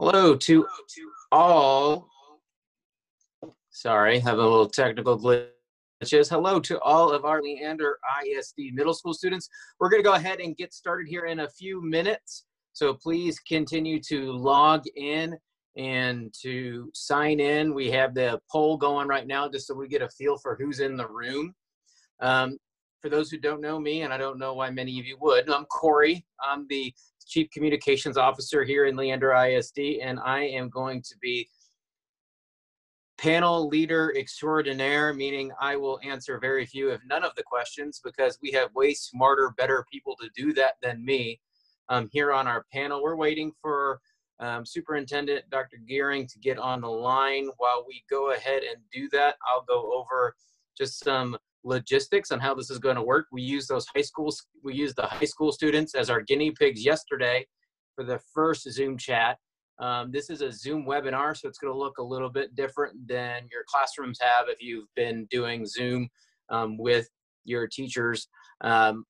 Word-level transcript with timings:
Hello 0.00 0.36
to 0.36 0.64
all. 1.32 2.08
Sorry, 3.70 4.20
have 4.20 4.38
a 4.38 4.42
little 4.42 4.68
technical 4.68 5.18
glitches. 5.18 6.30
Hello 6.30 6.60
to 6.60 6.80
all 6.82 7.10
of 7.10 7.24
our 7.24 7.42
Leander 7.42 7.98
ISD 8.24 8.74
middle 8.74 8.94
school 8.94 9.12
students. 9.12 9.48
We're 9.80 9.88
going 9.88 10.00
to 10.00 10.08
go 10.08 10.14
ahead 10.14 10.38
and 10.38 10.56
get 10.56 10.72
started 10.72 11.08
here 11.08 11.24
in 11.24 11.40
a 11.40 11.48
few 11.48 11.82
minutes. 11.82 12.44
So 12.74 12.94
please 12.94 13.40
continue 13.40 14.00
to 14.02 14.30
log 14.30 14.84
in 14.94 15.36
and 15.76 16.32
to 16.42 16.92
sign 16.94 17.40
in. 17.40 17.74
We 17.74 17.90
have 17.90 18.14
the 18.14 18.40
poll 18.52 18.76
going 18.76 19.08
right 19.08 19.26
now 19.26 19.48
just 19.48 19.66
so 19.66 19.74
we 19.74 19.88
get 19.88 20.02
a 20.02 20.08
feel 20.10 20.38
for 20.38 20.54
who's 20.54 20.78
in 20.78 20.96
the 20.96 21.08
room. 21.08 21.56
Um, 22.20 22.56
for 23.00 23.08
those 23.08 23.32
who 23.32 23.38
don't 23.38 23.60
know 23.60 23.80
me, 23.80 24.02
and 24.02 24.12
I 24.12 24.16
don't 24.16 24.38
know 24.38 24.54
why 24.54 24.70
many 24.70 25.00
of 25.00 25.06
you 25.06 25.16
would, 25.20 25.50
I'm 25.50 25.64
Corey. 25.64 26.24
I'm 26.40 26.66
the 26.68 26.94
Chief 27.28 27.50
Communications 27.50 28.16
Officer 28.16 28.64
here 28.64 28.86
in 28.86 28.96
Leander 28.96 29.32
ISD, 29.32 30.00
and 30.02 30.18
I 30.20 30.40
am 30.44 30.68
going 30.70 31.02
to 31.02 31.14
be 31.20 31.48
panel 33.18 33.68
leader 33.68 34.14
extraordinaire, 34.16 35.12
meaning 35.12 35.50
I 35.60 35.76
will 35.76 36.00
answer 36.04 36.38
very 36.38 36.64
few, 36.64 36.90
if 36.90 37.00
none 37.04 37.24
of 37.24 37.34
the 37.36 37.42
questions, 37.42 38.00
because 38.02 38.38
we 38.40 38.50
have 38.52 38.74
way 38.74 38.94
smarter, 38.94 39.52
better 39.58 39.84
people 39.92 40.16
to 40.20 40.30
do 40.34 40.52
that 40.54 40.74
than 40.80 41.04
me 41.04 41.40
um, 41.88 42.08
here 42.12 42.32
on 42.32 42.46
our 42.46 42.64
panel. 42.72 43.02
We're 43.02 43.16
waiting 43.16 43.52
for 43.60 44.00
um, 44.40 44.64
Superintendent 44.64 45.50
Dr. 45.50 45.78
Gearing 45.86 46.26
to 46.28 46.38
get 46.38 46.58
on 46.58 46.80
the 46.80 46.88
line. 46.88 47.48
While 47.58 47.84
we 47.86 48.04
go 48.08 48.32
ahead 48.32 48.62
and 48.62 48.82
do 48.92 49.08
that, 49.10 49.36
I'll 49.50 49.64
go 49.64 49.92
over 49.92 50.34
just 50.76 51.02
some 51.02 51.36
logistics 51.64 52.30
on 52.30 52.40
how 52.40 52.54
this 52.54 52.70
is 52.70 52.78
going 52.78 52.96
to 52.96 53.02
work. 53.02 53.26
We 53.32 53.42
use 53.42 53.66
those 53.66 53.86
high 53.94 54.02
schools, 54.02 54.44
we 54.62 54.74
use 54.74 54.94
the 54.94 55.06
high 55.06 55.24
school 55.24 55.52
students 55.52 55.94
as 55.94 56.10
our 56.10 56.20
guinea 56.20 56.50
pigs 56.50 56.84
yesterday 56.84 57.46
for 57.94 58.04
the 58.04 58.20
first 58.34 58.70
Zoom 58.70 58.96
chat. 58.96 59.38
Um, 59.80 60.10
this 60.10 60.28
is 60.28 60.40
a 60.40 60.50
Zoom 60.50 60.86
webinar, 60.86 61.36
so 61.36 61.48
it's 61.48 61.58
going 61.58 61.72
to 61.72 61.78
look 61.78 61.98
a 61.98 62.02
little 62.02 62.30
bit 62.30 62.54
different 62.56 63.06
than 63.06 63.42
your 63.50 63.62
classrooms 63.68 64.18
have 64.20 64.48
if 64.48 64.60
you've 64.60 64.88
been 64.96 65.26
doing 65.30 65.66
Zoom 65.66 66.08
um, 66.50 66.76
with 66.78 67.08
your 67.44 67.66
teachers. 67.68 68.28
Um, 68.62 69.04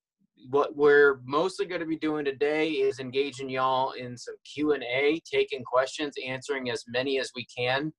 what 0.50 0.76
we're 0.76 1.20
mostly 1.24 1.66
going 1.66 1.80
to 1.80 1.86
be 1.86 1.98
doing 1.98 2.24
today 2.24 2.70
is 2.70 3.00
engaging 3.00 3.48
y'all 3.48 3.92
in 3.92 4.16
some 4.16 4.36
Q&A, 4.44 5.20
taking 5.30 5.64
questions, 5.64 6.14
answering 6.24 6.70
as 6.70 6.84
many 6.86 7.18
as 7.18 7.30
we 7.34 7.46
can. 7.56 7.92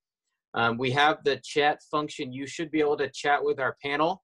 Um, 0.54 0.78
we 0.78 0.92
have 0.92 1.18
the 1.24 1.40
chat 1.44 1.80
function. 1.92 2.32
You 2.32 2.48
should 2.48 2.72
be 2.72 2.80
able 2.80 2.98
to 2.98 3.10
chat 3.10 3.44
with 3.44 3.60
our 3.60 3.76
panel. 3.84 4.24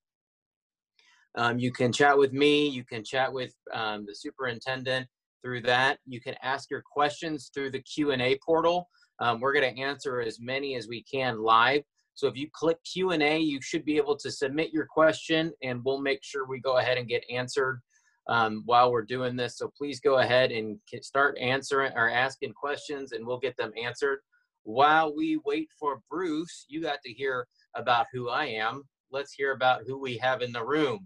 Um, 1.37 1.59
you 1.59 1.71
can 1.71 1.91
chat 1.91 2.17
with 2.17 2.31
me, 2.31 2.67
you 2.67 2.83
can 2.83 3.03
chat 3.03 3.31
with 3.31 3.53
um, 3.73 4.05
the 4.07 4.15
superintendent 4.15 5.07
through 5.43 5.61
that. 5.61 5.99
You 6.05 6.21
can 6.21 6.35
ask 6.41 6.69
your 6.71 6.81
questions 6.81 7.51
through 7.53 7.71
the 7.71 7.81
Q&A 7.81 8.39
portal. 8.45 8.87
Um, 9.19 9.39
we're 9.39 9.53
gonna 9.53 9.67
answer 9.67 10.21
as 10.21 10.39
many 10.39 10.75
as 10.75 10.87
we 10.87 11.03
can 11.03 11.39
live. 11.39 11.83
So 12.15 12.27
if 12.27 12.37
you 12.37 12.47
click 12.53 12.77
Q&A, 12.91 13.37
you 13.39 13.61
should 13.61 13.83
be 13.83 13.97
able 13.97 14.17
to 14.17 14.31
submit 14.31 14.71
your 14.71 14.85
question 14.85 15.51
and 15.61 15.81
we'll 15.83 16.01
make 16.01 16.23
sure 16.23 16.47
we 16.47 16.59
go 16.59 16.77
ahead 16.77 16.97
and 16.97 17.07
get 17.07 17.23
answered 17.29 17.81
um, 18.27 18.63
while 18.65 18.91
we're 18.91 19.03
doing 19.03 19.35
this. 19.35 19.57
So 19.57 19.69
please 19.77 19.99
go 19.99 20.19
ahead 20.19 20.51
and 20.51 20.79
start 21.01 21.37
answering 21.39 21.91
or 21.95 22.09
asking 22.09 22.53
questions 22.53 23.11
and 23.11 23.25
we'll 23.25 23.39
get 23.39 23.57
them 23.57 23.71
answered. 23.81 24.19
While 24.63 25.15
we 25.15 25.39
wait 25.45 25.67
for 25.77 26.01
Bruce, 26.09 26.65
you 26.69 26.81
got 26.81 26.99
to 27.05 27.11
hear 27.11 27.45
about 27.75 28.07
who 28.13 28.29
I 28.29 28.45
am. 28.45 28.83
Let's 29.11 29.33
hear 29.33 29.51
about 29.51 29.81
who 29.85 29.99
we 29.99 30.17
have 30.17 30.41
in 30.41 30.53
the 30.53 30.65
room. 30.65 31.05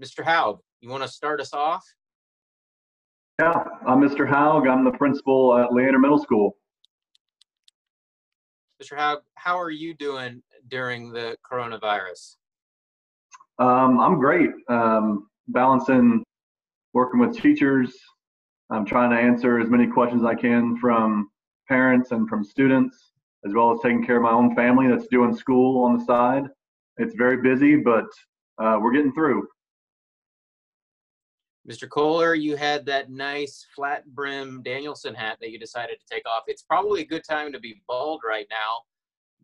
Mr. 0.00 0.24
Haug, 0.24 0.60
you 0.80 0.88
want 0.88 1.02
to 1.02 1.08
start 1.08 1.40
us 1.40 1.52
off? 1.52 1.84
Yeah, 3.38 3.52
I'm 3.86 4.00
Mr. 4.00 4.26
Haug. 4.26 4.66
I'm 4.66 4.82
the 4.84 4.92
principal 4.92 5.58
at 5.58 5.72
Leander 5.72 5.98
Middle 5.98 6.18
School. 6.18 6.56
Mr. 8.82 8.96
Haug, 8.96 9.18
how 9.34 9.60
are 9.60 9.70
you 9.70 9.92
doing 9.94 10.42
during 10.68 11.12
the 11.12 11.36
coronavirus? 11.50 12.36
Um, 13.58 14.00
I'm 14.00 14.18
great. 14.18 14.50
Um, 14.70 15.28
balancing 15.48 16.24
working 16.94 17.20
with 17.20 17.36
teachers. 17.36 17.94
I'm 18.70 18.86
trying 18.86 19.10
to 19.10 19.16
answer 19.16 19.60
as 19.60 19.68
many 19.68 19.86
questions 19.86 20.22
as 20.22 20.26
I 20.26 20.34
can 20.34 20.78
from 20.78 21.28
parents 21.68 22.12
and 22.12 22.26
from 22.26 22.42
students, 22.42 23.12
as 23.44 23.52
well 23.52 23.72
as 23.72 23.80
taking 23.82 24.04
care 24.04 24.16
of 24.16 24.22
my 24.22 24.30
own 24.30 24.54
family 24.54 24.88
that's 24.88 25.08
doing 25.08 25.36
school 25.36 25.84
on 25.84 25.98
the 25.98 26.04
side. 26.06 26.44
It's 26.96 27.14
very 27.16 27.42
busy, 27.42 27.76
but 27.76 28.06
uh, 28.58 28.78
we're 28.80 28.92
getting 28.92 29.12
through. 29.12 29.46
Mr. 31.70 31.88
Kohler, 31.88 32.34
you 32.34 32.56
had 32.56 32.84
that 32.86 33.12
nice 33.12 33.64
flat 33.76 34.04
brim 34.12 34.60
Danielson 34.64 35.14
hat 35.14 35.38
that 35.40 35.50
you 35.50 35.58
decided 35.58 35.98
to 36.00 36.06
take 36.12 36.26
off. 36.26 36.42
It's 36.48 36.62
probably 36.62 37.02
a 37.02 37.06
good 37.06 37.22
time 37.22 37.52
to 37.52 37.60
be 37.60 37.80
bald 37.86 38.22
right 38.28 38.46
now, 38.50 38.80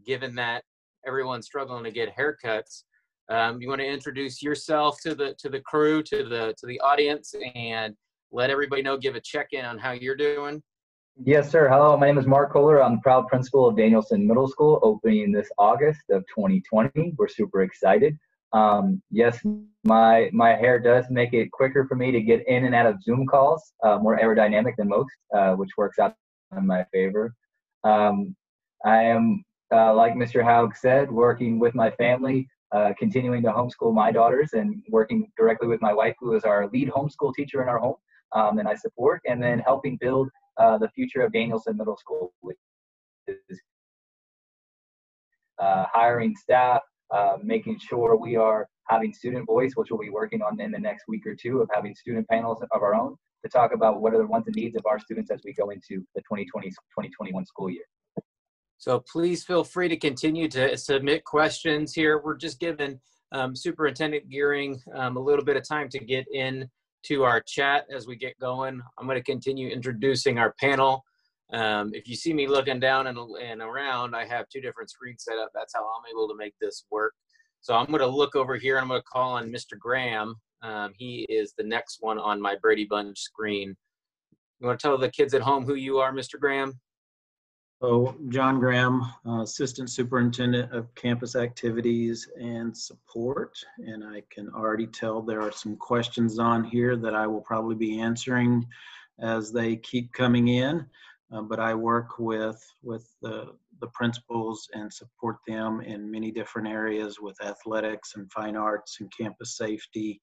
given 0.05 0.35
that 0.35 0.65
everyone's 1.07 1.47
struggling 1.47 1.85
to 1.85 1.93
get 1.93 2.17
haircuts. 2.17 2.83
Um, 3.29 3.63
you 3.63 3.69
want 3.69 3.81
to 3.81 3.87
introduce 3.87 4.43
yourself 4.43 5.01
to 5.03 5.15
the 5.15 5.35
to 5.39 5.49
the 5.49 5.61
crew, 5.61 6.03
to 6.03 6.25
the 6.25 6.53
to 6.59 6.67
the 6.67 6.81
audience, 6.81 7.33
and 7.55 7.95
let 8.33 8.51
everybody 8.51 8.83
know. 8.83 8.97
Give 8.97 9.15
a 9.15 9.21
check 9.21 9.49
in 9.53 9.65
on 9.65 9.79
how 9.79 9.93
you're 9.93 10.17
doing. 10.17 10.61
Yes, 11.25 11.49
sir. 11.49 11.69
Hello, 11.69 11.97
my 11.97 12.07
name 12.07 12.19
is 12.19 12.27
Mark 12.27 12.53
Kohler. 12.53 12.83
I'm 12.83 12.97
the 12.97 13.01
proud 13.03 13.29
principal 13.29 13.69
of 13.69 13.77
Danielson 13.77 14.27
Middle 14.27 14.49
School, 14.49 14.81
opening 14.83 15.31
this 15.31 15.49
August 15.59 16.03
of 16.11 16.25
2020. 16.35 17.15
We're 17.17 17.29
super 17.29 17.63
excited. 17.63 18.19
Um, 18.53 19.03
yes, 19.11 19.41
my 19.85 20.31
my 20.33 20.51
hair 20.51 20.79
does 20.79 21.07
make 21.11 21.33
it 21.33 21.51
quicker 21.51 21.87
for 21.87 21.95
me 21.95 22.11
to 22.13 22.21
get 22.21 22.47
in 22.47 22.65
and 22.65 22.75
out 22.75 22.87
of 22.87 23.03
Zoom 23.03 23.27
calls, 23.27 23.73
uh, 23.85 23.99
more 23.99 24.19
aerodynamic 24.19 24.77
than 24.77 24.89
most, 24.89 25.11
uh, 25.35 25.53
which 25.55 25.71
works 25.77 25.99
out 25.99 26.15
in 26.57 26.67
my 26.67 26.85
favor. 26.93 27.35
Um, 27.85 28.35
I 28.85 29.03
am, 29.05 29.45
uh, 29.73 29.95
like 29.95 30.15
Mr. 30.15 30.43
Haug 30.43 30.77
said, 30.77 31.11
working 31.11 31.59
with 31.59 31.75
my 31.75 31.91
family, 31.93 32.49
uh, 32.73 32.93
continuing 32.99 33.43
to 33.43 33.51
homeschool 33.51 33.95
my 33.95 34.13
daughters, 34.13 34.53
and 34.53 34.83
working 34.91 35.31
directly 35.37 35.69
with 35.69 35.83
my 35.83 35.93
wife, 35.93 36.15
who 36.21 36.35
is 36.35 36.45
our 36.45 36.69
lead 36.69 36.89
homeschool 36.89 37.35
teacher 37.35 37.63
in 37.63 37.69
our 37.69 37.79
home, 37.79 37.97
um, 38.35 38.59
and 38.59 38.69
I 38.69 38.75
support, 38.75 39.21
and 39.27 39.43
then 39.43 39.59
helping 39.61 39.97
build 40.01 40.29
uh, 40.59 40.79
the 40.79 40.89
future 40.91 41.21
of 41.23 41.33
Danielson 41.33 41.77
Middle 41.77 41.97
School, 41.97 42.33
which 42.41 42.59
is 43.29 43.61
uh, 45.59 45.87
hiring 45.93 46.35
staff, 46.37 46.83
uh, 47.15 47.37
making 47.43 47.79
sure 47.79 48.17
we 48.17 48.37
are 48.37 48.69
having 48.89 49.13
student 49.13 49.47
voice, 49.47 49.73
which 49.75 49.89
we'll 49.91 50.01
be 50.01 50.11
working 50.11 50.43
on 50.43 50.61
in 50.61 50.71
the 50.71 50.79
next 50.79 51.05
week 51.09 51.27
or 51.27 51.35
two 51.35 51.61
of 51.61 51.69
having 51.75 51.95
student 51.95 52.27
panels 52.29 52.63
of 52.71 52.83
our 52.83 52.95
own 52.95 53.17
to 53.45 53.51
talk 53.51 53.73
about 53.73 54.01
what 54.01 54.15
are 54.15 54.19
the 54.19 54.27
wants 54.27 54.47
and 54.49 54.57
needs 54.57 54.77
of 54.77 54.85
our 54.87 54.99
students 54.99 55.31
as 55.31 55.41
we 55.45 55.53
go 55.53 55.71
into 55.71 56.05
the 56.15 56.23
2020-2021 56.31 57.47
school 57.47 57.71
year. 57.71 57.85
So 58.79 59.03
please 59.11 59.45
feel 59.45 59.65
free 59.65 59.89
to 59.89 59.97
continue 59.97 60.49
to 60.49 60.77
submit 60.77 61.25
questions 61.25 61.95
here. 61.95 62.21
We're 62.23 62.37
just 62.37 62.61
giving 62.61 63.01
um, 63.33 63.57
Superintendent 63.57 64.29
Gearing 64.29 64.81
um, 64.95 65.17
a 65.17 65.21
little 65.21 65.45
bit 65.45 65.57
of 65.57 65.67
time 65.67 65.89
to 65.91 65.99
get 65.99 66.27
in 66.33 66.69
to 67.07 67.23
our 67.23 67.41
chat 67.41 67.87
as 67.95 68.07
we 68.07 68.17
get 68.17 68.39
going. 68.39 68.81
I'm 68.99 69.07
going 69.07 69.19
to 69.19 69.25
continue 69.25 69.69
introducing 69.69 70.39
our 70.39 70.55
panel. 70.61 71.05
Um, 71.53 71.93
if 71.95 72.09
you 72.09 72.17
see 72.17 72.33
me 72.33 72.49
looking 72.49 72.81
down 72.81 73.07
and, 73.07 73.19
and 73.43 73.61
around, 73.61 74.17
I 74.17 74.27
have 74.27 74.49
two 74.49 74.61
different 74.61 74.91
screens 74.91 75.25
set 75.25 75.39
up. 75.39 75.51
That's 75.55 75.75
how 75.75 75.83
I'm 75.83 76.11
able 76.11 76.29
to 76.29 76.37
make 76.37 76.55
this 76.61 76.85
work. 76.91 77.15
So 77.61 77.75
I'm 77.75 77.87
going 77.87 78.01
to 78.01 78.07
look 78.07 78.37
over 78.37 78.57
here 78.57 78.77
and 78.77 78.83
I'm 78.83 78.89
going 78.89 79.01
to 79.01 79.07
call 79.11 79.33
on 79.33 79.51
Mr. 79.51 79.79
Graham. 79.79 80.37
Um, 80.63 80.93
he 80.97 81.27
is 81.29 81.55
the 81.57 81.65
next 81.65 81.99
one 82.01 82.19
on 82.19 82.41
my 82.41 82.57
Brady 82.61 82.87
Bunch 82.89 83.19
screen. 83.19 83.77
You 84.61 84.67
want 84.67 84.81
to 84.81 84.87
tell 84.87 84.99
the 84.99 85.11
kids 85.11 85.35
at 85.35 85.43
home 85.43 85.65
who 85.65 85.75
you 85.75 85.99
are, 85.99 86.13
Mr. 86.13 86.41
Graham? 86.41 86.73
So 87.83 88.17
John 88.31 88.59
Graham, 88.59 89.03
uh, 89.27 89.43
Assistant 89.43 89.91
Superintendent 89.91 90.73
of 90.73 90.95
Campus 90.95 91.37
Activities 91.37 92.27
and 92.41 92.75
Support. 92.75 93.59
And 93.79 94.03
I 94.03 94.23
can 94.31 94.49
already 94.49 94.87
tell 94.87 95.21
there 95.21 95.43
are 95.43 95.53
some 95.53 95.77
questions 95.77 96.39
on 96.39 96.65
here 96.65 96.97
that 96.97 97.15
I 97.15 97.27
will 97.27 97.43
probably 97.43 97.75
be 97.75 98.01
answering 98.01 98.67
as 99.21 99.53
they 99.53 99.77
keep 99.77 100.13
coming 100.13 100.49
in. 100.49 100.87
Uh, 101.33 101.43
but 101.43 101.59
I 101.59 101.75
work 101.75 102.19
with 102.19 102.63
with 102.83 103.09
the 103.21 103.57
the 103.81 103.89
principals 103.89 104.69
and 104.75 104.93
support 104.93 105.39
them 105.47 105.81
in 105.81 106.11
many 106.11 106.31
different 106.31 106.69
areas 106.69 107.19
with 107.21 107.37
athletics 107.45 108.13
and 108.15 108.31
fine 108.31 108.57
arts 108.57 108.99
and 109.01 109.11
campus 109.19 109.57
safety 109.57 110.21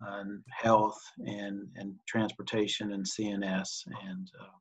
and 0.00 0.42
health 0.50 1.00
and 1.26 1.66
and 1.76 1.94
transportation 2.06 2.92
and 2.92 3.04
CNS 3.04 3.84
and 4.08 4.30
uh, 4.40 4.56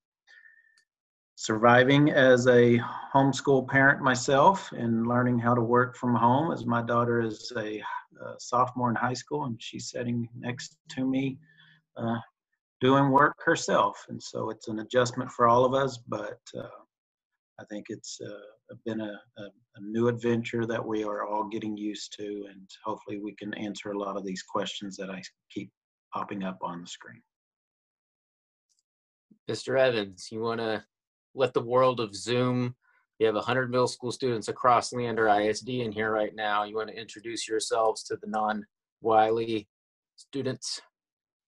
surviving 1.35 2.09
as 2.09 2.47
a 2.47 2.81
homeschool 3.13 3.67
parent 3.67 4.01
myself 4.01 4.71
and 4.71 5.05
learning 5.05 5.37
how 5.37 5.53
to 5.53 5.61
work 5.61 5.95
from 5.95 6.15
home 6.15 6.51
as 6.51 6.65
my 6.65 6.81
daughter 6.81 7.21
is 7.21 7.51
a, 7.57 7.79
a 7.79 8.33
sophomore 8.39 8.89
in 8.89 8.95
high 8.95 9.13
school 9.13 9.45
and 9.45 9.61
she's 9.61 9.91
sitting 9.91 10.27
next 10.35 10.77
to 10.89 11.05
me 11.05 11.37
uh, 11.95 12.17
doing 12.79 13.09
work 13.09 13.35
herself. 13.43 13.97
And 14.09 14.21
so 14.21 14.49
it's 14.49 14.67
an 14.67 14.79
adjustment 14.79 15.31
for 15.31 15.47
all 15.47 15.65
of 15.65 15.73
us, 15.73 15.97
but 16.07 16.39
uh, 16.57 16.67
I 17.59 17.63
think 17.65 17.87
it's 17.89 18.19
uh, 18.21 18.75
been 18.85 19.01
a, 19.01 19.19
a, 19.37 19.43
a, 19.43 19.81
new 19.81 20.07
adventure 20.07 20.65
that 20.67 20.85
we 20.85 21.03
are 21.03 21.25
all 21.25 21.47
getting 21.47 21.75
used 21.75 22.15
to, 22.17 22.45
and 22.51 22.69
hopefully 22.85 23.19
we 23.19 23.33
can 23.35 23.53
answer 23.55 23.91
a 23.91 23.99
lot 23.99 24.15
of 24.15 24.23
these 24.23 24.43
questions 24.43 24.95
that 24.97 25.09
I 25.09 25.21
keep 25.51 25.71
popping 26.13 26.43
up 26.43 26.59
on 26.61 26.81
the 26.81 26.87
screen. 26.87 27.21
Mr. 29.49 29.79
Evans, 29.79 30.27
you 30.31 30.41
want 30.41 30.59
to 30.59 30.83
let 31.33 31.53
the 31.53 31.61
world 31.61 31.99
of 31.99 32.15
Zoom, 32.15 32.75
you 33.17 33.25
have 33.25 33.35
100 33.35 33.71
middle 33.71 33.87
school 33.87 34.11
students 34.11 34.49
across 34.49 34.93
Leander 34.93 35.27
ISD 35.27 35.69
in 35.69 35.91
here 35.91 36.11
right 36.11 36.35
now. 36.35 36.63
You 36.63 36.75
want 36.75 36.89
to 36.89 36.99
introduce 36.99 37.47
yourselves 37.47 38.03
to 38.03 38.17
the 38.21 38.27
non-Wiley 38.27 39.67
students? 40.15 40.81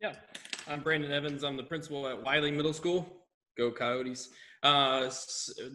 Yeah, 0.02 0.14
I'm 0.70 0.82
Brandon 0.82 1.12
Evans. 1.12 1.44
I'm 1.44 1.58
the 1.58 1.64
principal 1.64 2.08
at 2.08 2.24
Wiley 2.24 2.52
Middle 2.52 2.74
School. 2.74 3.12
Go 3.58 3.72
Coyotes. 3.72 4.30
Uh, 4.62 5.06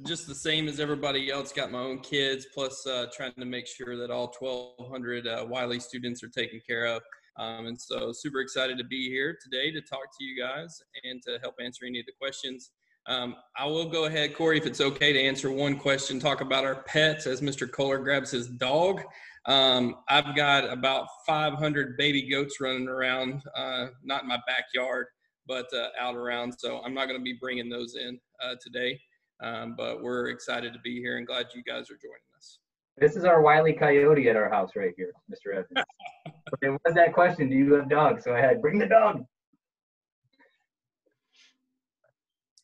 just 0.07 0.29
the 0.29 0.35
same 0.35 0.69
as 0.69 0.79
everybody 0.79 1.33
else. 1.33 1.53
Got 1.53 1.73
my 1.73 1.81
own 1.81 1.99
kids, 1.99 2.47
plus 2.55 2.87
uh, 2.87 3.07
trying 3.13 3.33
to 3.33 3.45
make 3.45 3.67
sure 3.67 3.97
that 3.97 4.13
all 4.13 4.33
1,200 4.39 5.27
uh, 5.27 5.47
Wiley 5.49 5.81
students 5.81 6.23
are 6.23 6.29
taken 6.29 6.61
care 6.65 6.87
of. 6.87 7.03
Um, 7.41 7.67
and 7.67 7.81
so, 7.81 8.13
super 8.13 8.39
excited 8.39 8.79
to 8.79 8.85
be 8.85 9.09
here 9.09 9.37
today 9.43 9.73
to 9.73 9.81
talk 9.81 10.17
to 10.17 10.25
you 10.25 10.41
guys 10.41 10.81
and 11.03 11.21
to 11.23 11.41
help 11.43 11.57
answer 11.61 11.87
any 11.87 11.99
of 11.99 12.07
the 12.07 12.13
questions. 12.17 12.71
Um, 13.07 13.35
I 13.59 13.67
will 13.67 13.89
go 13.89 14.05
ahead, 14.05 14.37
Corey, 14.37 14.59
if 14.59 14.67
it's 14.67 14.81
okay 14.81 15.13
to 15.13 15.21
answer 15.21 15.51
one 15.51 15.77
question, 15.77 16.21
talk 16.21 16.41
about 16.41 16.65
our 16.65 16.85
pets 16.85 17.27
as 17.27 17.41
Mr. 17.41 17.69
Kohler 17.69 17.99
grabs 17.99 18.31
his 18.31 18.47
dog. 18.47 19.03
Um, 19.47 19.97
I've 20.09 20.35
got 20.35 20.71
about 20.71 21.07
500 21.27 21.97
baby 21.99 22.29
goats 22.31 22.61
running 22.61 22.89
around, 22.89 23.43
uh, 23.57 23.89
not 24.03 24.23
in 24.23 24.29
my 24.29 24.39
backyard, 24.47 25.07
but 25.47 25.67
uh, 25.75 25.89
out 26.01 26.15
around. 26.15 26.53
So 26.59 26.81
I'm 26.85 26.95
not 26.95 27.07
going 27.09 27.19
to 27.19 27.25
be 27.25 27.37
bringing 27.41 27.69
those 27.69 27.95
in 27.97 28.19
uh, 28.43 28.55
today. 28.63 28.99
Um, 29.43 29.75
but 29.77 30.03
we're 30.03 30.29
excited 30.29 30.73
to 30.73 30.79
be 30.81 31.01
here 31.01 31.19
and 31.19 31.27
glad 31.27 31.47
you 31.55 31.63
guys 31.63 31.91
are 31.91 31.99
joining 32.01 32.25
us. 32.37 32.59
This 32.97 33.17
is 33.17 33.25
our 33.25 33.43
Wiley 33.43 33.73
Coyote 33.73 34.29
at 34.29 34.37
our 34.37 34.49
house 34.49 34.71
right 34.77 34.93
here, 34.97 35.13
Mr. 35.31 35.53
Evans. 35.53 35.87
okay, 36.55 36.69
what's 36.69 36.95
that 36.95 37.13
question? 37.13 37.51
Do 37.51 37.57
you 37.57 37.75
have 37.75 37.91
dogs? 37.91 38.25
So 38.25 38.35
I 38.35 38.41
had 38.41 38.63
bring 38.63 38.79
the 38.79 38.87
dog. 38.87 39.25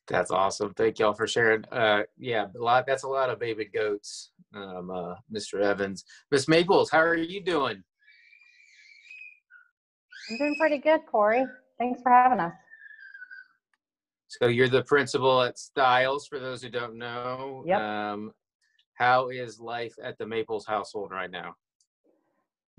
That's 0.07 0.31
awesome. 0.31 0.73
Thank 0.75 0.99
y'all 0.99 1.13
for 1.13 1.27
sharing. 1.27 1.65
Uh, 1.67 2.03
yeah, 2.17 2.47
a 2.57 2.63
lot. 2.63 2.85
That's 2.87 3.05
a 3.05 3.09
lot 3.09 3.31
of 3.31 3.39
baby 3.39 3.65
goats, 3.65 4.31
um, 4.55 4.91
uh, 4.91 5.15
Mr. 5.33 5.61
Evans. 5.63 6.05
Miss 6.31 6.49
Maples, 6.49 6.91
how 6.91 7.01
are 7.01 7.17
you 7.17 7.43
doing? 7.43 7.83
I'm 10.31 10.39
doing 10.39 10.57
pretty 10.59 10.79
good, 10.79 11.01
Corey. 11.11 11.45
Thanks 11.79 12.01
for 12.03 12.11
having 12.11 12.41
us. 12.41 12.53
So 14.29 14.47
you're 14.47 14.69
the 14.69 14.85
principal 14.85 15.43
at 15.43 15.59
Stiles. 15.59 16.27
For 16.27 16.39
those 16.39 16.63
who 16.63 16.69
don't 16.69 16.97
know, 16.97 17.65
Yep. 17.67 17.81
um, 17.81 18.33
how 18.95 19.31
is 19.31 19.59
life 19.59 19.95
at 20.03 20.19
the 20.19 20.27
Maples 20.27 20.67
household 20.67 21.11
right 21.11 21.31
now? 21.31 21.57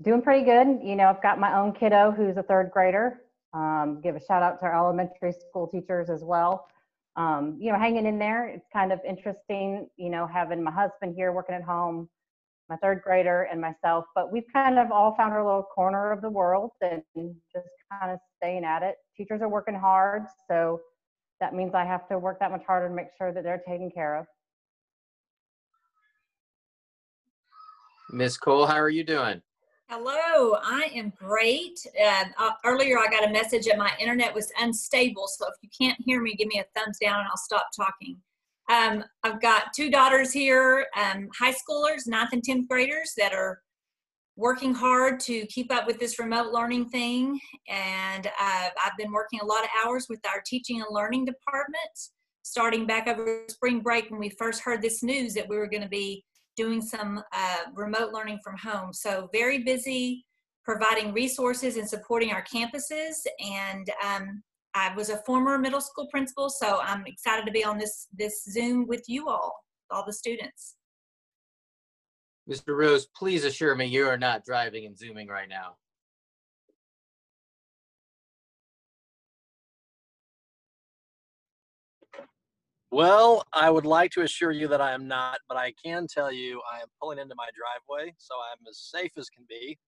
Doing 0.02 0.22
pretty 0.22 0.44
good. 0.44 0.80
You 0.82 0.96
know, 0.96 1.08
I've 1.08 1.22
got 1.22 1.38
my 1.38 1.56
own 1.58 1.72
kiddo 1.72 2.10
who's 2.10 2.36
a 2.36 2.42
third 2.42 2.70
grader. 2.70 3.20
Um, 3.52 4.00
give 4.02 4.16
a 4.16 4.20
shout 4.24 4.42
out 4.42 4.58
to 4.60 4.64
our 4.64 4.74
elementary 4.74 5.32
school 5.32 5.68
teachers 5.68 6.08
as 6.08 6.24
well. 6.24 6.66
Um, 7.16 7.58
you 7.60 7.70
know, 7.70 7.78
hanging 7.78 8.06
in 8.06 8.18
there. 8.18 8.48
It's 8.48 8.64
kind 8.72 8.90
of 8.92 9.00
interesting, 9.06 9.88
you 9.96 10.08
know, 10.08 10.26
having 10.26 10.62
my 10.62 10.70
husband 10.70 11.14
here 11.14 11.32
working 11.32 11.54
at 11.54 11.62
home, 11.62 12.08
my 12.70 12.76
third 12.76 13.02
grader, 13.04 13.48
and 13.52 13.60
myself. 13.60 14.06
But 14.14 14.32
we've 14.32 14.46
kind 14.52 14.78
of 14.78 14.90
all 14.90 15.14
found 15.14 15.34
our 15.34 15.44
little 15.44 15.62
corner 15.74 16.10
of 16.10 16.22
the 16.22 16.30
world 16.30 16.70
and 16.80 17.02
just 17.54 17.68
kind 17.90 18.12
of 18.12 18.18
staying 18.38 18.64
at 18.64 18.82
it. 18.82 18.96
Teachers 19.16 19.42
are 19.42 19.48
working 19.48 19.74
hard, 19.74 20.22
so 20.48 20.80
that 21.40 21.54
means 21.54 21.74
I 21.74 21.84
have 21.84 22.08
to 22.08 22.18
work 22.18 22.38
that 22.40 22.50
much 22.50 22.62
harder 22.66 22.88
to 22.88 22.94
make 22.94 23.08
sure 23.18 23.32
that 23.32 23.42
they're 23.42 23.62
taken 23.68 23.90
care 23.90 24.16
of. 24.16 24.26
Miss 28.10 28.36
Cole, 28.36 28.66
how 28.66 28.76
are 28.76 28.88
you 28.90 29.04
doing? 29.04 29.42
Hello, 29.94 30.56
I 30.64 30.90
am 30.94 31.12
great. 31.18 31.78
Um, 32.02 32.32
uh, 32.38 32.52
earlier, 32.64 32.98
I 32.98 33.08
got 33.08 33.28
a 33.28 33.30
message 33.30 33.66
that 33.66 33.76
my 33.76 33.90
internet 34.00 34.34
was 34.34 34.50
unstable. 34.58 35.26
So 35.26 35.44
if 35.48 35.54
you 35.60 35.68
can't 35.78 36.00
hear 36.00 36.22
me, 36.22 36.34
give 36.34 36.48
me 36.48 36.60
a 36.60 36.80
thumbs 36.80 36.96
down 36.98 37.18
and 37.18 37.28
I'll 37.28 37.36
stop 37.36 37.66
talking. 37.76 38.16
Um, 38.70 39.04
I've 39.22 39.42
got 39.42 39.74
two 39.76 39.90
daughters 39.90 40.32
here, 40.32 40.86
um, 40.96 41.28
high 41.38 41.52
schoolers, 41.52 42.06
ninth 42.06 42.30
and 42.32 42.42
10th 42.42 42.68
graders 42.68 43.12
that 43.18 43.34
are 43.34 43.60
working 44.36 44.72
hard 44.72 45.20
to 45.20 45.44
keep 45.48 45.70
up 45.70 45.86
with 45.86 46.00
this 46.00 46.18
remote 46.18 46.54
learning 46.54 46.88
thing. 46.88 47.38
And 47.68 48.28
uh, 48.28 48.68
I've 48.82 48.96
been 48.96 49.12
working 49.12 49.40
a 49.42 49.44
lot 49.44 49.62
of 49.62 49.68
hours 49.84 50.06
with 50.08 50.20
our 50.24 50.42
teaching 50.46 50.76
and 50.80 50.88
learning 50.90 51.26
department, 51.26 52.08
starting 52.44 52.86
back 52.86 53.08
over 53.08 53.42
spring 53.50 53.80
break 53.80 54.10
when 54.10 54.20
we 54.20 54.30
first 54.30 54.62
heard 54.62 54.80
this 54.80 55.02
news 55.02 55.34
that 55.34 55.50
we 55.50 55.58
were 55.58 55.68
going 55.68 55.82
to 55.82 55.88
be 55.90 56.24
doing 56.56 56.82
some 56.82 57.22
uh, 57.32 57.58
remote 57.74 58.12
learning 58.12 58.38
from 58.42 58.56
home. 58.56 58.92
So 58.92 59.28
very 59.32 59.62
busy 59.62 60.24
providing 60.64 61.12
resources 61.12 61.76
and 61.76 61.88
supporting 61.88 62.30
our 62.30 62.44
campuses. 62.44 63.14
And 63.40 63.90
um, 64.04 64.42
I 64.74 64.94
was 64.94 65.10
a 65.10 65.18
former 65.18 65.58
middle 65.58 65.80
school 65.80 66.06
principal, 66.10 66.48
so 66.48 66.80
I'm 66.82 67.04
excited 67.06 67.44
to 67.46 67.52
be 67.52 67.64
on 67.64 67.78
this 67.78 68.08
this 68.16 68.44
Zoom 68.44 68.86
with 68.86 69.04
you 69.08 69.28
all, 69.28 69.64
all 69.90 70.04
the 70.06 70.12
students. 70.12 70.76
Mr. 72.48 72.76
Rose, 72.76 73.06
please 73.16 73.44
assure 73.44 73.74
me 73.74 73.86
you 73.86 74.06
are 74.06 74.18
not 74.18 74.44
driving 74.44 74.86
and 74.86 74.98
zooming 74.98 75.28
right 75.28 75.48
now. 75.48 75.76
Well, 82.92 83.42
I 83.54 83.70
would 83.70 83.86
like 83.86 84.10
to 84.10 84.20
assure 84.20 84.50
you 84.52 84.68
that 84.68 84.82
I 84.82 84.92
am 84.92 85.08
not, 85.08 85.38
but 85.48 85.56
I 85.56 85.72
can 85.82 86.06
tell 86.06 86.30
you 86.30 86.60
I 86.70 86.80
am 86.80 86.88
pulling 87.00 87.18
into 87.18 87.34
my 87.34 87.46
driveway, 87.56 88.12
so 88.18 88.34
I'm 88.34 88.66
as 88.68 88.80
safe 88.80 89.12
as 89.16 89.30
can 89.30 89.46
be. 89.48 89.78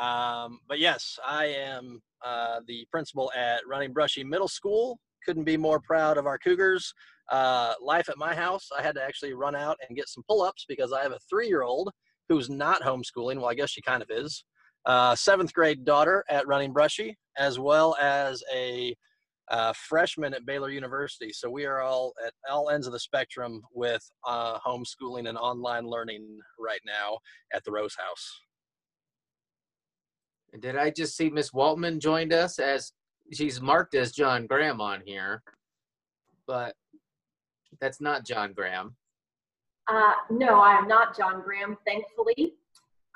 Um, 0.00 0.58
but 0.66 0.78
yes, 0.78 1.18
I 1.26 1.44
am 1.44 2.00
uh, 2.24 2.60
the 2.66 2.86
principal 2.90 3.30
at 3.36 3.60
Running 3.68 3.92
Brushy 3.92 4.24
Middle 4.24 4.48
School. 4.48 4.98
Couldn't 5.26 5.44
be 5.44 5.58
more 5.58 5.78
proud 5.78 6.16
of 6.16 6.24
our 6.24 6.38
Cougars. 6.38 6.94
Uh, 7.30 7.74
life 7.82 8.08
at 8.08 8.16
my 8.16 8.34
house, 8.34 8.70
I 8.74 8.80
had 8.80 8.94
to 8.94 9.04
actually 9.04 9.34
run 9.34 9.54
out 9.54 9.76
and 9.86 9.94
get 9.94 10.08
some 10.08 10.24
pull 10.26 10.40
ups 10.40 10.64
because 10.66 10.90
I 10.90 11.02
have 11.02 11.12
a 11.12 11.18
three 11.28 11.48
year 11.48 11.64
old 11.64 11.90
who's 12.30 12.48
not 12.48 12.80
homeschooling. 12.80 13.36
Well, 13.36 13.50
I 13.50 13.54
guess 13.54 13.68
she 13.68 13.82
kind 13.82 14.02
of 14.02 14.08
is. 14.10 14.42
Uh, 14.86 15.14
seventh 15.14 15.52
grade 15.52 15.84
daughter 15.84 16.24
at 16.30 16.48
Running 16.48 16.72
Brushy, 16.72 17.14
as 17.36 17.58
well 17.58 17.94
as 18.00 18.42
a 18.54 18.96
uh, 19.50 19.72
freshman 19.72 20.34
at 20.34 20.46
Baylor 20.46 20.70
University. 20.70 21.32
So 21.32 21.50
we 21.50 21.64
are 21.64 21.80
all 21.80 22.12
at 22.24 22.32
all 22.50 22.70
ends 22.70 22.86
of 22.86 22.92
the 22.92 23.00
spectrum 23.00 23.62
with 23.72 24.02
uh, 24.26 24.58
homeschooling 24.58 25.28
and 25.28 25.38
online 25.38 25.86
learning 25.86 26.38
right 26.58 26.80
now 26.86 27.18
at 27.52 27.64
the 27.64 27.72
Rose 27.72 27.96
House. 27.98 28.40
And 30.52 30.62
Did 30.62 30.76
I 30.76 30.90
just 30.90 31.16
see 31.16 31.30
Miss 31.30 31.50
Waltman 31.50 31.98
joined 31.98 32.32
us 32.32 32.58
as 32.58 32.92
she's 33.32 33.60
marked 33.60 33.94
as 33.94 34.12
John 34.12 34.46
Graham 34.46 34.80
on 34.80 35.02
here, 35.04 35.42
but 36.46 36.74
that's 37.80 38.00
not 38.00 38.24
John 38.24 38.52
Graham. 38.52 38.96
Uh, 39.88 40.12
no, 40.30 40.60
I 40.60 40.76
am 40.76 40.86
not 40.86 41.16
John 41.16 41.42
Graham, 41.42 41.76
thankfully. 41.86 42.54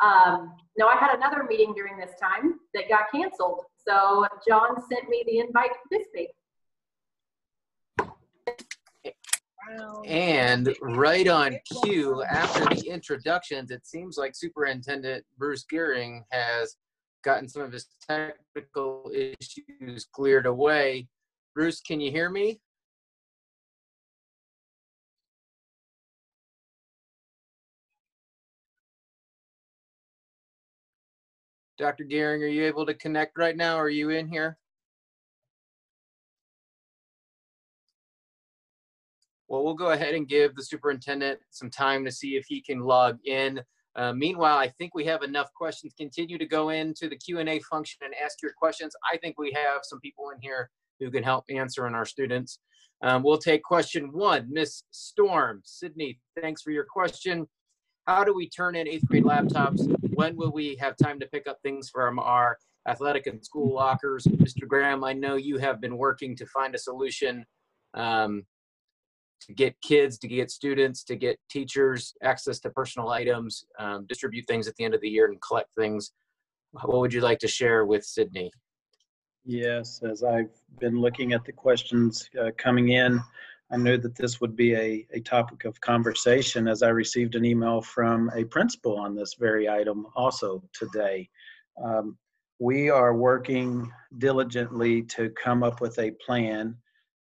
Um, 0.03 0.55
no, 0.79 0.89
I 0.89 0.97
had 0.97 1.15
another 1.15 1.45
meeting 1.45 1.75
during 1.75 1.97
this 1.97 2.13
time 2.21 2.59
that 2.75 2.89
got 2.89 3.11
canceled. 3.13 3.65
So 3.87 4.27
John 4.47 4.77
sent 4.91 5.09
me 5.09 5.25
the 5.27 5.39
invite 5.39 5.71
to 5.71 5.79
participate. 5.89 6.31
And 10.07 10.75
right 10.83 11.29
on 11.29 11.57
cue, 11.83 12.23
after 12.25 12.65
the 12.75 12.89
introductions, 12.89 13.71
it 13.71 13.87
seems 13.87 14.19
like 14.19 14.35
Superintendent 14.35 15.25
Bruce 15.39 15.65
Gearing 15.69 16.25
has 16.31 16.77
gotten 17.23 17.49
some 17.49 17.63
of 17.63 17.73
his 17.73 17.87
technical 18.07 19.11
issues 19.15 20.07
cleared 20.13 20.47
away. 20.47 21.09
Bruce, 21.55 21.81
can 21.81 22.01
you 22.01 22.11
hear 22.11 22.29
me? 22.29 22.61
Dr. 31.83 32.05
Gearing, 32.05 32.45
are 32.45 32.47
you 32.47 32.65
able 32.65 32.87
to 32.87 32.95
connect 32.95 33.37
right 33.37 33.57
now? 33.57 33.77
Are 33.77 33.89
you 33.89 34.11
in 34.11 34.29
here? 34.29 34.57
Well, 39.49 39.65
we'll 39.65 39.75
go 39.75 39.91
ahead 39.91 40.15
and 40.15 40.29
give 40.29 40.55
the 40.55 40.63
superintendent 40.63 41.41
some 41.51 41.71
time 41.71 42.05
to 42.05 42.13
see 42.13 42.37
if 42.37 42.45
he 42.47 42.63
can 42.63 42.79
log 42.79 43.19
in. 43.25 43.61
Uh, 43.97 44.13
meanwhile, 44.13 44.59
I 44.59 44.69
think 44.69 44.95
we 44.95 45.05
have 45.07 45.25
enough 45.25 45.53
questions. 45.55 45.93
Continue 45.99 46.39
to 46.39 46.47
go 46.47 46.69
into 46.69 47.09
the 47.09 47.17
Q&A 47.17 47.59
function 47.69 47.99
and 48.05 48.15
ask 48.25 48.41
your 48.41 48.53
questions. 48.57 48.95
I 49.13 49.17
think 49.17 49.37
we 49.37 49.51
have 49.51 49.81
some 49.83 49.99
people 49.99 50.31
in 50.31 50.41
here 50.41 50.71
who 51.01 51.11
can 51.11 51.25
help 51.25 51.47
answer 51.51 51.85
on 51.85 51.97
our 51.97 52.07
students. 52.07 52.61
Um, 53.03 53.25
we'll 53.25 53.39
take 53.39 53.65
question 53.65 54.13
one. 54.13 54.47
Miss 54.53 54.85
Storm, 54.93 55.63
Sydney, 55.65 56.21
thanks 56.41 56.63
for 56.63 56.71
your 56.71 56.87
question. 56.89 57.49
How 58.07 58.25
do 58.25 58.35
we 58.35 58.49
turn 58.49 58.75
in 58.75 58.89
eighth 58.89 59.07
grade 59.07 59.25
laptops? 59.25 59.87
When 60.15 60.37
will 60.37 60.53
we 60.53 60.77
have 60.81 60.97
time 60.97 61.21
to 61.21 61.27
pick 61.27 61.47
up 61.47 61.59
things 61.63 61.89
from 61.89 62.19
our 62.19 62.59
athletic 62.89 63.29
and 63.29 63.45
school 63.45 63.73
lockers? 63.73 64.25
Mr. 64.25 64.67
Graham, 64.67 65.05
I 65.05 65.13
know 65.13 65.37
you 65.37 65.59
have 65.59 65.81
been 65.81 65.97
working 65.97 66.35
to 66.37 66.47
find 66.47 66.75
a 66.75 66.79
solution 66.79 67.45
um, 67.95 68.45
to 69.47 69.55
get 69.55 69.81
kids, 69.83 70.19
to 70.19 70.29
get 70.29 70.51
students, 70.51 71.05
to 71.05 71.17
get 71.17 71.39
teachers 71.49 72.15
access 72.25 72.59
to 72.61 72.71
personal 72.71 73.11
items, 73.11 73.65
um, 73.79 74.05
distribute 74.09 74.47
things 74.49 74.67
at 74.67 74.75
the 74.77 74.85
end 74.85 74.95
of 74.95 75.01
the 75.01 75.09
year 75.09 75.27
and 75.27 75.41
collect 75.41 75.69
things. 75.79 76.13
What 76.73 76.99
would 76.99 77.13
you 77.13 77.21
like 77.21 77.39
to 77.41 77.49
share 77.49 77.87
with 77.87 78.05
Sydney? 78.05 78.51
Yes, 79.45 80.01
as 80.03 80.25
I've 80.25 80.51
been 80.81 81.01
looking 81.01 81.33
at 81.33 81.45
the 81.45 81.53
questions 81.53 82.29
uh, 82.41 82.51
coming 82.57 82.91
in, 82.91 83.21
I 83.73 83.79
knew 83.79 83.97
that 83.97 84.17
this 84.17 84.39
would 84.39 84.55
be 84.55 84.75
a, 84.75 85.07
a 85.15 85.21
topic 85.21 85.65
of 85.65 85.81
conversation 85.81 86.69
as 86.69 86.83
I 86.83 86.89
received 86.89 87.37
an 87.37 87.45
email 87.47 87.81
from 87.81 88.31
a 88.35 88.45
principal 88.45 88.99
on 88.99 89.15
this 89.15 89.35
very 89.39 89.67
item 89.67 90.07
also 90.15 90.63
today. 90.75 91.31
Um, 91.83 92.19
we 92.59 92.91
are 92.91 93.17
working 93.17 93.91
diligently 94.19 95.03
to 95.05 95.31
come 95.31 95.63
up 95.63 95.81
with 95.81 95.99
a 95.99 96.11
plan 96.25 96.77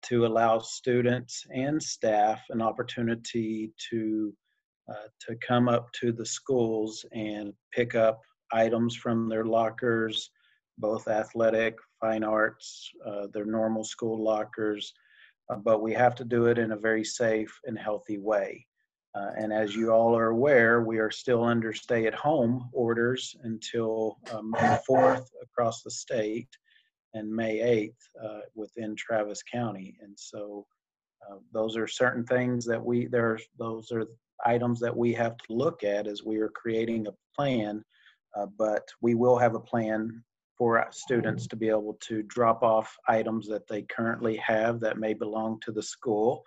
to 0.02 0.26
allow 0.26 0.58
students 0.58 1.46
and 1.50 1.82
staff 1.82 2.42
an 2.50 2.60
opportunity 2.60 3.72
to 3.90 4.34
uh, 4.86 5.08
to 5.18 5.34
come 5.36 5.66
up 5.66 5.90
to 5.92 6.12
the 6.12 6.26
schools 6.26 7.06
and 7.12 7.54
pick 7.72 7.94
up 7.94 8.20
items 8.52 8.94
from 8.94 9.30
their 9.30 9.46
lockers, 9.46 10.28
both 10.76 11.08
athletic, 11.08 11.74
fine 12.02 12.22
arts, 12.22 12.90
uh, 13.06 13.26
their 13.32 13.46
normal 13.46 13.82
school 13.82 14.22
lockers, 14.22 14.92
uh, 15.50 15.56
but 15.56 15.82
we 15.82 15.92
have 15.92 16.14
to 16.16 16.24
do 16.24 16.46
it 16.46 16.58
in 16.58 16.72
a 16.72 16.76
very 16.76 17.04
safe 17.04 17.58
and 17.64 17.78
healthy 17.78 18.18
way. 18.18 18.66
Uh, 19.14 19.30
and 19.36 19.52
as 19.52 19.76
you 19.76 19.92
all 19.92 20.16
are 20.16 20.30
aware, 20.30 20.80
we 20.82 20.98
are 20.98 21.10
still 21.10 21.44
under 21.44 21.72
stay 21.72 22.06
at 22.06 22.14
home 22.14 22.68
orders 22.72 23.36
until 23.44 24.18
uh, 24.32 24.42
May 24.42 24.78
4th 24.88 25.26
across 25.42 25.82
the 25.82 25.90
state 25.90 26.48
and 27.14 27.30
May 27.32 27.58
8th 27.58 28.26
uh, 28.26 28.40
within 28.56 28.96
Travis 28.96 29.42
County. 29.42 29.96
And 30.02 30.18
so 30.18 30.66
uh, 31.30 31.36
those 31.52 31.76
are 31.76 31.86
certain 31.86 32.26
things 32.26 32.64
that 32.66 32.84
we, 32.84 33.06
there, 33.06 33.38
those 33.56 33.92
are 33.92 34.04
items 34.44 34.80
that 34.80 34.96
we 34.96 35.12
have 35.12 35.36
to 35.36 35.52
look 35.52 35.84
at 35.84 36.08
as 36.08 36.24
we 36.24 36.38
are 36.38 36.50
creating 36.50 37.06
a 37.06 37.14
plan. 37.36 37.84
Uh, 38.36 38.46
but 38.58 38.88
we 39.00 39.14
will 39.14 39.38
have 39.38 39.54
a 39.54 39.60
plan 39.60 40.24
for 40.56 40.86
students 40.90 41.46
to 41.48 41.56
be 41.56 41.68
able 41.68 41.96
to 42.00 42.22
drop 42.24 42.62
off 42.62 42.96
items 43.08 43.48
that 43.48 43.66
they 43.66 43.82
currently 43.82 44.36
have 44.36 44.80
that 44.80 44.98
may 44.98 45.12
belong 45.12 45.58
to 45.60 45.72
the 45.72 45.82
school. 45.82 46.44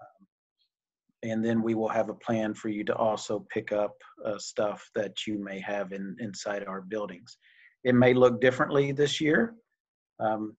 Um, 0.00 1.30
and 1.30 1.44
then 1.44 1.62
we 1.62 1.74
will 1.74 1.88
have 1.88 2.08
a 2.08 2.14
plan 2.14 2.54
for 2.54 2.68
you 2.68 2.82
to 2.84 2.94
also 2.94 3.46
pick 3.52 3.72
up 3.72 3.94
uh, 4.24 4.38
stuff 4.38 4.88
that 4.94 5.26
you 5.26 5.38
may 5.38 5.60
have 5.60 5.92
in, 5.92 6.16
inside 6.20 6.64
our 6.66 6.80
buildings. 6.80 7.36
It 7.84 7.94
may 7.94 8.14
look 8.14 8.40
differently 8.40 8.92
this 8.92 9.20
year. 9.20 9.54
Um, 10.18 10.56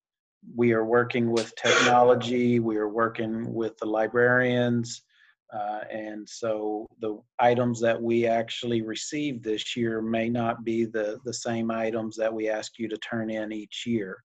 we 0.55 0.73
are 0.73 0.85
working 0.85 1.31
with 1.31 1.55
technology, 1.55 2.59
we 2.59 2.75
are 2.75 2.89
working 2.89 3.53
with 3.53 3.77
the 3.77 3.85
librarians, 3.85 5.03
uh, 5.51 5.81
and 5.91 6.27
so 6.27 6.87
the 6.99 7.19
items 7.39 7.79
that 7.79 8.01
we 8.01 8.25
actually 8.25 8.81
receive 8.81 9.43
this 9.43 9.75
year 9.75 10.01
may 10.01 10.29
not 10.29 10.63
be 10.63 10.85
the, 10.85 11.19
the 11.25 11.33
same 11.33 11.69
items 11.69 12.15
that 12.15 12.33
we 12.33 12.49
ask 12.49 12.79
you 12.79 12.87
to 12.87 12.97
turn 12.97 13.29
in 13.29 13.51
each 13.51 13.85
year. 13.85 14.23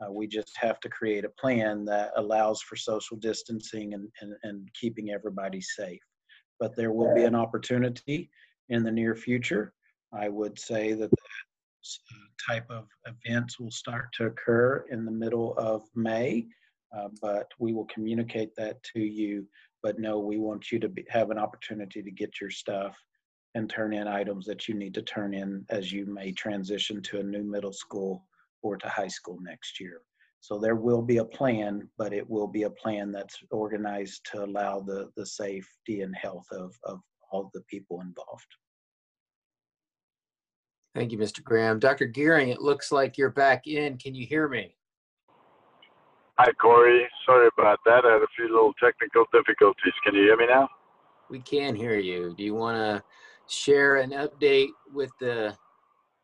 Uh, 0.00 0.10
we 0.10 0.26
just 0.26 0.56
have 0.56 0.80
to 0.80 0.88
create 0.88 1.26
a 1.26 1.30
plan 1.40 1.84
that 1.84 2.12
allows 2.16 2.62
for 2.62 2.76
social 2.76 3.16
distancing 3.18 3.92
and, 3.92 4.08
and, 4.22 4.34
and 4.42 4.68
keeping 4.72 5.10
everybody 5.10 5.60
safe. 5.60 6.00
But 6.58 6.74
there 6.76 6.92
will 6.92 7.14
be 7.14 7.24
an 7.24 7.34
opportunity 7.34 8.30
in 8.70 8.82
the 8.82 8.90
near 8.90 9.14
future. 9.14 9.74
I 10.12 10.28
would 10.28 10.58
say 10.58 10.92
that 10.94 11.10
that 11.10 11.98
uh, 12.12 12.52
type 12.52 12.70
of 12.70 12.86
events 13.06 13.60
will 13.60 13.70
start 13.70 14.08
to 14.14 14.26
occur 14.26 14.84
in 14.90 15.04
the 15.04 15.10
middle 15.10 15.54
of 15.58 15.82
May, 15.94 16.46
uh, 16.96 17.08
but 17.20 17.48
we 17.58 17.72
will 17.74 17.86
communicate 17.86 18.54
that 18.56 18.82
to 18.94 19.00
you 19.00 19.46
but 19.82 19.98
no, 19.98 20.18
we 20.18 20.38
want 20.38 20.70
you 20.70 20.78
to 20.80 20.88
be, 20.88 21.04
have 21.08 21.30
an 21.30 21.38
opportunity 21.38 22.02
to 22.02 22.10
get 22.10 22.40
your 22.40 22.50
stuff 22.50 22.96
and 23.54 23.68
turn 23.68 23.92
in 23.92 24.06
items 24.06 24.46
that 24.46 24.68
you 24.68 24.74
need 24.74 24.94
to 24.94 25.02
turn 25.02 25.34
in 25.34 25.64
as 25.70 25.92
you 25.92 26.06
may 26.06 26.32
transition 26.32 27.02
to 27.02 27.20
a 27.20 27.22
new 27.22 27.42
middle 27.42 27.72
school 27.72 28.24
or 28.62 28.76
to 28.76 28.88
high 28.88 29.08
school 29.08 29.38
next 29.42 29.80
year. 29.80 30.02
So 30.40 30.58
there 30.58 30.76
will 30.76 31.02
be 31.02 31.18
a 31.18 31.24
plan, 31.24 31.88
but 31.98 32.12
it 32.12 32.28
will 32.28 32.46
be 32.46 32.62
a 32.62 32.70
plan 32.70 33.12
that's 33.12 33.38
organized 33.50 34.26
to 34.32 34.44
allow 34.44 34.80
the, 34.80 35.10
the 35.16 35.26
safety 35.26 36.00
and 36.00 36.14
health 36.16 36.46
of, 36.50 36.74
of 36.84 37.00
all 37.30 37.50
the 37.52 37.60
people 37.62 38.00
involved. 38.00 38.46
Thank 40.94 41.12
you, 41.12 41.18
Mr. 41.18 41.42
Graham. 41.44 41.78
Dr. 41.78 42.06
Gearing, 42.06 42.48
it 42.48 42.60
looks 42.60 42.90
like 42.90 43.16
you're 43.16 43.30
back 43.30 43.66
in. 43.66 43.96
Can 43.98 44.14
you 44.14 44.26
hear 44.26 44.48
me? 44.48 44.76
Hi, 46.42 46.50
Corey. 46.52 47.06
Sorry 47.26 47.50
about 47.58 47.80
that. 47.84 48.06
I 48.06 48.12
had 48.14 48.22
a 48.22 48.26
few 48.34 48.48
little 48.48 48.72
technical 48.82 49.26
difficulties. 49.30 49.92
Can 50.02 50.14
you 50.14 50.22
hear 50.22 50.38
me 50.38 50.46
now? 50.46 50.70
We 51.28 51.40
can 51.40 51.76
hear 51.76 51.98
you. 51.98 52.34
Do 52.34 52.42
you 52.42 52.54
want 52.54 52.78
to 52.78 53.04
share 53.46 53.96
an 53.96 54.12
update 54.12 54.70
with 54.90 55.10
the 55.20 55.54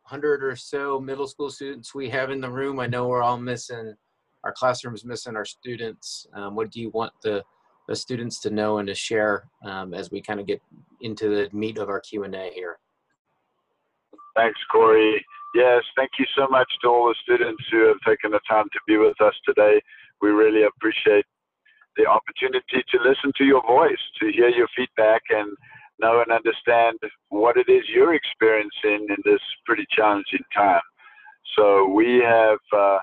hundred 0.04 0.42
or 0.42 0.56
so 0.56 0.98
middle 0.98 1.26
school 1.26 1.50
students 1.50 1.94
we 1.94 2.08
have 2.08 2.30
in 2.30 2.40
the 2.40 2.48
room? 2.48 2.80
I 2.80 2.86
know 2.86 3.06
we're 3.06 3.22
all 3.22 3.36
missing, 3.36 3.94
our 4.42 4.54
classroom's 4.54 5.04
missing 5.04 5.36
our 5.36 5.44
students. 5.44 6.26
Um, 6.32 6.56
what 6.56 6.70
do 6.70 6.80
you 6.80 6.88
want 6.94 7.12
the, 7.22 7.44
the 7.86 7.94
students 7.94 8.40
to 8.40 8.48
know 8.48 8.78
and 8.78 8.88
to 8.88 8.94
share 8.94 9.50
um, 9.66 9.92
as 9.92 10.10
we 10.10 10.22
kind 10.22 10.40
of 10.40 10.46
get 10.46 10.62
into 11.02 11.28
the 11.28 11.54
meat 11.54 11.76
of 11.76 11.90
our 11.90 12.00
Q&A 12.00 12.52
here? 12.54 12.78
Thanks, 14.34 14.60
Corey. 14.72 15.22
Yes, 15.54 15.82
thank 15.94 16.10
you 16.18 16.26
so 16.36 16.46
much 16.48 16.70
to 16.82 16.88
all 16.88 17.08
the 17.08 17.14
students 17.22 17.62
who 17.70 17.86
have 17.88 17.96
taken 18.06 18.30
the 18.30 18.40
time 18.48 18.64
to 18.72 18.78
be 18.86 18.96
with 18.96 19.20
us 19.20 19.34
today 19.46 19.80
we 20.20 20.30
really 20.30 20.64
appreciate 20.64 21.24
the 21.96 22.06
opportunity 22.06 22.84
to 22.90 22.98
listen 22.98 23.32
to 23.38 23.44
your 23.44 23.62
voice, 23.66 24.02
to 24.20 24.30
hear 24.32 24.48
your 24.48 24.68
feedback, 24.76 25.22
and 25.30 25.50
know 25.98 26.20
and 26.20 26.30
understand 26.30 26.98
what 27.30 27.56
it 27.56 27.70
is 27.70 27.82
you're 27.88 28.14
experiencing 28.14 29.06
in 29.08 29.16
this 29.24 29.40
pretty 29.64 29.86
challenging 29.90 30.44
time. 30.54 30.80
So 31.56 31.88
we 31.88 32.20
have 32.22 32.58
uh, 32.76 32.98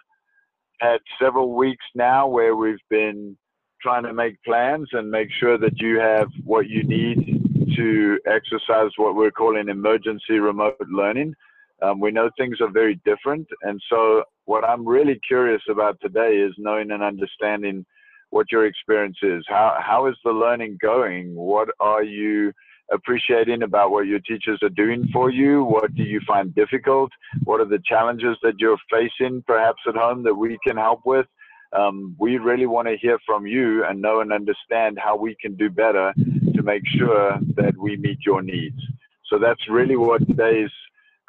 had 0.80 1.00
several 1.20 1.56
weeks 1.56 1.86
now 1.96 2.28
where 2.28 2.56
we've 2.56 2.78
been 2.90 3.36
trying 3.82 4.04
to 4.04 4.14
make 4.14 4.42
plans 4.44 4.88
and 4.94 5.10
make 5.10 5.30
sure 5.40 5.58
that 5.58 5.80
you 5.80 6.00
have 6.00 6.28
what 6.44 6.70
you 6.70 6.84
need 6.84 7.76
to 7.76 8.20
exercise 8.28 8.92
what 8.98 9.16
we're 9.16 9.32
calling 9.32 9.70
emergency 9.70 10.40
remote 10.40 10.76
learning. 10.90 11.34
Um, 11.84 12.00
we 12.00 12.12
know 12.12 12.30
things 12.38 12.62
are 12.62 12.72
very 12.72 13.00
different, 13.04 13.48
and 13.64 13.82
so 13.90 14.24
what 14.46 14.64
I'm 14.64 14.88
really 14.88 15.20
curious 15.28 15.62
about 15.70 15.98
today 16.02 16.38
is 16.38 16.54
knowing 16.58 16.92
and 16.92 17.04
understanding 17.04 17.86
what 18.30 18.52
your 18.52 18.66
experience 18.66 19.18
is. 19.22 19.44
How 19.48 19.78
how 19.80 20.08
is 20.08 20.16
the 20.24 20.32
learning 20.32 20.78
going? 20.82 21.36
What 21.36 21.70
are 21.80 22.04
you 22.04 22.54
appreciating 22.92 23.64
about 23.64 23.92
what 23.92 24.08
your 24.08 24.20
teachers 24.20 24.60
are 24.64 24.70
doing 24.70 25.10
for 25.12 25.30
you? 25.30 25.64
What 25.64 25.94
do 25.96 26.04
you 26.04 26.22
find 26.28 26.56
difficult? 26.56 27.12
What 27.44 27.60
are 27.60 27.66
the 27.66 27.82
challenges 27.86 28.38
that 28.44 28.56
you're 28.60 28.78
facing, 28.90 29.44
perhaps 29.46 29.82
at 29.88 29.96
home, 29.96 30.24
that 30.24 30.36
we 30.36 30.58
can 30.66 30.78
help 30.78 31.02
with? 31.06 31.28
Um, 31.74 32.16
we 32.20 32.38
really 32.38 32.68
want 32.68 32.88
to 32.88 32.98
hear 32.98 33.18
from 33.26 33.48
you 33.48 33.84
and 33.86 34.02
know 34.02 34.22
and 34.22 34.32
understand 34.32 35.00
how 35.04 35.16
we 35.18 35.36
can 35.42 35.56
do 35.56 35.70
better 35.70 36.14
to 36.56 36.62
make 36.62 36.84
sure 36.98 37.40
that 37.56 37.74
we 37.78 37.98
meet 37.98 38.20
your 38.26 38.42
needs. 38.42 38.80
So 39.28 39.40
that's 39.40 39.68
really 39.70 39.96
what 39.96 40.26
today's 40.28 40.70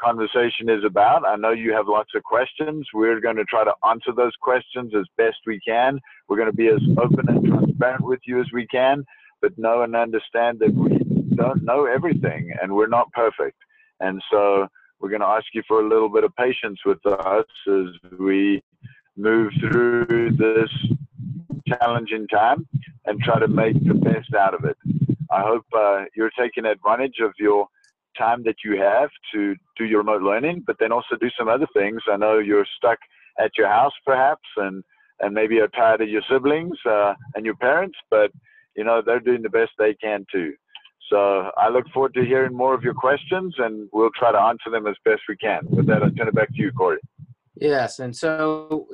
conversation 0.04 0.68
is 0.68 0.84
about. 0.84 1.26
I 1.26 1.36
know 1.36 1.50
you 1.50 1.72
have 1.72 1.88
lots 1.88 2.10
of 2.14 2.22
questions. 2.22 2.86
We're 2.92 3.20
going 3.20 3.36
to 3.36 3.44
try 3.44 3.64
to 3.64 3.74
answer 3.88 4.12
those 4.14 4.34
questions 4.40 4.92
as 4.94 5.06
best 5.16 5.36
we 5.46 5.60
can. 5.60 6.00
We're 6.28 6.36
going 6.36 6.50
to 6.50 6.56
be 6.56 6.68
as 6.68 6.80
open 6.98 7.28
and 7.28 7.46
transparent 7.46 8.04
with 8.04 8.20
you 8.26 8.40
as 8.40 8.46
we 8.52 8.66
can, 8.66 9.04
but 9.40 9.56
know 9.56 9.82
and 9.82 9.96
understand 9.96 10.58
that 10.60 10.74
we 10.74 10.98
don't 11.36 11.64
know 11.64 11.86
everything 11.86 12.52
and 12.60 12.74
we're 12.74 12.86
not 12.86 13.10
perfect. 13.12 13.56
And 14.00 14.22
so 14.30 14.68
we're 15.00 15.08
going 15.08 15.20
to 15.20 15.26
ask 15.26 15.46
you 15.54 15.62
for 15.66 15.80
a 15.80 15.88
little 15.88 16.08
bit 16.08 16.24
of 16.24 16.34
patience 16.36 16.80
with 16.84 17.04
us 17.06 17.46
as 17.66 18.18
we 18.18 18.62
move 19.16 19.52
through 19.60 20.30
this 20.36 20.70
challenging 21.66 22.26
time 22.28 22.66
and 23.06 23.20
try 23.20 23.38
to 23.38 23.48
make 23.48 23.74
the 23.84 23.94
best 23.94 24.34
out 24.34 24.54
of 24.54 24.64
it. 24.64 24.76
I 25.30 25.40
hope 25.40 25.64
uh, 25.76 26.04
you're 26.14 26.30
taking 26.38 26.66
advantage 26.66 27.16
of 27.20 27.32
your 27.38 27.68
time 28.16 28.42
that 28.44 28.56
you 28.64 28.80
have 28.80 29.10
to 29.32 29.54
do 29.76 29.84
your 29.84 29.98
remote 29.98 30.22
learning, 30.22 30.64
but 30.66 30.76
then 30.78 30.92
also 30.92 31.16
do 31.20 31.30
some 31.38 31.48
other 31.48 31.66
things. 31.74 32.00
I 32.10 32.16
know 32.16 32.38
you're 32.38 32.66
stuck 32.76 32.98
at 33.38 33.52
your 33.58 33.68
house 33.68 33.92
perhaps, 34.04 34.48
and 34.56 34.82
and 35.20 35.32
maybe 35.32 35.56
you're 35.56 35.68
tired 35.68 36.00
of 36.00 36.08
your 36.08 36.22
siblings 36.30 36.76
uh, 36.88 37.14
and 37.34 37.44
your 37.44 37.54
parents, 37.56 37.96
but 38.10 38.30
you 38.76 38.84
know 38.84 39.02
they're 39.04 39.20
doing 39.20 39.42
the 39.42 39.48
best 39.48 39.70
they 39.78 39.94
can 39.94 40.26
too. 40.32 40.52
So 41.10 41.50
I 41.56 41.68
look 41.68 41.84
forward 41.92 42.14
to 42.14 42.24
hearing 42.24 42.56
more 42.56 42.74
of 42.74 42.82
your 42.82 42.94
questions, 42.94 43.54
and 43.58 43.88
we'll 43.92 44.10
try 44.18 44.32
to 44.32 44.40
answer 44.40 44.70
them 44.70 44.86
as 44.86 44.96
best 45.04 45.22
we 45.28 45.36
can. 45.36 45.60
With 45.68 45.86
that, 45.86 46.02
I'll 46.02 46.10
turn 46.10 46.28
it 46.28 46.34
back 46.34 46.48
to 46.48 46.60
you, 46.60 46.72
Corey. 46.72 46.98
Yes, 47.56 47.98
and 47.98 48.16
so 48.16 48.88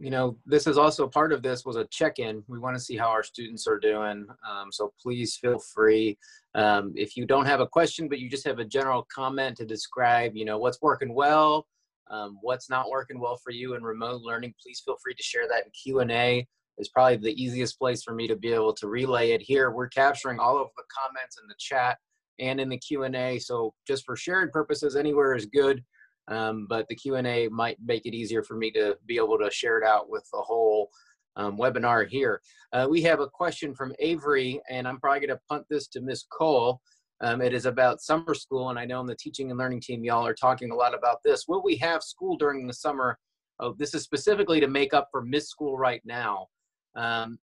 you 0.00 0.10
know, 0.10 0.36
this 0.46 0.66
is 0.66 0.78
also 0.78 1.08
part 1.08 1.32
of 1.32 1.42
this 1.42 1.64
was 1.64 1.76
a 1.76 1.86
check-in. 1.86 2.42
We 2.46 2.58
want 2.58 2.76
to 2.76 2.82
see 2.82 2.96
how 2.96 3.08
our 3.08 3.22
students 3.22 3.66
are 3.66 3.78
doing. 3.78 4.26
Um, 4.48 4.70
so 4.70 4.92
please 5.00 5.36
feel 5.36 5.58
free. 5.58 6.18
Um, 6.54 6.92
if 6.94 7.16
you 7.16 7.26
don't 7.26 7.46
have 7.46 7.60
a 7.60 7.66
question, 7.66 8.08
but 8.08 8.18
you 8.18 8.30
just 8.30 8.46
have 8.46 8.58
a 8.58 8.64
general 8.64 9.06
comment 9.14 9.56
to 9.58 9.66
describe, 9.66 10.36
you 10.36 10.44
know, 10.44 10.58
what's 10.58 10.80
working 10.82 11.14
well, 11.14 11.66
um, 12.10 12.38
what's 12.42 12.70
not 12.70 12.90
working 12.90 13.18
well 13.18 13.36
for 13.36 13.50
you 13.50 13.74
in 13.74 13.82
remote 13.82 14.22
learning, 14.22 14.54
please 14.62 14.82
feel 14.84 14.96
free 15.02 15.14
to 15.14 15.22
share 15.22 15.48
that 15.48 15.64
in 15.64 15.70
Q&A. 15.72 16.46
It's 16.78 16.88
probably 16.88 17.16
the 17.16 17.42
easiest 17.42 17.78
place 17.78 18.02
for 18.02 18.14
me 18.14 18.28
to 18.28 18.36
be 18.36 18.52
able 18.52 18.72
to 18.74 18.88
relay 18.88 19.32
it 19.32 19.42
here. 19.42 19.70
We're 19.70 19.88
capturing 19.88 20.38
all 20.38 20.60
of 20.60 20.68
the 20.76 20.84
comments 20.96 21.38
in 21.42 21.48
the 21.48 21.56
chat 21.58 21.98
and 22.38 22.60
in 22.60 22.68
the 22.68 22.78
Q&A. 22.78 23.38
So 23.40 23.74
just 23.86 24.04
for 24.04 24.16
sharing 24.16 24.50
purposes, 24.50 24.94
anywhere 24.94 25.34
is 25.34 25.46
good. 25.46 25.82
Um, 26.28 26.66
but 26.68 26.86
the 26.88 26.94
Q&A 26.94 27.48
might 27.48 27.78
make 27.84 28.06
it 28.06 28.14
easier 28.14 28.42
for 28.42 28.56
me 28.56 28.70
to 28.72 28.96
be 29.06 29.16
able 29.16 29.38
to 29.38 29.50
share 29.50 29.78
it 29.78 29.84
out 29.84 30.08
with 30.10 30.28
the 30.32 30.40
whole 30.40 30.90
um, 31.36 31.56
webinar 31.56 32.06
here. 32.06 32.40
Uh, 32.72 32.86
we 32.88 33.00
have 33.02 33.20
a 33.20 33.28
question 33.28 33.74
from 33.74 33.94
Avery, 33.98 34.60
and 34.68 34.86
I'm 34.86 35.00
probably 35.00 35.26
going 35.26 35.36
to 35.36 35.40
punt 35.48 35.64
this 35.70 35.86
to 35.88 36.00
Miss 36.00 36.24
Cole. 36.30 36.80
Um, 37.20 37.40
it 37.40 37.52
is 37.52 37.66
about 37.66 38.02
summer 38.02 38.34
school, 38.34 38.70
and 38.70 38.78
I 38.78 38.84
know 38.84 39.00
in 39.00 39.06
the 39.06 39.16
teaching 39.16 39.50
and 39.50 39.58
learning 39.58 39.80
team, 39.80 40.04
y'all 40.04 40.26
are 40.26 40.34
talking 40.34 40.70
a 40.70 40.74
lot 40.74 40.94
about 40.94 41.18
this. 41.24 41.46
Will 41.48 41.62
we 41.64 41.76
have 41.76 42.02
school 42.02 42.36
during 42.36 42.66
the 42.66 42.74
summer? 42.74 43.18
Oh, 43.60 43.74
this 43.76 43.94
is 43.94 44.02
specifically 44.02 44.60
to 44.60 44.68
make 44.68 44.94
up 44.94 45.08
for 45.10 45.22
missed 45.22 45.48
school 45.48 45.76
right 45.76 46.02
now. 46.04 46.46
Um, 46.94 47.38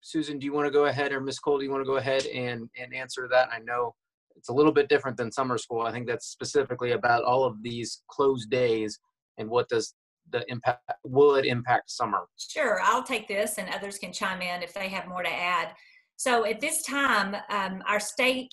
Susan, 0.00 0.38
do 0.38 0.46
you 0.46 0.52
want 0.52 0.66
to 0.66 0.72
go 0.72 0.86
ahead, 0.86 1.12
or 1.12 1.20
Miss 1.20 1.38
Cole, 1.38 1.58
do 1.58 1.64
you 1.64 1.70
want 1.70 1.82
to 1.82 1.86
go 1.86 1.96
ahead 1.96 2.26
and, 2.26 2.68
and 2.78 2.94
answer 2.94 3.28
that? 3.30 3.48
I 3.52 3.58
know 3.60 3.94
it's 4.36 4.48
a 4.48 4.52
little 4.52 4.72
bit 4.72 4.88
different 4.88 5.16
than 5.16 5.32
summer 5.32 5.58
school. 5.58 5.82
I 5.82 5.92
think 5.92 6.06
that's 6.06 6.26
specifically 6.26 6.92
about 6.92 7.24
all 7.24 7.44
of 7.44 7.62
these 7.62 8.02
closed 8.08 8.50
days 8.50 8.98
and 9.38 9.48
what 9.48 9.68
does 9.68 9.94
the 10.32 10.44
impact, 10.48 10.82
it 11.04 11.46
impact 11.46 11.90
summer? 11.90 12.26
Sure, 12.36 12.80
I'll 12.82 13.02
take 13.02 13.28
this 13.28 13.58
and 13.58 13.68
others 13.72 13.98
can 13.98 14.12
chime 14.12 14.42
in 14.42 14.62
if 14.62 14.74
they 14.74 14.88
have 14.88 15.06
more 15.06 15.22
to 15.22 15.32
add. 15.32 15.68
So 16.16 16.44
at 16.44 16.60
this 16.60 16.82
time, 16.82 17.36
um, 17.50 17.82
our 17.86 18.00
state 18.00 18.50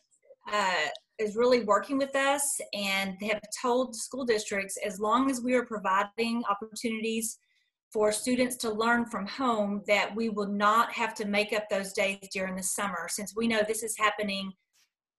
uh, 0.51 0.87
is 1.19 1.35
really 1.35 1.63
working 1.63 1.97
with 1.97 2.15
us 2.15 2.59
and 2.73 3.15
they 3.19 3.27
have 3.27 3.41
told 3.61 3.95
school 3.95 4.25
districts 4.25 4.77
as 4.85 4.99
long 4.99 5.29
as 5.29 5.41
we 5.41 5.53
are 5.53 5.65
providing 5.65 6.43
opportunities 6.49 7.37
for 7.91 8.11
students 8.11 8.55
to 8.57 8.71
learn 8.71 9.05
from 9.05 9.27
home 9.27 9.83
that 9.87 10.13
we 10.15 10.29
will 10.29 10.47
not 10.47 10.91
have 10.91 11.13
to 11.13 11.25
make 11.25 11.53
up 11.53 11.69
those 11.69 11.93
days 11.93 12.17
during 12.33 12.55
the 12.55 12.63
summer 12.63 13.07
since 13.07 13.35
we 13.35 13.47
know 13.47 13.61
this 13.67 13.83
is 13.83 13.95
happening 13.97 14.51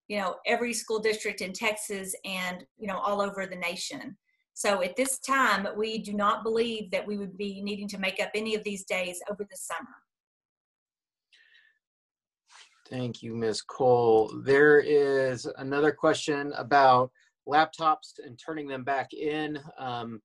you 0.09 0.19
know 0.19 0.37
every 0.47 0.73
school 0.73 0.99
district 0.99 1.41
in 1.41 1.53
texas 1.53 2.15
and 2.25 2.65
you 2.79 2.87
know 2.87 2.99
all 2.99 3.21
over 3.21 3.47
the 3.47 3.57
nation 3.57 4.17
so 4.53 4.83
at 4.83 4.97
this 4.97 5.19
time 5.19 5.67
we 5.77 5.99
do 5.99 6.13
not 6.13 6.43
believe 6.43 6.91
that 6.91 7.07
we 7.07 7.17
would 7.17 7.37
be 7.37 7.61
needing 7.63 7.89
to 7.89 7.99
make 7.99 8.21
up 8.21 8.31
any 8.35 8.55
of 8.55 8.65
these 8.65 8.85
days 8.85 9.21
over 9.31 9.45
the 9.51 9.57
summer 9.57 9.97
Thank 12.91 13.23
you, 13.23 13.35
Ms. 13.35 13.63
Cole. 13.63 14.31
There 14.45 14.79
is 14.79 15.47
another 15.57 15.91
question 15.91 16.53
about 16.57 17.11
laptops 17.49 18.19
and 18.25 18.39
turning 18.39 18.69
them 18.69 18.85
back 18.85 19.15
in. 19.15 19.59
Um, 19.79 20.21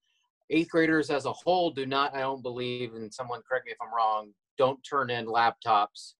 eighth 0.49 0.69
graders 0.69 1.09
as 1.09 1.25
a 1.25 1.31
whole 1.31 1.71
do 1.71 1.85
not, 1.85 2.13
I 2.13 2.19
don't 2.19 2.43
believe, 2.43 2.95
and 2.95 3.13
someone 3.13 3.41
correct 3.47 3.65
me 3.65 3.71
if 3.71 3.77
I'm 3.81 3.93
wrong, 3.95 4.33
don't 4.57 4.79
turn 4.83 5.09
in 5.09 5.25
laptops 5.25 6.15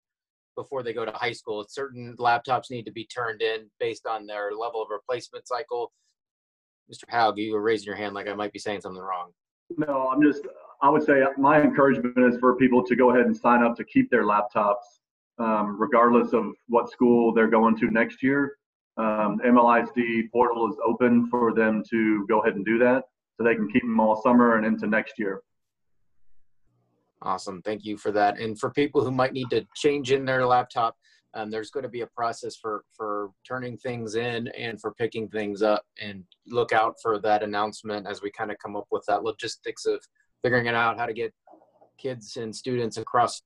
before 0.60 0.84
they 0.84 0.92
go 0.92 1.06
to 1.06 1.12
high 1.12 1.32
school. 1.32 1.66
Certain 1.70 2.16
laptops 2.18 2.70
need 2.70 2.86
to 2.86 2.92
be 2.92 3.06
turned 3.06 3.42
in 3.42 3.70
based 3.80 4.06
on 4.06 4.28
their 4.28 4.52
level 4.52 4.82
of 4.82 4.90
replacement 4.92 5.48
cycle. 5.48 5.94
Mr. 6.92 7.10
Haug, 7.10 7.38
you 7.38 7.54
were 7.54 7.62
raising 7.62 7.86
your 7.86 7.96
hand 7.96 8.14
like 8.14 8.28
I 8.28 8.34
might 8.34 8.52
be 8.52 8.60
saying 8.60 8.82
something 8.82 9.02
wrong. 9.02 9.32
No, 9.78 10.10
I'm 10.12 10.22
just, 10.22 10.42
I 10.82 10.90
would 10.90 11.04
say 11.04 11.24
my 11.38 11.62
encouragement 11.62 12.18
is 12.18 12.38
for 12.40 12.56
people 12.58 12.84
to 12.84 12.96
go 12.96 13.12
ahead 13.12 13.26
and 13.26 13.36
sign 13.36 13.64
up 13.64 13.78
to 13.78 13.86
keep 13.86 14.10
their 14.10 14.24
laptops 14.24 14.84
um, 15.38 15.78
regardless 15.80 16.34
of 16.34 16.48
what 16.68 16.92
school 16.92 17.34
they're 17.34 17.48
going 17.48 17.78
to 17.78 17.90
next 17.90 18.22
year. 18.22 18.58
Um, 18.98 19.40
MLISD 19.46 20.30
portal 20.32 20.70
is 20.70 20.76
open 20.86 21.30
for 21.30 21.54
them 21.54 21.84
to 21.90 22.28
go 22.28 22.42
ahead 22.42 22.56
and 22.56 22.66
do 22.66 22.78
that 22.80 23.06
so 23.38 23.46
they 23.46 23.56
can 23.56 23.72
keep 23.72 23.84
them 23.84 24.00
all 24.00 24.22
summer 24.22 24.58
and 24.58 24.66
into 24.66 24.88
next 24.88 25.18
year. 25.18 25.42
Awesome. 27.22 27.62
Thank 27.64 27.84
you 27.84 27.98
for 27.98 28.12
that. 28.12 28.40
And 28.40 28.58
for 28.58 28.70
people 28.72 29.04
who 29.04 29.12
might 29.12 29.34
need 29.34 29.50
to 29.50 29.66
change 29.76 30.12
in 30.12 30.26
their 30.26 30.46
laptop, 30.46 30.96
um, 31.34 31.52
there's 31.52 31.70
going 31.70 31.84
to 31.84 31.90
be 31.90 32.02
a 32.02 32.08
process 32.08 32.56
for 32.56 32.84
for 32.96 33.32
turning 33.48 33.78
things 33.78 34.16
in 34.16 34.48
and 34.50 34.80
for 34.82 34.94
picking 34.94 35.28
things 35.28 35.62
up 35.62 35.84
and 36.02 36.24
look 36.48 36.74
out 36.74 36.96
for 37.02 37.20
that 37.20 37.44
announcement 37.44 38.08
as 38.08 38.22
we 38.22 38.32
kind 38.32 38.52
of 38.52 38.58
come 38.58 38.76
up 38.76 38.88
with 38.92 39.04
that 39.08 39.24
logistics 39.24 39.86
of 39.86 40.02
figuring 40.42 40.66
it 40.66 40.76
out 40.76 40.98
how 40.98 41.06
to 41.06 41.14
get 41.14 41.34
kids 41.98 42.38
and 42.38 42.56
students 42.56 42.98
across 42.98 43.44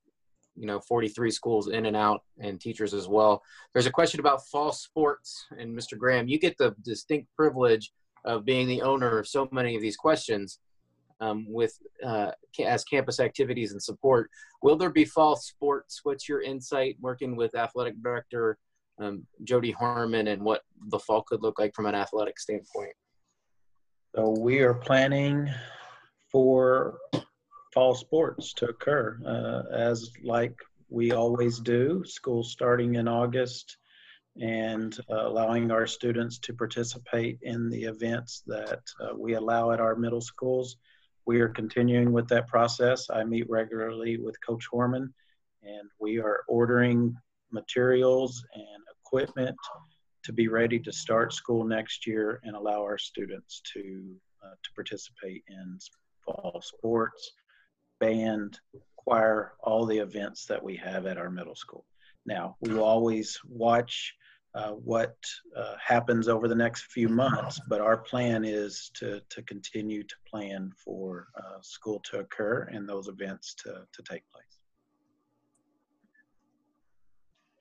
you 0.55 0.67
know 0.67 0.79
43 0.79 1.31
schools 1.31 1.67
in 1.67 1.87
and 1.87 1.95
out 1.95 2.21
and 2.39 2.61
teachers 2.61 2.93
as 2.93 3.07
well 3.07 3.41
there's 3.73 3.87
a 3.87 3.91
question 3.91 4.19
about 4.19 4.45
fall 4.47 4.71
sports 4.71 5.45
and 5.57 5.75
mr 5.75 5.97
graham 5.97 6.27
you 6.27 6.39
get 6.39 6.57
the 6.57 6.75
distinct 6.83 7.27
privilege 7.35 7.91
of 8.23 8.45
being 8.45 8.67
the 8.67 8.81
owner 8.81 9.17
of 9.17 9.27
so 9.27 9.49
many 9.51 9.75
of 9.75 9.81
these 9.81 9.97
questions 9.97 10.59
um, 11.23 11.45
with 11.47 11.77
uh, 12.05 12.31
as 12.63 12.83
campus 12.83 13.19
activities 13.19 13.71
and 13.71 13.81
support 13.81 14.29
will 14.61 14.75
there 14.75 14.89
be 14.89 15.05
fall 15.05 15.35
sports 15.35 16.01
what's 16.03 16.27
your 16.27 16.41
insight 16.41 16.95
working 16.99 17.35
with 17.35 17.55
athletic 17.55 18.01
director 18.01 18.57
um, 18.99 19.25
jody 19.43 19.71
harmon 19.71 20.27
and 20.27 20.41
what 20.41 20.61
the 20.89 20.99
fall 20.99 21.23
could 21.23 21.41
look 21.41 21.59
like 21.59 21.73
from 21.73 21.85
an 21.85 21.95
athletic 21.95 22.39
standpoint 22.39 22.93
so 24.15 24.35
we 24.39 24.59
are 24.59 24.75
planning 24.75 25.49
for 26.31 26.99
fall 27.73 27.95
sports 27.95 28.53
to 28.53 28.67
occur 28.67 29.19
uh, 29.25 29.75
as 29.75 30.11
like 30.23 30.55
we 30.93 31.11
always 31.11 31.59
do. 31.59 32.03
School 32.05 32.43
starting 32.43 32.95
in 32.95 33.07
August 33.07 33.77
and 34.39 34.95
uh, 35.11 35.27
allowing 35.27 35.71
our 35.71 35.87
students 35.87 36.37
to 36.39 36.53
participate 36.53 37.39
in 37.41 37.69
the 37.69 37.83
events 37.83 38.43
that 38.45 38.81
uh, 39.01 39.15
we 39.17 39.33
allow 39.33 39.71
at 39.71 39.79
our 39.79 39.95
middle 39.95 40.21
schools. 40.21 40.77
We 41.25 41.39
are 41.39 41.49
continuing 41.49 42.11
with 42.11 42.27
that 42.29 42.47
process. 42.47 43.09
I 43.09 43.23
meet 43.23 43.49
regularly 43.49 44.17
with 44.17 44.35
Coach 44.45 44.65
Horman 44.71 45.09
and 45.63 45.89
we 45.99 46.19
are 46.19 46.41
ordering 46.47 47.15
materials 47.51 48.43
and 48.53 48.83
equipment 48.99 49.55
to 50.23 50.33
be 50.33 50.47
ready 50.47 50.79
to 50.79 50.91
start 50.91 51.33
school 51.33 51.63
next 51.63 52.07
year 52.07 52.39
and 52.43 52.55
allow 52.55 52.81
our 52.81 52.97
students 52.97 53.61
to 53.73 54.15
uh, 54.43 54.55
to 54.61 54.69
participate 54.75 55.43
in 55.47 55.77
fall 56.25 56.61
sports 56.63 57.31
band, 57.99 58.59
choir, 58.97 59.53
all 59.61 59.85
the 59.85 59.97
events 59.97 60.45
that 60.45 60.61
we 60.61 60.75
have 60.75 61.05
at 61.05 61.17
our 61.17 61.29
middle 61.29 61.55
school. 61.55 61.85
Now, 62.25 62.57
we 62.59 62.73
will 62.73 62.83
always 62.83 63.39
watch 63.47 64.13
uh, 64.55 64.71
what 64.71 65.15
uh, 65.57 65.75
happens 65.83 66.27
over 66.27 66.47
the 66.47 66.55
next 66.55 66.83
few 66.91 67.09
months, 67.09 67.59
but 67.67 67.81
our 67.81 67.97
plan 67.97 68.45
is 68.45 68.91
to, 68.93 69.19
to 69.29 69.41
continue 69.43 70.03
to 70.03 70.15
plan 70.29 70.71
for 70.77 71.27
uh, 71.37 71.57
school 71.61 71.99
to 72.01 72.19
occur 72.19 72.69
and 72.71 72.87
those 72.87 73.07
events 73.07 73.55
to, 73.55 73.81
to 73.91 74.03
take 74.03 74.23
place. 74.31 74.43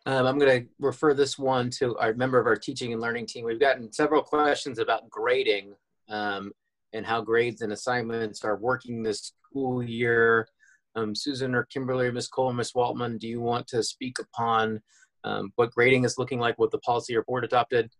Um, 0.05 0.27
I'm 0.27 0.39
going 0.39 0.63
to 0.63 0.69
refer 0.81 1.15
this 1.15 1.39
one 1.39 1.71
to 1.79 1.97
our 1.99 2.13
member 2.13 2.39
of 2.39 2.47
our 2.47 2.57
teaching 2.57 2.93
and 2.93 3.01
learning 3.01 3.27
team. 3.27 3.45
We've 3.45 3.61
gotten 3.61 3.93
several 3.93 4.23
questions 4.23 4.79
about 4.79 5.09
grading 5.09 5.75
um, 6.09 6.53
and 6.93 7.07
how 7.07 7.23
grades 7.23 7.63
and 7.63 7.73
assignments 7.73 8.45
are 8.45 8.57
working 8.57 9.03
this 9.03 9.33
school 9.49 9.83
year. 9.83 10.49
Um, 10.95 11.15
Susan 11.15 11.55
or 11.55 11.65
Kimberly, 11.65 12.11
Ms. 12.11 12.29
Cole, 12.29 12.53
Ms. 12.53 12.73
Waltman, 12.73 13.19
do 13.19 13.29
you 13.29 13.41
want 13.41 13.67
to 13.69 13.83
speak 13.83 14.19
upon 14.19 14.83
um, 15.25 15.53
what 15.57 15.73
grading 15.73 16.05
is 16.05 16.19
looking 16.19 16.39
like, 16.39 16.59
what 16.59 16.71
the 16.71 16.79
policy 16.79 17.17
or 17.17 17.23
board 17.23 17.45
adopted, 17.45 17.91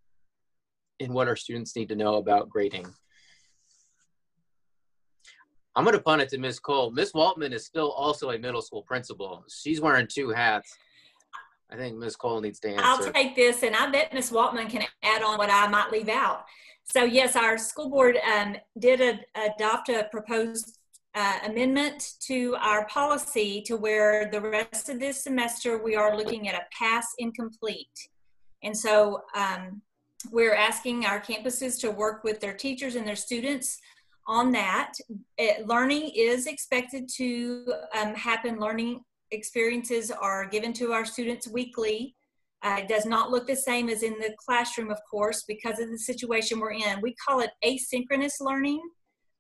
and 1.01 1.13
what 1.13 1.29
our 1.29 1.37
students 1.37 1.77
need 1.77 1.89
to 1.89 1.97
know 1.97 2.17
about 2.17 2.49
grading? 2.49 2.87
I'm 5.75 5.85
going 5.85 5.97
to 5.97 6.03
punt 6.03 6.21
it 6.21 6.29
to 6.31 6.39
Ms. 6.39 6.61
Cole. 6.61 6.91
Ms. 6.91 7.13
Waltman 7.13 7.53
is 7.53 7.65
still 7.65 7.91
also 7.93 8.31
a 8.31 8.39
middle 8.39 8.61
school 8.61 8.83
principal. 8.83 9.45
She's 9.49 9.81
wearing 9.81 10.07
two 10.07 10.31
hats. 10.31 10.77
I 11.71 11.77
think 11.77 11.97
Ms. 11.97 12.17
Cole 12.17 12.41
needs 12.43 12.61
to 12.61 12.69
answer. 12.69 12.85
I'll 12.85 13.13
take 13.13 13.35
this, 13.35 13.63
and 13.63 13.75
I 13.75 13.91
bet 13.91 14.13
Ms. 14.13 14.31
Waltman 14.31 14.69
can 14.69 14.85
add 15.03 15.23
on 15.23 15.39
what 15.39 15.51
I 15.51 15.67
might 15.69 15.91
leave 15.91 16.11
out. 16.11 16.45
So 16.85 17.05
yes, 17.05 17.37
our 17.37 17.57
school 17.57 17.89
board 17.89 18.19
um, 18.37 18.57
did 18.79 19.01
a, 19.01 19.21
adopt 19.35 19.89
a 19.89 20.09
proposed 20.11 20.79
uh, 21.15 21.39
amendment 21.45 22.13
to 22.21 22.57
our 22.61 22.87
policy 22.87 23.63
to 23.67 23.77
where 23.77 24.31
the 24.31 24.41
rest 24.41 24.89
of 24.89 24.99
this 24.99 25.23
semester 25.23 25.83
we 25.83 25.95
are 25.95 26.17
looking 26.17 26.49
at 26.49 26.55
a 26.55 26.65
pass 26.77 27.07
incomplete. 27.19 28.09
And 28.63 28.77
so 28.77 29.23
um, 29.35 29.83
we're 30.31 30.55
asking 30.55 31.05
our 31.05 31.21
campuses 31.21 31.79
to 31.81 31.91
work 31.91 32.25
with 32.25 32.41
their 32.41 32.55
teachers 32.55 32.95
and 32.95 33.07
their 33.07 33.17
students 33.17 33.79
on 34.27 34.53
that. 34.53 34.93
It, 35.37 35.67
learning 35.67 36.13
is 36.15 36.47
expected 36.47 37.09
to 37.17 37.75
um, 38.01 38.15
happen. 38.15 38.59
Learning 38.59 39.01
experiences 39.33 40.11
are 40.11 40.47
given 40.47 40.73
to 40.75 40.93
our 40.93 41.05
students 41.05 41.49
weekly. 41.49 42.15
Uh, 42.63 42.77
it 42.79 42.89
does 42.89 43.05
not 43.05 43.31
look 43.31 43.47
the 43.47 43.57
same 43.57 43.89
as 43.89 44.05
in 44.05 44.13
the 44.15 44.33
classroom, 44.39 44.91
of 44.91 44.99
course, 45.11 45.45
because 45.49 45.81
of 45.81 45.91
the 45.91 45.99
situation 45.99 46.61
we're 46.61 46.73
in. 46.73 47.01
We 47.03 47.15
call 47.17 47.41
it 47.41 47.51
asynchronous 47.65 48.41
learning 48.41 48.81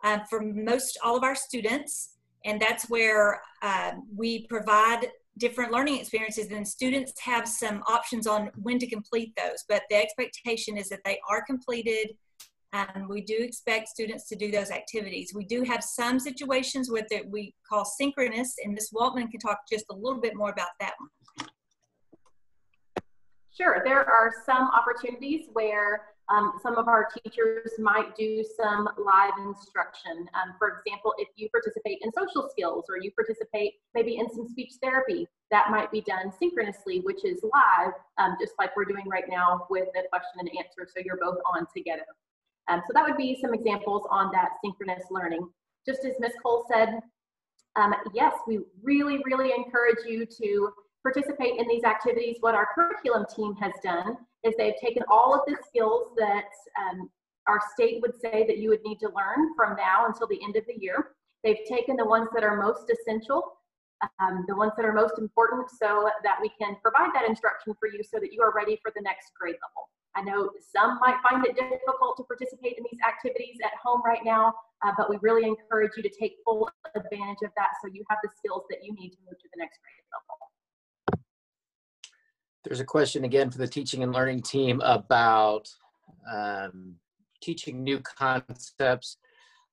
uh, 0.03 0.21
for 0.29 0.41
most 0.41 0.99
all 1.03 1.17
of 1.17 1.23
our 1.23 1.35
students, 1.35 2.17
and 2.45 2.61
that's 2.61 2.89
where 2.89 3.41
uh, 3.63 3.93
we 4.15 4.47
provide 4.47 5.09
different 5.39 5.73
learning 5.73 5.99
experiences. 5.99 6.51
And 6.51 6.67
students 6.67 7.13
have 7.21 7.49
some 7.49 7.83
options 7.89 8.27
on 8.27 8.51
when 8.57 8.79
to 8.79 8.87
complete 8.87 9.33
those 9.37 9.65
but 9.69 9.83
the 9.89 9.97
expectation 9.97 10.77
is 10.77 10.89
that 10.91 11.01
they 11.05 11.19
are 11.29 11.43
completed. 11.43 12.11
And 12.75 13.07
we 13.07 13.21
do 13.21 13.37
expect 13.39 13.89
students 13.89 14.29
to 14.29 14.37
do 14.37 14.51
those 14.51 14.71
activities. 14.71 15.33
We 15.35 15.45
do 15.45 15.63
have 15.63 15.85
some 15.85 16.19
situations 16.19 16.91
where 16.91 17.05
that 17.11 17.29
we 17.29 17.55
call 17.69 17.85
synchronous 17.85 18.55
and 18.65 18.73
ms 18.75 18.91
waltman 18.95 19.31
can 19.31 19.41
talk 19.41 19.59
just 19.71 19.85
a 19.91 19.95
little 19.95 20.21
bit 20.21 20.35
more 20.35 20.51
about 20.51 20.71
that 20.81 20.95
one. 20.99 21.49
Sure, 23.55 23.83
there 23.85 24.09
are 24.09 24.33
some 24.47 24.71
opportunities 24.71 25.49
where 25.53 26.12
Um, 26.33 26.59
some 26.63 26.77
of 26.77 26.89
our 26.89 27.09
teachers 27.23 27.73
might 27.79 28.17
do 28.17 28.43
some 28.57 28.89
live 28.97 29.35
instruction. 29.47 30.27
Um, 30.33 30.55
for 30.59 30.81
example, 30.81 31.13
if 31.19 31.29
you 31.37 31.51
participate 31.51 31.99
in 32.01 32.11
social 32.11 32.49
skills 32.49 32.87
or 32.89 32.97
you 32.97 33.11
participate 33.11 33.75
maybe 33.95 34.17
in 34.17 34.33
some 34.33 34.49
speech 34.49 34.73
therapy, 34.83 35.29
that 35.51 35.71
might 35.71 35.93
be 35.93 36.01
done 36.01 36.33
synchronously, 36.39 37.01
which 37.01 37.23
is 37.27 37.43
live, 37.43 37.93
um, 38.17 38.37
just 38.41 38.55
like 38.59 38.75
we're 38.75 38.87
doing 38.87 39.05
right 39.11 39.25
now 39.29 39.67
with 39.69 39.89
the 39.93 40.05
question 40.09 40.41
and 40.41 40.49
answer. 40.59 40.89
So 40.89 41.03
you're 41.05 41.19
both 41.19 41.37
on 41.55 41.67
together. 41.77 42.07
Um, 42.69 42.81
so 42.87 42.93
that 42.95 43.05
would 43.05 43.19
be 43.19 43.39
some 43.39 43.53
examples 43.53 44.07
on 44.11 44.31
that 44.33 44.53
synchronous 44.65 45.05
learning. 45.11 45.47
Just 45.87 46.07
as 46.07 46.15
Ms. 46.19 46.33
Cole 46.43 46.65
said, 46.73 47.01
um, 47.77 47.95
yes, 48.15 48.33
we 48.47 48.61
really, 48.83 49.19
really 49.27 49.53
encourage 49.55 50.07
you 50.07 50.25
to 50.25 50.71
participate 51.03 51.59
in 51.59 51.69
these 51.69 51.85
activities. 51.85 52.39
What 52.41 52.55
our 52.55 52.69
curriculum 52.75 53.27
team 53.37 53.55
has 53.57 53.73
done 53.85 54.17
is 54.45 54.55
they've 54.59 54.79
taken 54.83 55.03
all 55.09 55.35
of 55.35 55.41
the 55.47 55.57
skills 55.69 56.09
that 56.17 56.51
um, 56.79 57.11
our 57.47 57.61
state 57.75 58.01
would 58.03 58.15
say 58.21 58.45
that 58.47 58.59
you 58.59 58.69
would 58.71 58.83
need 58.85 58.99
to 59.01 59.09
learn 59.09 59.55
from 59.57 59.77
now 59.77 60.07
until 60.07 60.27
the 60.27 60.41
end 60.43 60.57
of 60.57 60.65
the 60.67 60.75
year. 60.79 61.13
They've 61.45 61.65
taken 61.69 61.97
the 61.97 62.05
ones 62.05 62.29
that 62.35 62.45
are 62.45 62.57
most 62.57 62.91
essential, 62.91 63.59
um, 64.21 64.45
the 64.47 64.55
ones 64.55 64.73
that 64.77 64.85
are 64.85 64.93
most 64.93 65.19
important 65.19 65.71
so 65.71 66.09
that 66.23 66.39
we 66.41 66.51
can 66.61 66.77
provide 66.83 67.11
that 67.15 67.29
instruction 67.29 67.75
for 67.79 67.89
you 67.89 68.03
so 68.03 68.19
that 68.21 68.33
you 68.33 68.43
are 68.43 68.53
ready 68.55 68.79
for 68.83 68.93
the 68.95 69.03
next 69.03 69.33
grade 69.39 69.59
level. 69.59 69.91
I 70.15 70.23
know 70.23 70.51
some 70.61 70.99
might 71.01 71.17
find 71.25 71.45
it 71.47 71.57
difficult 71.57 72.17
to 72.19 72.25
participate 72.25 72.77
in 72.77 72.85
these 72.85 73.01
activities 73.01 73.57
at 73.65 73.73
home 73.83 74.03
right 74.05 74.21
now, 74.25 74.53
uh, 74.85 74.93
but 74.97 75.09
we 75.09 75.17
really 75.23 75.49
encourage 75.49 75.93
you 75.97 76.03
to 76.03 76.13
take 76.13 76.37
full 76.45 76.69
advantage 76.95 77.41
of 77.43 77.51
that 77.57 77.81
so 77.81 77.89
you 77.89 78.05
have 78.11 78.19
the 78.23 78.29
skills 78.37 78.65
that 78.69 78.85
you 78.85 78.93
need 78.93 79.11
to 79.11 79.21
move 79.25 79.41
to 79.41 79.49
the 79.55 79.59
next 79.59 79.81
grade 79.81 80.05
level. 80.13 80.53
There's 82.65 82.81
a 82.81 82.85
question 82.85 83.25
again 83.25 83.51
for 83.51 83.59
the 83.59 83.67
teaching 83.67 84.03
and 84.03 84.13
learning 84.13 84.43
team 84.43 84.81
about 84.85 85.69
um, 86.33 86.95
teaching 87.43 87.83
new 87.83 87.99
concepts. 88.01 89.17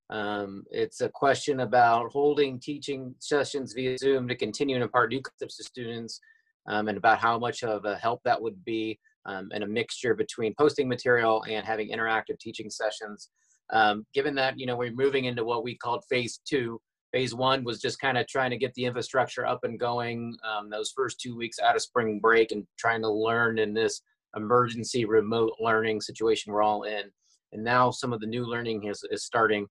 Um, 0.09 0.63
it's 0.71 1.01
a 1.01 1.09
question 1.09 1.59
about 1.59 2.11
holding 2.11 2.59
teaching 2.59 3.13
sessions 3.19 3.73
via 3.73 3.95
Zoom 3.99 4.27
to 4.27 4.35
continue 4.35 4.75
and 4.75 4.83
impart 4.83 5.11
new 5.11 5.21
concepts 5.21 5.57
to 5.57 5.63
students 5.63 6.19
um, 6.67 6.87
and 6.87 6.97
about 6.97 7.19
how 7.19 7.37
much 7.37 7.63
of 7.63 7.85
a 7.85 7.95
help 7.95 8.21
that 8.25 8.41
would 8.41 8.65
be 8.65 8.99
um, 9.27 9.49
and 9.53 9.63
a 9.63 9.67
mixture 9.67 10.15
between 10.15 10.55
posting 10.57 10.89
material 10.89 11.43
and 11.47 11.67
having 11.67 11.91
interactive 11.91 12.39
teaching 12.39 12.71
sessions. 12.71 13.29
Um, 13.71 14.03
given 14.15 14.33
that, 14.35 14.57
you 14.57 14.65
know, 14.65 14.75
we're 14.75 14.91
moving 14.91 15.25
into 15.25 15.45
what 15.45 15.63
we 15.63 15.77
called 15.77 16.03
phase 16.09 16.39
two, 16.43 16.81
phase 17.11 17.33
one 17.33 17.63
was 17.63 17.79
just 17.79 17.99
kind 17.99 18.17
of 18.17 18.27
trying 18.27 18.51
to 18.51 18.57
get 18.57 18.73
the 18.75 18.85
infrastructure 18.85 19.45
up 19.45 19.63
and 19.63 19.79
going 19.79 20.35
um, 20.43 20.69
those 20.69 20.91
first 20.95 21.19
two 21.19 21.35
weeks 21.35 21.59
out 21.59 21.75
of 21.75 21.81
spring 21.81 22.19
break 22.19 22.51
and 22.51 22.65
trying 22.77 23.01
to 23.01 23.09
learn 23.09 23.59
in 23.59 23.73
this 23.73 24.01
emergency 24.35 25.05
remote 25.05 25.53
learning 25.59 26.01
situation 26.01 26.53
we're 26.53 26.61
all 26.61 26.83
in. 26.83 27.03
And 27.51 27.63
now 27.63 27.89
some 27.89 28.13
of 28.13 28.19
the 28.19 28.27
new 28.27 28.45
learning 28.45 28.85
is, 28.85 29.03
is 29.11 29.25
starting. 29.25 29.65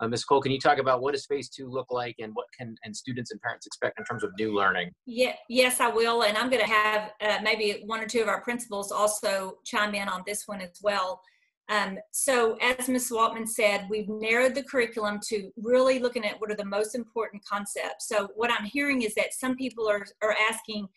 Uh, 0.00 0.08
Ms. 0.08 0.24
Cole, 0.24 0.40
can 0.40 0.52
you 0.52 0.58
talk 0.58 0.78
about 0.78 1.02
what 1.02 1.14
does 1.14 1.26
phase 1.26 1.48
two 1.48 1.68
look 1.68 1.86
like 1.90 2.16
and 2.18 2.32
what 2.34 2.46
can 2.56 2.76
and 2.84 2.96
students 2.96 3.30
and 3.30 3.40
parents 3.40 3.66
expect 3.66 3.98
in 3.98 4.04
terms 4.04 4.24
of 4.24 4.30
new 4.38 4.54
learning? 4.54 4.90
Yeah, 5.06 5.34
yes, 5.48 5.80
I 5.80 5.88
will. 5.88 6.22
And 6.22 6.36
I'm 6.36 6.50
going 6.50 6.64
to 6.64 6.70
have 6.70 7.12
uh, 7.20 7.38
maybe 7.42 7.82
one 7.86 8.00
or 8.00 8.06
two 8.06 8.20
of 8.20 8.28
our 8.28 8.40
principals 8.40 8.90
also 8.90 9.58
chime 9.64 9.94
in 9.94 10.08
on 10.08 10.22
this 10.26 10.44
one 10.46 10.60
as 10.60 10.78
well. 10.82 11.20
Um, 11.68 11.98
so 12.10 12.56
as 12.60 12.88
Ms. 12.88 13.10
Waltman 13.10 13.48
said, 13.48 13.86
we've 13.88 14.08
narrowed 14.08 14.54
the 14.54 14.62
curriculum 14.62 15.18
to 15.28 15.50
really 15.56 15.98
looking 15.98 16.24
at 16.24 16.38
what 16.40 16.50
are 16.50 16.56
the 16.56 16.64
most 16.64 16.94
important 16.94 17.42
concepts. 17.44 18.08
So 18.08 18.28
what 18.34 18.50
I'm 18.50 18.66
hearing 18.66 19.02
is 19.02 19.14
that 19.14 19.32
some 19.32 19.56
people 19.56 19.88
are, 19.88 20.04
are 20.22 20.36
asking, 20.50 20.88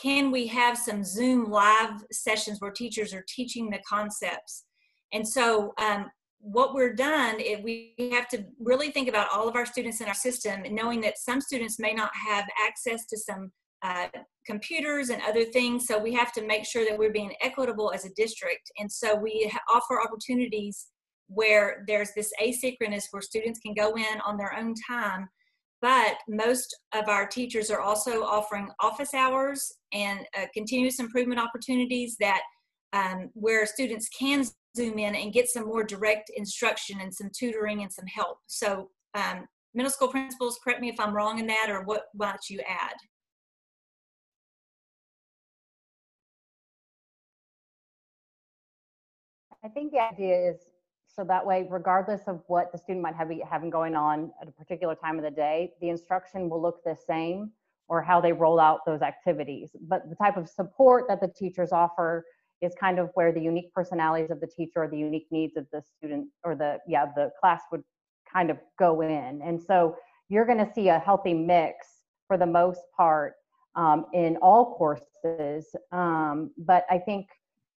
can 0.00 0.30
we 0.30 0.46
have 0.46 0.78
some 0.78 1.02
Zoom 1.04 1.50
live 1.50 2.04
sessions 2.12 2.60
where 2.60 2.70
teachers 2.70 3.12
are 3.12 3.24
teaching 3.28 3.70
the 3.70 3.80
concepts? 3.88 4.64
And 5.12 5.26
so 5.26 5.72
um, 5.78 6.10
what 6.38 6.74
we're 6.74 6.94
done 6.94 7.40
is 7.40 7.62
we 7.62 7.94
have 8.12 8.28
to 8.28 8.44
really 8.60 8.90
think 8.90 9.08
about 9.08 9.28
all 9.32 9.48
of 9.48 9.56
our 9.56 9.66
students 9.66 10.00
in 10.00 10.08
our 10.08 10.14
system 10.14 10.62
knowing 10.70 11.00
that 11.00 11.18
some 11.18 11.40
students 11.40 11.78
may 11.78 11.94
not 11.94 12.10
have 12.14 12.44
access 12.64 13.06
to 13.06 13.16
some 13.16 13.50
computers 14.46 15.10
and 15.10 15.22
other 15.22 15.44
things 15.44 15.86
so 15.86 15.98
we 15.98 16.12
have 16.12 16.32
to 16.32 16.46
make 16.46 16.64
sure 16.64 16.84
that 16.84 16.98
we're 16.98 17.12
being 17.12 17.32
equitable 17.42 17.92
as 17.94 18.04
a 18.04 18.14
district 18.14 18.70
and 18.78 18.90
so 18.90 19.14
we 19.14 19.50
offer 19.72 20.00
opportunities 20.02 20.88
where 21.28 21.84
there's 21.86 22.10
this 22.14 22.32
asynchronous 22.42 23.04
where 23.10 23.22
students 23.22 23.58
can 23.60 23.74
go 23.74 23.94
in 23.94 24.20
on 24.26 24.36
their 24.36 24.54
own 24.54 24.74
time 24.88 25.28
but 25.84 26.16
most 26.28 26.74
of 26.94 27.08
our 27.08 27.26
teachers 27.26 27.70
are 27.70 27.80
also 27.80 28.22
offering 28.22 28.70
office 28.80 29.12
hours 29.12 29.70
and 29.92 30.20
uh, 30.34 30.46
continuous 30.54 30.98
improvement 30.98 31.38
opportunities 31.38 32.16
that 32.18 32.40
um, 32.94 33.28
where 33.34 33.66
students 33.66 34.08
can 34.08 34.46
zoom 34.74 34.98
in 34.98 35.14
and 35.14 35.34
get 35.34 35.48
some 35.48 35.66
more 35.66 35.84
direct 35.84 36.30
instruction 36.36 37.00
and 37.02 37.12
some 37.12 37.28
tutoring 37.38 37.82
and 37.82 37.92
some 37.92 38.06
help. 38.06 38.38
So 38.46 38.88
um, 39.14 39.46
middle 39.74 39.90
school 39.90 40.08
principals, 40.08 40.58
correct 40.64 40.80
me 40.80 40.88
if 40.88 40.98
I'm 40.98 41.14
wrong 41.14 41.38
in 41.38 41.46
that 41.48 41.68
or 41.68 41.82
what 41.82 42.04
might 42.14 42.48
you 42.48 42.60
add? 42.66 42.94
I 49.64 49.68
think 49.68 49.92
the 49.92 50.00
idea 50.00 50.50
is 50.50 50.56
so 51.06 51.24
that 51.24 51.46
way, 51.46 51.66
regardless 51.70 52.22
of 52.26 52.42
what 52.48 52.72
the 52.72 52.78
student 52.78 53.02
might 53.02 53.14
have 53.14 53.30
having 53.48 53.70
going 53.70 53.94
on 53.94 54.32
at 54.42 54.48
a 54.48 54.52
particular 54.52 54.94
time 54.94 55.16
of 55.16 55.24
the 55.24 55.30
day, 55.30 55.72
the 55.80 55.88
instruction 55.88 56.48
will 56.50 56.60
look 56.60 56.82
the 56.84 56.96
same 57.06 57.50
or 57.88 58.02
how 58.02 58.20
they 58.20 58.32
roll 58.32 58.58
out 58.58 58.80
those 58.84 59.00
activities. 59.00 59.70
But 59.82 60.08
the 60.08 60.16
type 60.16 60.36
of 60.36 60.48
support 60.48 61.04
that 61.08 61.20
the 61.20 61.28
teachers 61.28 61.70
offer 61.72 62.24
is 62.60 62.74
kind 62.78 62.98
of 62.98 63.10
where 63.14 63.32
the 63.32 63.40
unique 63.40 63.72
personalities 63.72 64.30
of 64.30 64.40
the 64.40 64.46
teacher 64.46 64.82
or 64.82 64.88
the 64.88 64.98
unique 64.98 65.28
needs 65.30 65.56
of 65.56 65.66
the 65.72 65.82
student 65.82 66.28
or 66.44 66.54
the 66.54 66.78
yeah 66.88 67.06
the 67.14 67.30
class 67.40 67.62
would 67.70 67.82
kind 68.30 68.50
of 68.50 68.58
go 68.78 69.02
in 69.02 69.42
and 69.42 69.60
so 69.60 69.96
you're 70.28 70.46
going 70.46 70.58
to 70.58 70.72
see 70.72 70.88
a 70.88 70.98
healthy 70.98 71.34
mix 71.34 71.86
for 72.26 72.38
the 72.38 72.46
most 72.46 72.80
part 72.96 73.34
um, 73.76 74.06
in 74.14 74.36
all 74.38 74.76
courses 74.76 75.76
um, 75.92 76.50
but 76.58 76.86
i 76.90 76.98
think 76.98 77.26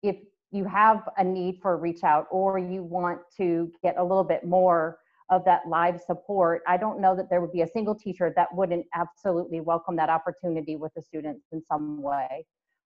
if 0.04 0.18
you 0.56 0.66
have 0.66 1.08
a 1.18 1.24
need 1.24 1.60
for 1.62 1.78
reach 1.78 2.04
out 2.04 2.28
or 2.32 2.58
you 2.58 2.84
want 2.84 3.20
to 3.38 3.72
get 3.84 3.98
a 3.98 4.04
little 4.04 4.24
bit 4.24 4.46
more 4.46 4.98
of 5.30 5.44
that 5.44 5.62
live 5.68 6.00
support 6.00 6.62
i 6.68 6.78
don't 6.78 7.02
know 7.02 7.16
that 7.16 7.30
there 7.30 7.42
would 7.42 7.52
be 7.52 7.62
a 7.62 7.68
single 7.68 7.96
teacher 7.96 8.32
that 8.36 8.48
wouldn't 8.54 8.86
absolutely 8.94 9.60
welcome 9.60 9.96
that 9.96 10.10
opportunity 10.10 10.76
with 10.76 10.94
the 10.96 11.02
students 11.02 11.46
in 11.52 11.62
some 11.70 12.02
way 12.02 12.46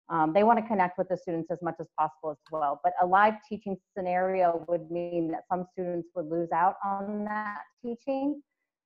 um, 0.10 0.34
they 0.34 0.44
want 0.44 0.58
to 0.60 0.66
connect 0.66 0.98
with 0.98 1.08
the 1.08 1.18
students 1.18 1.52
as 1.52 1.62
much 1.62 1.76
as 1.80 1.88
possible 1.98 2.32
as 2.32 2.38
well. 2.52 2.82
But 2.84 2.94
a 3.02 3.06
live 3.06 3.36
teaching 3.48 3.78
scenario 3.96 4.66
would 4.68 4.90
mean 4.90 5.30
that 5.32 5.44
some 5.48 5.66
students 5.72 6.10
would 6.16 6.28
lose 6.28 6.52
out 6.52 6.76
on 6.84 7.26
that 7.26 7.60
teaching. 7.84 8.42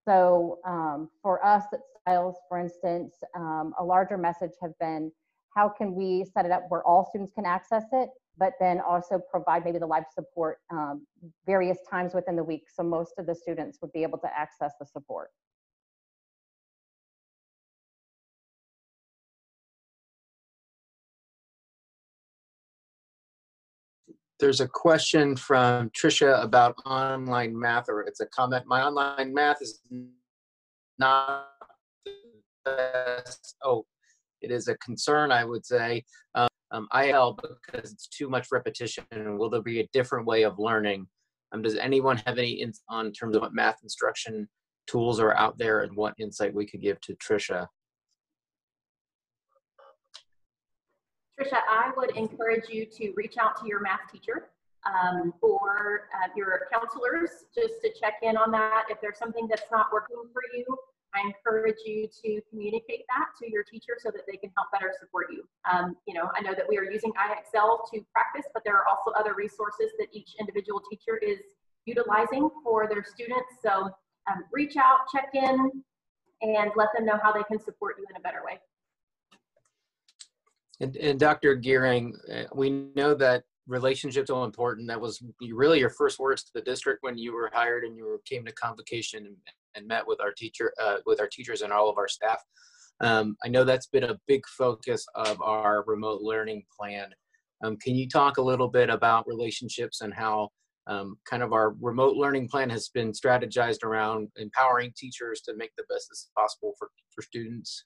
So 0.06 0.60
um, 0.66 1.10
for 1.22 1.44
us 1.46 1.64
at 1.72 1.80
Stiles, 2.02 2.36
for 2.50 2.60
instance, 2.60 3.16
um, 3.36 3.74
a 3.80 3.84
larger 3.84 4.18
message 4.18 4.52
have 4.62 4.78
been, 4.80 5.12
how 5.56 5.70
can 5.70 5.96
we 5.96 6.26
set 6.34 6.46
it 6.46 6.52
up 6.52 6.66
where 6.68 6.84
all 6.84 7.08
students 7.10 7.32
can 7.34 7.46
access 7.46 7.86
it, 7.94 8.10
but 8.38 8.54
then 8.60 8.80
also 8.80 9.20
provide 9.30 9.64
maybe 9.64 9.80
the 9.80 9.86
live 9.86 10.06
support 10.14 10.60
um, 10.72 11.06
various 11.46 11.78
times 11.90 12.14
within 12.14 12.36
the 12.36 12.44
week 12.44 12.64
so 12.74 12.84
most 12.84 13.14
of 13.18 13.26
the 13.26 13.36
students 13.36 13.80
would 13.82 13.92
be 13.92 14.04
able 14.04 14.18
to 14.18 14.30
access 14.38 14.74
the 14.80 14.86
support. 14.86 15.30
there's 24.44 24.60
a 24.60 24.68
question 24.68 25.38
from 25.38 25.90
Trisha 25.92 26.44
about 26.44 26.76
online 26.86 27.58
math, 27.58 27.86
or 27.88 28.02
it's 28.02 28.20
a 28.20 28.26
comment. 28.26 28.66
My 28.68 28.84
online 28.84 29.34
math 29.34 29.62
is 29.62 29.80
not. 31.00 31.48
Oh, 33.64 33.86
it 34.42 34.52
is 34.52 34.68
a 34.68 34.76
concern, 34.80 35.32
I 35.32 35.46
would 35.46 35.66
say. 35.66 36.04
Um, 36.36 36.50
um, 36.74 36.88
IL 36.94 37.38
because 37.42 37.92
it's 37.92 38.08
too 38.08 38.28
much 38.28 38.48
repetition. 38.52 39.06
Will 39.12 39.50
there 39.50 39.62
be 39.62 39.80
a 39.80 39.88
different 39.94 40.26
way 40.26 40.44
of 40.44 40.60
learning? 40.60 41.08
Um, 41.54 41.62
does 41.62 41.76
anyone 41.76 42.18
have 42.26 42.38
any 42.38 42.62
in 42.62 42.74
on 42.90 43.12
terms 43.12 43.36
of 43.36 43.44
what 43.44 43.54
math 43.54 43.78
instruction 43.84 44.50
tools 44.88 45.20
are 45.20 45.36
out 45.38 45.58
there 45.58 45.82
and 45.82 45.96
what 45.96 46.16
insight 46.20 46.54
we 46.54 46.66
could 46.66 46.82
give 46.82 47.00
to 47.02 47.16
Trisha? 47.16 47.68
Trisha, 51.40 51.60
I 51.70 51.92
would 51.96 52.16
encourage 52.18 52.70
you 52.70 52.86
to 52.86 53.14
reach 53.16 53.38
out 53.38 53.60
to 53.62 53.68
your 53.68 53.82
math 53.82 54.12
teacher 54.12 54.50
um, 54.86 55.34
or 55.42 56.10
uh, 56.14 56.28
your 56.36 56.68
counselors 56.72 57.46
just 57.56 57.76
to 57.84 57.92
check 58.00 58.16
in 58.24 58.36
on 58.36 58.52
that. 58.52 58.86
If 58.90 59.00
there's 59.00 59.18
something 59.18 59.48
that's 59.48 59.64
not 59.72 59.88
working 59.94 60.18
for 60.34 60.42
you, 60.56 60.66
I 61.16 61.22
encourage 61.28 61.78
you 61.86 62.08
to 62.24 62.42
communicate 62.50 63.06
that 63.10 63.28
to 63.40 63.52
your 63.52 63.64
teacher 63.64 63.98
so 64.00 64.10
that 64.12 64.22
they 64.28 64.38
can 64.38 64.52
help 64.58 64.70
better 64.72 64.94
support 65.00 65.28
you. 65.32 65.44
Um, 65.72 65.96
you 66.08 66.14
know, 66.14 66.30
I 66.36 66.42
know 66.42 66.54
that 66.56 66.66
we 66.68 66.78
are 66.78 66.84
using 66.84 67.12
IXL 67.12 67.80
to 67.94 68.06
practice, 68.12 68.50
but 68.54 68.64
there 68.66 68.76
are 68.76 68.88
also 68.88 69.12
other 69.12 69.36
resources 69.36 69.92
that 70.00 70.08
each 70.12 70.36
individual 70.40 70.82
teacher 70.90 71.18
is 71.18 71.40
utilizing 71.86 72.50
for 72.64 72.88
their 72.88 73.04
students. 73.04 73.50
So 73.62 73.90
um, 74.32 74.44
reach 74.52 74.76
out, 74.78 75.00
check 75.14 75.30
in, 75.34 75.72
and 76.42 76.72
let 76.76 76.90
them 76.96 77.06
know 77.06 77.20
how 77.22 77.32
they 77.32 77.44
can 77.44 77.60
support 77.60 77.96
you 78.00 78.06
in 78.10 78.16
a 78.16 78.20
better 78.20 78.42
way. 78.46 78.60
And, 80.80 80.96
and 80.98 81.20
Dr. 81.20 81.56
Gearing, 81.56 82.16
uh, 82.34 82.44
we 82.54 82.70
know 82.96 83.14
that 83.14 83.44
relationships 83.68 84.30
are 84.30 84.46
important. 84.46 84.88
That 84.88 85.00
was 85.00 85.24
really 85.52 85.80
your 85.80 85.90
first 85.90 86.20
words 86.20 86.44
to 86.44 86.52
the 86.56 86.62
district 86.62 87.04
when 87.04 87.18
you 87.18 87.34
were 87.34 87.52
hired 87.54 87.84
and 87.86 87.96
you 87.96 88.20
came 88.26 88.44
to 88.46 88.52
convocation 88.52 89.36
and, 89.76 89.88
met 89.88 90.08
with 90.08 90.20
our 90.22 90.32
teacher, 90.32 90.74
uh, 90.82 90.98
with 91.06 91.20
our 91.20 91.28
teachers 91.28 91.62
and 91.62 91.74
all 91.74 91.90
of 91.90 91.98
our 91.98 92.08
staff. 92.08 92.42
Um, 93.02 93.36
I 93.44 93.50
know 93.50 93.64
that's 93.64 93.88
been 93.88 94.06
a 94.06 94.20
big 94.28 94.44
focus 94.58 95.06
of 95.16 95.42
our 95.42 95.84
remote 95.88 96.22
learning 96.22 96.64
plan. 96.80 97.08
Um, 97.64 97.78
can 97.78 97.96
you 97.96 98.08
talk 98.08 98.38
a 98.38 98.42
little 98.42 98.68
bit 98.68 98.90
about 98.90 99.28
relationships 99.28 100.02
and 100.02 100.14
how 100.14 100.50
um, 100.88 101.18
kind 101.30 101.44
of 101.44 101.54
our 101.54 101.76
remote 101.82 102.18
learning 102.18 102.50
plan 102.50 102.70
has 102.70 102.90
been 102.90 103.12
strategized 103.12 103.84
around 103.84 104.30
empowering 104.36 104.94
teachers 104.98 105.42
to 105.42 105.56
make 105.56 105.72
the 105.78 105.86
best 105.90 106.10
as 106.12 106.28
possible 106.38 106.74
for, 106.78 106.90
for 107.16 107.22
students? 107.22 107.86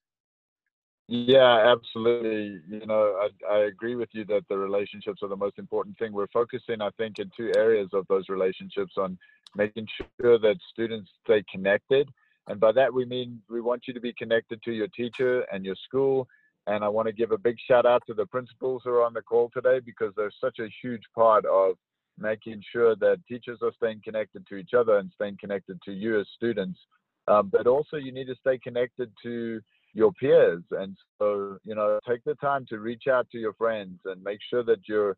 Yeah, 1.08 1.74
absolutely. 1.74 2.60
You 2.70 2.86
know, 2.86 3.16
I, 3.22 3.54
I 3.54 3.58
agree 3.66 3.96
with 3.96 4.10
you 4.12 4.26
that 4.26 4.42
the 4.50 4.58
relationships 4.58 5.22
are 5.24 5.30
the 5.30 5.38
most 5.38 5.58
important 5.58 5.98
thing. 5.98 6.12
We're 6.12 6.28
focusing, 6.34 6.82
I 6.82 6.90
think, 6.98 7.20
in 7.20 7.32
two 7.36 7.52
areas 7.56 7.88
of 7.94 8.06
those 8.10 8.28
relationships 8.28 8.94
on 8.98 9.18
making 9.58 9.88
sure 9.98 10.38
that 10.40 10.56
students 10.72 11.10
stay 11.26 11.44
connected. 11.52 12.08
And 12.48 12.60
by 12.60 12.72
that, 12.74 12.94
we 12.94 13.04
mean 13.06 13.42
we 13.50 13.60
want 13.60 13.84
you 13.88 13.94
to 13.94 14.00
be 14.00 14.14
connected 14.14 14.62
to 14.64 14.72
your 14.72 14.88
teacher 14.88 15.42
and 15.52 15.66
your 15.66 15.76
school. 15.76 16.28
And 16.68 16.84
I 16.84 16.88
want 16.88 17.08
to 17.08 17.14
give 17.14 17.32
a 17.32 17.38
big 17.38 17.58
shout 17.68 17.86
out 17.86 18.04
to 18.08 18.14
the 18.14 18.26
principals 18.26 18.82
who 18.84 18.92
are 18.92 19.06
on 19.06 19.14
the 19.14 19.22
call 19.22 19.50
today 19.54 19.80
because 19.80 20.14
they're 20.16 20.32
such 20.40 20.60
a 20.60 20.70
huge 20.82 21.04
part 21.16 21.46
of 21.46 21.76
making 22.20 22.62
sure 22.72 22.96
that 22.96 23.20
teachers 23.28 23.60
are 23.62 23.72
staying 23.78 24.02
connected 24.04 24.46
to 24.48 24.56
each 24.56 24.74
other 24.74 24.98
and 24.98 25.12
staying 25.16 25.38
connected 25.40 25.82
to 25.84 25.92
you 25.92 26.20
as 26.20 26.28
students. 26.36 26.80
Um, 27.28 27.50
but 27.52 27.68
also, 27.68 27.98
you 27.98 28.12
need 28.12 28.28
to 28.28 28.36
stay 28.36 28.58
connected 28.58 29.12
to 29.24 29.62
your 29.94 30.12
peers. 30.14 30.64
And 30.72 30.96
so, 31.20 31.58
you 31.66 31.76
know, 31.76 32.00
take 32.08 32.24
the 32.24 32.36
time 32.36 32.66
to 32.70 32.80
reach 32.80 33.08
out 33.08 33.28
to 33.32 33.38
your 33.38 33.54
friends 33.54 34.00
and 34.06 34.24
make 34.24 34.40
sure 34.50 34.64
that 34.64 34.88
you're 34.88 35.18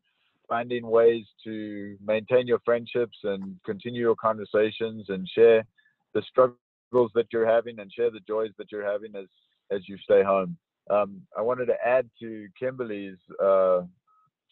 finding 0.50 0.86
ways 0.86 1.24
to 1.44 1.96
maintain 2.04 2.46
your 2.46 2.58
friendships 2.64 3.16
and 3.22 3.56
continue 3.64 4.02
your 4.02 4.16
conversations 4.16 5.06
and 5.08 5.26
share 5.34 5.64
the 6.12 6.22
struggles 6.28 7.10
that 7.14 7.26
you're 7.32 7.46
having 7.46 7.78
and 7.78 7.90
share 7.90 8.10
the 8.10 8.20
joys 8.26 8.50
that 8.58 8.70
you're 8.70 8.84
having 8.84 9.14
as 9.16 9.26
as 9.70 9.88
you 9.88 9.96
stay 9.98 10.22
home. 10.22 10.58
Um, 10.90 11.22
I 11.38 11.40
wanted 11.40 11.66
to 11.66 11.76
add 11.86 12.10
to 12.20 12.48
Kimberly's 12.58 13.18
uh, 13.42 13.82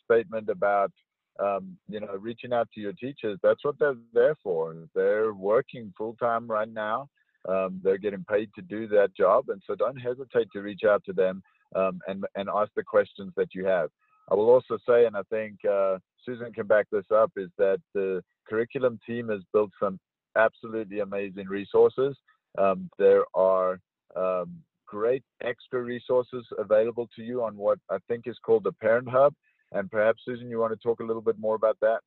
statement 0.05 0.49
about 0.49 0.93
um, 1.41 1.77
you 1.89 1.99
know 2.01 2.15
reaching 2.19 2.53
out 2.53 2.69
to 2.75 2.81
your 2.81 2.93
teachers. 2.93 3.39
That's 3.43 3.65
what 3.65 3.79
they're 3.81 3.97
there 4.15 4.37
for. 4.43 4.77
They're 4.95 5.35
working 5.35 5.93
full 5.99 6.15
time 6.15 6.47
right 6.47 6.73
now. 6.73 7.09
Um, 7.49 7.81
they're 7.83 7.99
getting 7.99 8.25
paid 8.31 8.51
to 8.55 8.63
do 8.63 8.87
that 8.89 9.17
job, 9.17 9.49
and 9.49 9.61
so 9.67 9.75
don't 9.75 9.97
hesitate 9.97 10.49
to 10.53 10.61
reach 10.61 10.83
out 10.89 11.03
to 11.07 11.13
them 11.13 11.43
um, 11.75 11.99
and 12.07 12.25
and 12.37 12.49
ask 12.49 12.71
the 12.77 12.85
questions 12.85 13.33
that 13.37 13.53
you 13.53 13.67
have. 13.67 13.91
I 14.31 14.35
will 14.35 14.51
also 14.51 14.79
say, 14.87 15.07
and 15.07 15.17
I 15.17 15.23
think 15.31 15.59
uh, 15.65 15.99
Susan 16.25 16.53
can 16.53 16.67
back 16.67 16.87
this 16.93 17.07
up, 17.15 17.33
is 17.37 17.51
that 17.59 17.79
the 17.95 18.23
curriculum 18.49 18.99
team 19.07 19.29
has 19.29 19.41
built 19.53 19.71
some 19.81 19.99
absolutely 20.37 21.01
amazing 21.01 21.47
resources. 21.47 22.17
Um, 22.59 22.91
there 22.99 23.25
are 23.35 23.81
um, 24.17 24.59
great 24.87 25.23
extra 25.43 25.83
resources 25.83 26.45
available 26.59 27.09
to 27.17 27.23
you 27.23 27.43
on 27.43 27.57
what 27.57 27.79
I 27.91 27.99
think 28.09 28.25
is 28.27 28.39
called 28.45 28.65
the 28.65 28.73
Parent 28.73 29.09
Hub. 29.09 29.35
And 29.73 29.91
perhaps, 29.91 30.23
Susan, 30.25 30.51
you 30.51 30.59
want 30.59 30.73
to 30.73 30.79
talk 30.79 31.01
a 31.01 31.05
little 31.05 31.23
bit 31.23 31.39
more 31.39 31.55
about 31.55 31.77
that? 31.81 32.01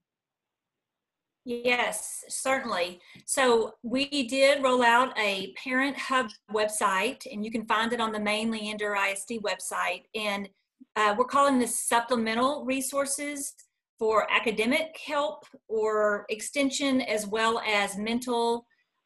Yes, 1.44 2.24
certainly. 2.28 3.02
So 3.26 3.74
we 3.82 4.28
did 4.28 4.64
roll 4.64 4.84
out 4.84 5.18
a 5.18 5.54
Parent 5.54 5.98
Hub 5.98 6.30
website, 6.52 7.26
and 7.32 7.44
you 7.44 7.52
can 7.52 7.66
find 7.66 7.94
it 7.94 8.02
on 8.02 8.12
the 8.12 8.20
main 8.20 8.52
Leander 8.52 8.96
ISD 8.96 9.42
website. 9.42 10.04
And 10.14 10.50
uh, 10.96 11.16
we're 11.18 11.26
calling 11.26 11.60
this 11.60 11.88
supplemental 11.88 12.66
resources 12.66 13.54
for 14.00 14.32
academic 14.32 14.98
help 15.06 15.46
or 15.68 16.26
extension, 16.30 17.02
as 17.02 17.28
well 17.28 17.62
as 17.68 17.98
mental 17.98 18.66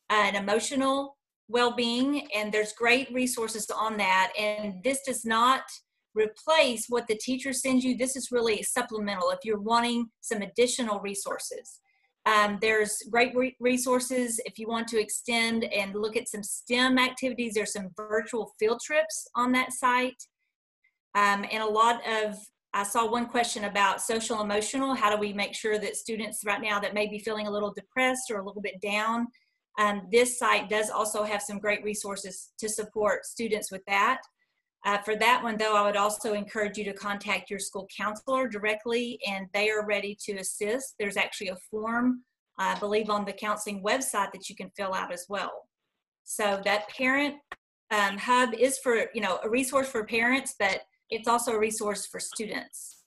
and 0.09 0.35
emotional 0.35 1.17
well-being. 1.47 2.27
And 2.33 2.51
there's 2.51 2.73
great 2.73 3.13
resources 3.13 3.69
on 3.69 3.97
that. 3.97 4.31
And 4.39 4.83
this 4.83 5.01
does 5.05 5.25
not 5.25 5.63
replace 6.15 6.85
what 6.87 7.07
the 7.07 7.17
teacher 7.17 7.53
sends 7.53 7.83
you. 7.83 7.97
This 7.97 8.15
is 8.15 8.31
really 8.31 8.63
supplemental 8.63 9.31
if 9.31 9.39
you're 9.43 9.59
wanting 9.59 10.07
some 10.21 10.41
additional 10.41 10.99
resources. 11.01 11.81
Um, 12.25 12.57
there's 12.59 12.97
great 13.11 13.35
re 13.35 13.55
resources 13.59 14.39
if 14.45 14.57
you 14.57 14.67
want 14.67 14.87
to 14.87 14.99
extend 14.99 15.65
and 15.65 15.93
look 15.93 16.15
at 16.17 16.27
some 16.27 16.41
STEM 16.41 16.97
activities. 16.97 17.53
There's 17.53 17.73
some 17.73 17.89
virtual 17.95 18.53
field 18.57 18.79
trips 18.83 19.27
on 19.35 19.51
that 19.51 19.73
site. 19.73 20.15
Um, 21.15 21.45
and 21.51 21.63
a 21.63 21.65
lot 21.65 22.01
of, 22.07 22.35
I 22.73 22.83
saw 22.83 23.09
one 23.09 23.27
question 23.27 23.63
about 23.63 24.01
social 24.01 24.41
emotional. 24.41 24.93
How 24.93 25.09
do 25.09 25.17
we 25.17 25.31
make 25.31 25.55
sure 25.55 25.79
that 25.79 25.95
students 25.95 26.43
right 26.45 26.61
now 26.61 26.79
that 26.81 26.93
may 26.93 27.07
be 27.07 27.19
feeling 27.19 27.47
a 27.47 27.51
little 27.51 27.73
depressed 27.73 28.29
or 28.29 28.39
a 28.39 28.45
little 28.45 28.61
bit 28.61 28.81
down, 28.81 29.27
um, 29.79 30.07
this 30.11 30.37
site 30.37 30.69
does 30.69 30.89
also 30.89 31.23
have 31.23 31.41
some 31.41 31.59
great 31.59 31.83
resources 31.83 32.51
to 32.59 32.69
support 32.69 33.25
students 33.25 33.71
with 33.71 33.81
that. 33.87 34.19
Uh, 34.85 34.99
for 34.99 35.15
that 35.15 35.41
one, 35.41 35.57
though, 35.57 35.75
I 35.75 35.83
would 35.83 35.97
also 35.97 36.33
encourage 36.33 36.77
you 36.77 36.83
to 36.85 36.93
contact 36.93 37.49
your 37.49 37.59
school 37.59 37.87
counselor 37.97 38.47
directly, 38.47 39.19
and 39.27 39.47
they 39.53 39.69
are 39.69 39.85
ready 39.85 40.15
to 40.25 40.33
assist. 40.33 40.95
There's 40.99 41.17
actually 41.17 41.47
a 41.47 41.57
form, 41.71 42.23
I 42.59 42.77
believe, 42.77 43.09
on 43.09 43.25
the 43.25 43.33
counseling 43.33 43.81
website 43.83 44.31
that 44.31 44.47
you 44.47 44.55
can 44.55 44.69
fill 44.77 44.93
out 44.93 45.11
as 45.11 45.25
well. 45.27 45.53
So 46.23 46.61
that 46.65 46.87
parent 46.89 47.35
um, 47.91 48.17
hub 48.17 48.53
is 48.53 48.77
for, 48.77 49.07
you 49.13 49.21
know, 49.21 49.39
a 49.43 49.49
resource 49.49 49.89
for 49.89 50.05
parents, 50.05 50.55
but 50.59 50.81
it's 51.09 51.27
also 51.27 51.53
a 51.53 51.59
resource 51.59 52.05
for 52.05 52.19
students. 52.19 53.03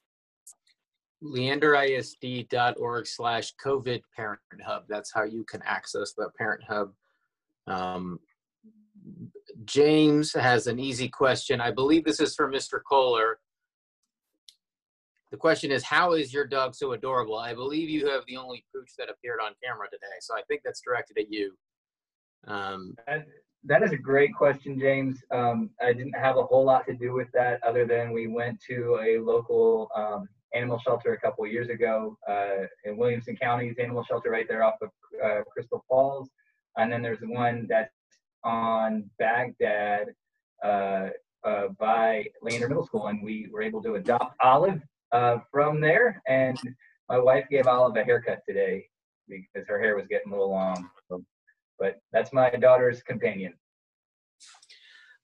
leanderisd.org 1.22 3.06
slash 3.06 3.52
COVID 3.64 4.02
Parent 4.16 4.40
Hub. 4.64 4.84
That's 4.88 5.12
how 5.12 5.24
you 5.24 5.44
can 5.44 5.62
access 5.64 6.12
the 6.14 6.30
Parent 6.38 6.62
Hub. 6.68 6.92
Um, 7.66 8.20
James 9.64 10.32
has 10.32 10.66
an 10.66 10.78
easy 10.78 11.08
question. 11.08 11.60
I 11.60 11.70
believe 11.70 12.04
this 12.04 12.20
is 12.20 12.34
for 12.34 12.50
Mr. 12.50 12.80
Kohler. 12.88 13.38
The 15.30 15.36
question 15.36 15.70
is, 15.70 15.82
how 15.82 16.12
is 16.12 16.32
your 16.32 16.46
dog 16.46 16.74
so 16.74 16.92
adorable? 16.92 17.36
I 17.36 17.52
believe 17.52 17.90
you 17.90 18.08
have 18.08 18.22
the 18.26 18.36
only 18.36 18.64
pooch 18.74 18.92
that 18.98 19.10
appeared 19.10 19.40
on 19.44 19.52
camera 19.62 19.86
today, 19.90 20.06
so 20.20 20.34
I 20.34 20.42
think 20.48 20.62
that's 20.64 20.80
directed 20.80 21.18
at 21.18 21.30
you. 21.30 21.52
Um, 22.46 22.94
that, 23.06 23.26
that 23.64 23.82
is 23.82 23.92
a 23.92 23.96
great 23.96 24.34
question, 24.34 24.78
James. 24.78 25.22
Um, 25.30 25.70
I 25.80 25.92
didn't 25.92 26.16
have 26.16 26.36
a 26.36 26.42
whole 26.42 26.64
lot 26.64 26.86
to 26.86 26.94
do 26.94 27.12
with 27.12 27.28
that 27.34 27.62
other 27.64 27.86
than 27.86 28.12
we 28.12 28.26
went 28.28 28.60
to 28.68 28.98
a 29.02 29.18
local 29.18 29.88
um, 29.94 30.28
animal 30.54 30.78
shelter 30.78 31.12
a 31.12 31.20
couple 31.20 31.46
years 31.46 31.68
ago 31.68 32.16
uh, 32.28 32.66
in 32.84 32.96
Williamson 32.96 33.36
County's 33.36 33.76
animal 33.78 34.04
shelter 34.04 34.30
right 34.30 34.46
there 34.48 34.62
off 34.62 34.76
of 34.80 34.90
uh, 35.24 35.42
Crystal 35.52 35.84
Falls. 35.88 36.28
And 36.76 36.92
then 36.92 37.02
there's 37.02 37.18
one 37.22 37.66
that's 37.68 37.92
on 38.44 39.10
Bagdad 39.18 40.14
uh, 40.64 41.08
uh, 41.44 41.68
by 41.78 42.26
Leander 42.42 42.68
Middle 42.68 42.86
School, 42.86 43.08
and 43.08 43.22
we 43.22 43.48
were 43.52 43.62
able 43.62 43.82
to 43.82 43.94
adopt 43.96 44.36
Olive 44.40 44.80
uh, 45.12 45.38
from 45.50 45.80
there. 45.80 46.22
And 46.28 46.58
my 47.08 47.18
wife 47.18 47.46
gave 47.50 47.66
Olive 47.66 47.96
a 47.96 48.04
haircut 48.04 48.40
today 48.48 48.86
because 49.28 49.66
her 49.68 49.80
hair 49.80 49.96
was 49.96 50.06
getting 50.08 50.32
a 50.32 50.34
little 50.34 50.50
long. 50.50 50.88
So, 51.08 51.22
but 51.78 52.00
that's 52.12 52.32
my 52.32 52.50
daughter's 52.50 53.02
companion. 53.02 53.54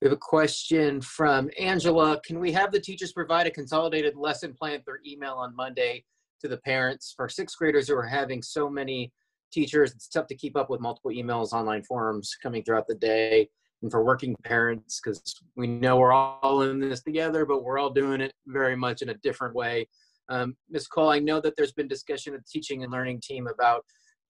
We 0.01 0.07
have 0.07 0.13
a 0.13 0.21
question 0.21 1.01
from 1.01 1.51
Angela. 1.59 2.21
Can 2.27 2.39
we 2.39 2.53
have 2.53 2.73
the 2.73 2.81
teachers 2.81 3.13
provide 3.13 3.47
a 3.47 3.51
consolidated 3.51 4.17
lesson 4.17 4.53
plan 4.53 4.83
through 4.83 4.99
email 5.07 5.35
on 5.35 5.57
Monday 5.57 6.05
to 6.41 6.49
the 6.49 6.59
parents 6.59 7.15
for 7.17 7.29
sixth 7.29 7.57
graders 7.57 7.89
who 7.89 7.97
are 7.97 8.07
having 8.07 8.43
so 8.43 8.69
many 8.69 9.13
teachers, 9.55 9.93
it's 9.93 10.09
tough 10.09 10.27
to 10.27 10.35
keep 10.35 10.57
up 10.57 10.69
with 10.69 10.81
multiple 10.81 11.11
emails, 11.11 11.53
online 11.53 11.83
forums 11.85 12.37
coming 12.43 12.63
throughout 12.63 12.89
the 12.89 12.97
day. 12.97 13.49
And 13.83 13.91
for 13.91 14.05
working 14.05 14.35
parents, 14.45 15.01
because 15.03 15.23
we 15.57 15.67
know 15.67 15.97
we're 15.97 16.13
all 16.13 16.63
in 16.63 16.81
this 16.81 17.03
together, 17.03 17.45
but 17.45 17.63
we're 17.63 17.79
all 17.79 17.91
doing 17.91 18.21
it 18.21 18.33
very 18.47 18.77
much 18.77 19.03
in 19.03 19.11
a 19.11 19.15
different 19.15 19.55
way. 19.55 19.89
Um, 20.31 20.57
Ms. 20.71 20.87
Cole, 20.87 21.11
I 21.11 21.19
know 21.19 21.41
that 21.41 21.55
there's 21.57 21.73
been 21.73 21.87
discussion 21.87 22.35
of 22.35 22.41
the 22.41 22.47
teaching 22.51 22.83
and 22.83 22.91
learning 22.91 23.21
team 23.23 23.47
about 23.47 23.85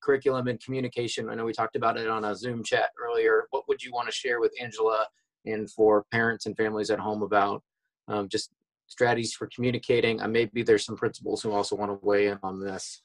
curriculum 0.05 0.49
and 0.49 0.63
communication. 0.63 1.31
I 1.31 1.35
know 1.35 1.45
we 1.45 1.53
talked 1.53 1.77
about 1.77 1.97
it 1.97 2.09
on 2.09 2.25
a 2.25 2.35
Zoom 2.35 2.63
chat 2.63 2.91
earlier. 3.03 3.47
What 3.51 3.67
would 3.69 3.83
you 3.83 3.93
want 3.93 4.09
to 4.09 4.13
share 4.13 4.41
with 4.41 4.53
Angela 4.61 5.07
and 5.47 5.71
for 5.71 6.05
parents 6.11 6.47
and 6.47 6.57
families 6.57 6.91
at 6.91 6.99
home 6.99 7.23
about 7.23 7.63
um, 8.09 8.29
just 8.29 8.51
strategies 8.87 9.33
for 9.33 9.49
communicating? 9.55 10.21
Uh, 10.21 10.29
maybe 10.29 10.63
there's 10.63 10.85
some 10.85 10.97
principals 10.97 11.43
who 11.43 11.53
also 11.53 11.75
want 11.75 11.91
to 11.91 12.07
weigh 12.07 12.29
in 12.29 12.39
on 12.43 12.61
this. 12.61 13.03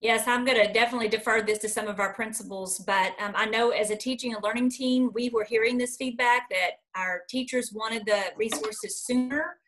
Yes, 0.00 0.26
I'm 0.26 0.46
going 0.46 0.66
to 0.66 0.72
definitely 0.72 1.08
defer 1.08 1.42
this 1.42 1.58
to 1.58 1.68
some 1.68 1.86
of 1.86 2.00
our 2.00 2.14
principals, 2.14 2.78
but 2.78 3.12
um, 3.20 3.32
I 3.36 3.44
know 3.44 3.68
as 3.68 3.90
a 3.90 3.96
teaching 3.96 4.32
and 4.34 4.42
learning 4.42 4.70
team, 4.70 5.10
we 5.12 5.28
were 5.28 5.44
hearing 5.44 5.76
this 5.76 5.96
feedback 5.96 6.48
that 6.48 6.70
our 6.96 7.22
teachers 7.28 7.70
wanted 7.70 8.06
the 8.06 8.22
resources 8.34 8.96
sooner. 8.96 9.58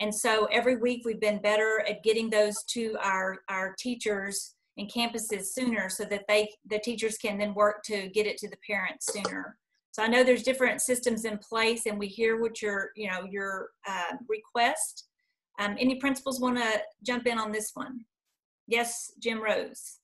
And 0.00 0.12
so 0.12 0.46
every 0.46 0.76
week 0.76 1.02
we've 1.04 1.20
been 1.20 1.42
better 1.42 1.84
at 1.86 2.02
getting 2.02 2.30
those 2.30 2.64
to 2.68 2.96
our, 3.02 3.42
our 3.50 3.74
teachers 3.78 4.54
and 4.78 4.90
campuses 4.90 5.46
sooner 5.46 5.88
so 5.88 6.04
that 6.04 6.24
they 6.28 6.50
the 6.68 6.78
teachers 6.78 7.18
can 7.18 7.38
then 7.38 7.54
work 7.54 7.82
to 7.84 8.08
get 8.08 8.26
it 8.26 8.38
to 8.38 8.48
the 8.48 8.56
parents 8.66 9.12
sooner. 9.12 9.56
So 9.92 10.02
I 10.02 10.06
know 10.06 10.24
there's 10.24 10.42
different 10.42 10.80
systems 10.80 11.26
in 11.26 11.36
place 11.38 11.84
and 11.84 11.98
we 11.98 12.06
hear 12.06 12.40
what 12.40 12.62
your, 12.62 12.90
you 12.96 13.10
know, 13.10 13.24
your 13.30 13.68
uh, 13.86 14.16
request. 14.26 15.04
Um, 15.58 15.76
any 15.78 15.96
principals 15.96 16.40
want 16.40 16.56
to 16.56 16.80
jump 17.02 17.26
in 17.26 17.38
on 17.38 17.52
this 17.52 17.72
one? 17.74 18.00
Yes, 18.66 19.12
Jim 19.18 19.42
Rose. 19.42 19.98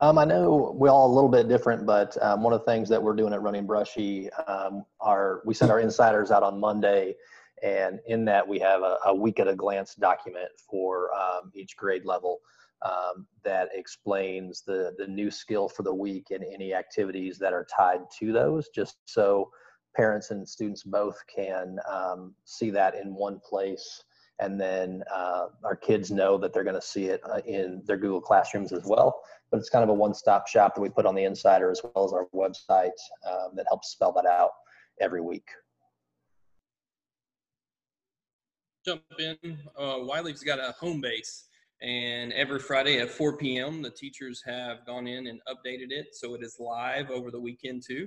Um, 0.00 0.18
I 0.18 0.24
know 0.24 0.72
we're 0.74 0.90
all 0.90 1.10
a 1.10 1.14
little 1.14 1.30
bit 1.30 1.48
different, 1.48 1.86
but 1.86 2.20
um, 2.20 2.42
one 2.42 2.52
of 2.52 2.60
the 2.60 2.66
things 2.66 2.88
that 2.88 3.02
we're 3.02 3.14
doing 3.14 3.32
at 3.32 3.40
Running 3.40 3.64
Brushy 3.64 4.28
um, 4.48 4.84
are 5.00 5.40
we 5.46 5.54
send 5.54 5.70
our 5.70 5.80
insiders 5.80 6.30
out 6.30 6.42
on 6.42 6.60
Monday, 6.60 7.14
and 7.62 8.00
in 8.06 8.24
that 8.26 8.46
we 8.46 8.58
have 8.58 8.82
a, 8.82 8.98
a 9.06 9.14
week 9.14 9.40
at 9.40 9.48
a 9.48 9.54
glance 9.54 9.94
document 9.94 10.48
for 10.68 11.10
um, 11.16 11.50
each 11.54 11.76
grade 11.76 12.04
level 12.04 12.40
um, 12.84 13.26
that 13.44 13.68
explains 13.72 14.62
the 14.62 14.94
the 14.98 15.06
new 15.06 15.30
skill 15.30 15.68
for 15.68 15.82
the 15.82 15.94
week 15.94 16.28
and 16.30 16.44
any 16.44 16.74
activities 16.74 17.38
that 17.38 17.52
are 17.52 17.66
tied 17.74 18.00
to 18.18 18.32
those, 18.32 18.68
just 18.74 18.96
so 19.06 19.50
parents 19.94 20.30
and 20.30 20.46
students 20.46 20.82
both 20.82 21.18
can 21.34 21.78
um, 21.90 22.34
see 22.44 22.70
that 22.70 22.94
in 22.94 23.14
one 23.14 23.40
place 23.48 24.04
and 24.38 24.60
then 24.60 25.02
uh, 25.14 25.46
our 25.64 25.76
kids 25.76 26.10
know 26.10 26.36
that 26.38 26.52
they're 26.52 26.64
going 26.64 26.74
to 26.76 26.82
see 26.82 27.06
it 27.06 27.20
uh, 27.24 27.40
in 27.46 27.82
their 27.86 27.96
Google 27.96 28.20
Classrooms 28.20 28.72
as 28.72 28.84
well. 28.84 29.22
But 29.50 29.58
it's 29.58 29.70
kind 29.70 29.82
of 29.82 29.88
a 29.88 29.94
one-stop 29.94 30.48
shop 30.48 30.74
that 30.74 30.80
we 30.80 30.88
put 30.88 31.06
on 31.06 31.14
the 31.14 31.24
Insider 31.24 31.70
as 31.70 31.80
well 31.82 32.04
as 32.04 32.12
our 32.12 32.26
website 32.34 32.90
um, 33.28 33.52
that 33.54 33.66
helps 33.68 33.90
spell 33.90 34.12
that 34.12 34.26
out 34.26 34.50
every 35.00 35.20
week. 35.20 35.48
Jump 38.84 39.02
in. 39.18 39.58
Uh, 39.76 39.98
Wiley's 40.00 40.42
got 40.42 40.58
a 40.58 40.72
home 40.72 41.00
base, 41.00 41.44
and 41.82 42.32
every 42.32 42.58
Friday 42.58 43.00
at 43.00 43.10
4 43.10 43.36
p.m., 43.36 43.82
the 43.82 43.90
teachers 43.90 44.42
have 44.46 44.86
gone 44.86 45.06
in 45.06 45.26
and 45.26 45.40
updated 45.48 45.90
it 45.90 46.08
so 46.12 46.34
it 46.34 46.42
is 46.42 46.56
live 46.58 47.10
over 47.10 47.30
the 47.30 47.40
weekend 47.40 47.82
too 47.86 48.06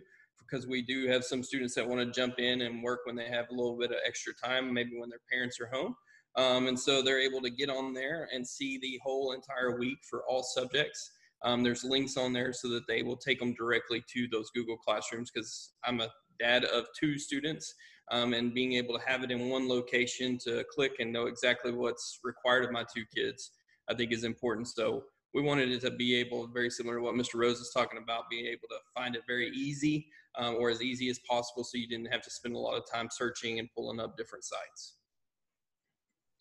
because 0.50 0.68
we 0.68 0.82
do 0.82 1.08
have 1.08 1.24
some 1.24 1.44
students 1.44 1.76
that 1.76 1.88
want 1.88 2.02
to 2.02 2.12
jump 2.12 2.40
in 2.40 2.62
and 2.62 2.82
work 2.82 3.02
when 3.06 3.16
they 3.16 3.28
have 3.28 3.46
a 3.50 3.54
little 3.54 3.78
bit 3.78 3.92
of 3.92 3.98
extra 4.06 4.34
time, 4.34 4.74
maybe 4.74 4.98
when 4.98 5.10
their 5.10 5.22
parents 5.32 5.60
are 5.60 5.68
home. 5.68 5.96
Um, 6.36 6.68
and 6.68 6.80
so 6.80 7.02
they're 7.02 7.20
able 7.20 7.42
to 7.42 7.50
get 7.50 7.70
on 7.70 7.94
there 7.94 8.30
and 8.34 8.48
see 8.48 8.80
the 8.80 9.00
whole 9.04 9.34
entire 9.34 9.78
week 9.78 10.00
for 10.10 10.24
all 10.28 10.44
subjects. 10.44 11.12
Um, 11.44 11.64
there's 11.64 11.84
links 11.84 12.18
on 12.18 12.34
there 12.34 12.54
so 12.54 12.70
that 12.70 12.88
they 12.88 13.04
will 13.04 13.18
take 13.18 13.40
them 13.40 13.54
directly 13.54 14.04
to 14.14 14.28
those 14.32 14.50
Google 14.52 14.78
Classrooms 14.78 15.32
because 15.32 15.72
I'm 15.86 16.02
a 16.02 16.10
dad 16.40 16.66
of 16.66 16.86
two 17.00 17.18
students 17.18 17.74
um, 18.12 18.34
and 18.34 18.54
being 18.54 18.74
able 18.74 18.98
to 18.98 19.06
have 19.06 19.24
it 19.24 19.32
in 19.32 19.50
one 19.50 19.68
location 19.68 20.38
to 20.40 20.66
click 20.72 20.94
and 21.00 21.12
know 21.14 21.28
exactly 21.28 21.72
what's 21.72 22.20
required 22.24 22.66
of 22.66 22.72
my 22.72 22.84
two 22.84 23.04
kids, 23.16 23.52
I 23.90 23.96
think 23.96 24.12
is 24.12 24.24
important. 24.24 24.68
So 24.68 25.04
we 25.34 25.42
wanted 25.42 25.72
it 25.72 25.82
to 25.82 25.92
be 25.92 26.16
able, 26.16 26.48
very 26.48 26.70
similar 26.70 26.98
to 26.98 27.04
what 27.04 27.16
Mr. 27.16 27.36
Rose 27.36 27.60
is 27.60 27.72
talking 27.74 28.00
about, 28.02 28.30
being 28.30 28.46
able 28.46 28.68
to 28.70 28.78
find 28.96 29.16
it 29.16 29.22
very 29.28 29.50
easy 29.50 30.08
um, 30.38 30.56
or 30.56 30.70
as 30.70 30.82
easy 30.82 31.10
as 31.10 31.20
possible 31.20 31.64
so 31.64 31.78
you 31.78 31.88
didn't 31.88 32.12
have 32.12 32.24
to 32.24 32.32
spend 32.32 32.56
a 32.56 32.60
lot 32.60 32.76
of 32.76 32.84
time 32.92 33.10
searching 33.12 33.60
and 33.60 33.70
pulling 33.76 34.00
up 34.00 34.18
different 34.18 34.44
sites. 34.44 34.96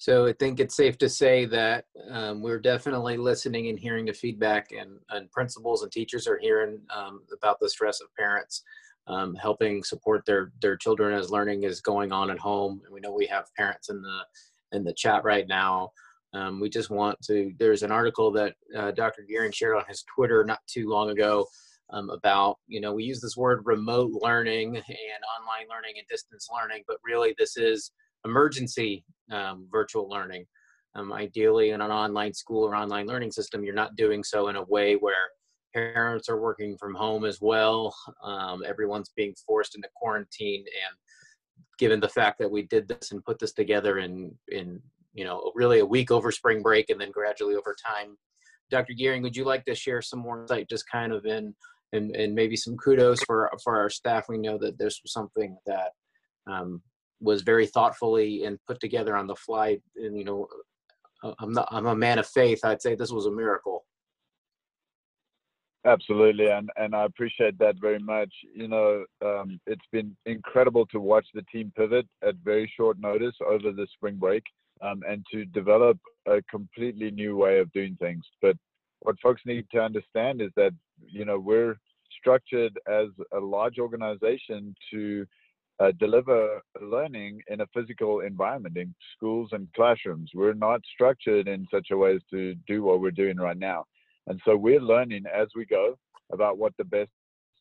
So 0.00 0.26
I 0.26 0.32
think 0.32 0.60
it's 0.60 0.76
safe 0.76 0.96
to 0.98 1.08
say 1.08 1.44
that 1.46 1.86
um, 2.10 2.40
we're 2.40 2.60
definitely 2.60 3.16
listening 3.16 3.68
and 3.68 3.78
hearing 3.78 4.06
the 4.06 4.12
feedback, 4.12 4.70
and, 4.70 5.00
and 5.10 5.30
principals 5.32 5.82
and 5.82 5.90
teachers 5.90 6.28
are 6.28 6.38
hearing 6.38 6.78
um, 6.94 7.22
about 7.32 7.58
the 7.58 7.68
stress 7.68 8.00
of 8.00 8.14
parents 8.14 8.62
um, 9.08 9.34
helping 9.34 9.82
support 9.82 10.24
their 10.26 10.52
their 10.60 10.76
children 10.76 11.18
as 11.18 11.30
learning 11.30 11.64
is 11.64 11.80
going 11.80 12.12
on 12.12 12.30
at 12.30 12.38
home. 12.38 12.80
And 12.84 12.94
we 12.94 13.00
know 13.00 13.12
we 13.12 13.26
have 13.26 13.52
parents 13.56 13.88
in 13.88 14.02
the 14.02 14.20
in 14.72 14.84
the 14.84 14.92
chat 14.92 15.24
right 15.24 15.48
now. 15.48 15.92
Um, 16.34 16.60
we 16.60 16.68
just 16.68 16.90
want 16.90 17.20
to. 17.22 17.52
There's 17.58 17.82
an 17.82 17.90
article 17.90 18.30
that 18.32 18.54
uh, 18.76 18.90
Dr. 18.90 19.24
Gearing 19.28 19.52
shared 19.52 19.76
on 19.76 19.84
his 19.88 20.04
Twitter 20.14 20.44
not 20.44 20.60
too 20.66 20.88
long 20.88 21.10
ago 21.10 21.46
um, 21.90 22.10
about 22.10 22.56
you 22.66 22.80
know 22.80 22.92
we 22.92 23.04
use 23.04 23.20
this 23.20 23.36
word 23.36 23.62
remote 23.64 24.10
learning 24.22 24.76
and 24.76 24.84
online 24.86 25.68
learning 25.70 25.94
and 25.96 26.06
distance 26.08 26.48
learning, 26.52 26.84
but 26.86 26.98
really 27.04 27.34
this 27.38 27.56
is 27.56 27.92
emergency 28.24 29.04
um, 29.30 29.66
virtual 29.70 30.08
learning. 30.08 30.44
Um, 30.94 31.12
ideally, 31.12 31.70
in 31.70 31.80
an 31.80 31.90
online 31.90 32.34
school 32.34 32.64
or 32.64 32.74
online 32.74 33.06
learning 33.06 33.32
system, 33.32 33.64
you're 33.64 33.74
not 33.74 33.96
doing 33.96 34.24
so 34.24 34.48
in 34.48 34.56
a 34.56 34.64
way 34.64 34.94
where 34.94 35.30
parents 35.74 36.28
are 36.28 36.40
working 36.40 36.76
from 36.78 36.94
home 36.94 37.24
as 37.24 37.40
well. 37.40 37.94
Um, 38.22 38.62
everyone's 38.66 39.10
being 39.14 39.34
forced 39.46 39.76
into 39.76 39.88
quarantine, 39.94 40.60
and 40.60 40.96
given 41.78 42.00
the 42.00 42.08
fact 42.08 42.38
that 42.40 42.50
we 42.50 42.62
did 42.62 42.88
this 42.88 43.12
and 43.12 43.24
put 43.24 43.38
this 43.38 43.52
together 43.52 43.98
in 43.98 44.36
in 44.48 44.82
you 45.18 45.24
know 45.24 45.50
really 45.56 45.80
a 45.80 45.86
week 45.86 46.10
over 46.12 46.30
spring 46.30 46.62
break 46.62 46.90
and 46.90 47.00
then 47.00 47.10
gradually 47.10 47.56
over 47.56 47.74
time, 47.84 48.16
Dr. 48.70 48.92
Gearing, 48.92 49.22
would 49.22 49.36
you 49.36 49.44
like 49.44 49.64
to 49.64 49.74
share 49.74 50.00
some 50.00 50.20
more 50.20 50.42
insight, 50.42 50.68
just 50.68 50.84
kind 50.90 51.12
of 51.12 51.26
in 51.26 51.54
and, 51.92 52.14
and 52.14 52.34
maybe 52.34 52.56
some 52.56 52.76
kudos 52.76 53.22
for 53.24 53.50
for 53.64 53.76
our 53.76 53.90
staff. 53.90 54.28
We 54.28 54.38
know 54.38 54.58
that 54.58 54.78
this 54.78 55.00
was 55.02 55.12
something 55.12 55.56
that 55.66 55.90
um, 56.46 56.82
was 57.20 57.42
very 57.42 57.66
thoughtfully 57.66 58.44
and 58.44 58.58
put 58.66 58.80
together 58.80 59.16
on 59.16 59.26
the 59.26 59.34
fly. 59.34 59.78
And 59.96 60.16
you 60.16 60.24
know, 60.24 60.46
uh, 61.24 61.34
I'm 61.40 61.52
not 61.52 61.68
I'm 61.70 61.86
a 61.86 61.96
man 61.96 62.18
of 62.18 62.26
faith. 62.26 62.60
I'd 62.64 62.82
say 62.82 62.94
this 62.94 63.12
was 63.12 63.26
a 63.26 63.32
miracle. 63.32 63.84
Absolutely, 65.86 66.48
and 66.48 66.70
and 66.76 66.94
I 66.94 67.04
appreciate 67.04 67.58
that 67.58 67.76
very 67.80 67.98
much. 67.98 68.32
You 68.54 68.68
know, 68.68 69.04
um, 69.24 69.58
it's 69.66 69.86
been 69.90 70.16
incredible 70.26 70.86
to 70.86 71.00
watch 71.00 71.26
the 71.34 71.42
team 71.50 71.72
pivot 71.76 72.06
at 72.22 72.34
very 72.44 72.70
short 72.76 72.98
notice 73.00 73.34
over 73.46 73.72
the 73.72 73.86
spring 73.94 74.16
break, 74.16 74.42
um, 74.82 75.02
and 75.08 75.24
to 75.32 75.44
develop 75.46 75.98
a 76.26 76.42
completely 76.50 77.10
new 77.10 77.36
way 77.36 77.58
of 77.58 77.72
doing 77.72 77.96
things. 78.00 78.24
But 78.42 78.56
what 79.00 79.16
folks 79.20 79.42
need 79.46 79.66
to 79.72 79.80
understand 79.80 80.40
is 80.40 80.50
that 80.56 80.72
you 81.06 81.24
know 81.24 81.38
we're 81.38 81.76
structured 82.18 82.78
as 82.88 83.08
a 83.32 83.38
large 83.38 83.78
organization 83.78 84.74
to 84.90 85.26
uh, 85.80 85.92
deliver 85.98 86.60
learning 86.82 87.40
in 87.48 87.60
a 87.60 87.66
physical 87.72 88.20
environment 88.20 88.76
in 88.76 88.94
schools 89.16 89.50
and 89.52 89.68
classrooms. 89.74 90.30
We're 90.34 90.54
not 90.54 90.80
structured 90.92 91.46
in 91.46 91.66
such 91.70 91.88
a 91.92 91.96
way 91.96 92.16
as 92.16 92.22
to 92.30 92.54
do 92.66 92.82
what 92.82 93.00
we're 93.00 93.12
doing 93.12 93.36
right 93.36 93.58
now. 93.58 93.84
And 94.26 94.40
so 94.44 94.56
we're 94.56 94.80
learning 94.80 95.24
as 95.32 95.48
we 95.54 95.64
go 95.66 95.96
about 96.32 96.58
what 96.58 96.72
the 96.78 96.84
best 96.84 97.10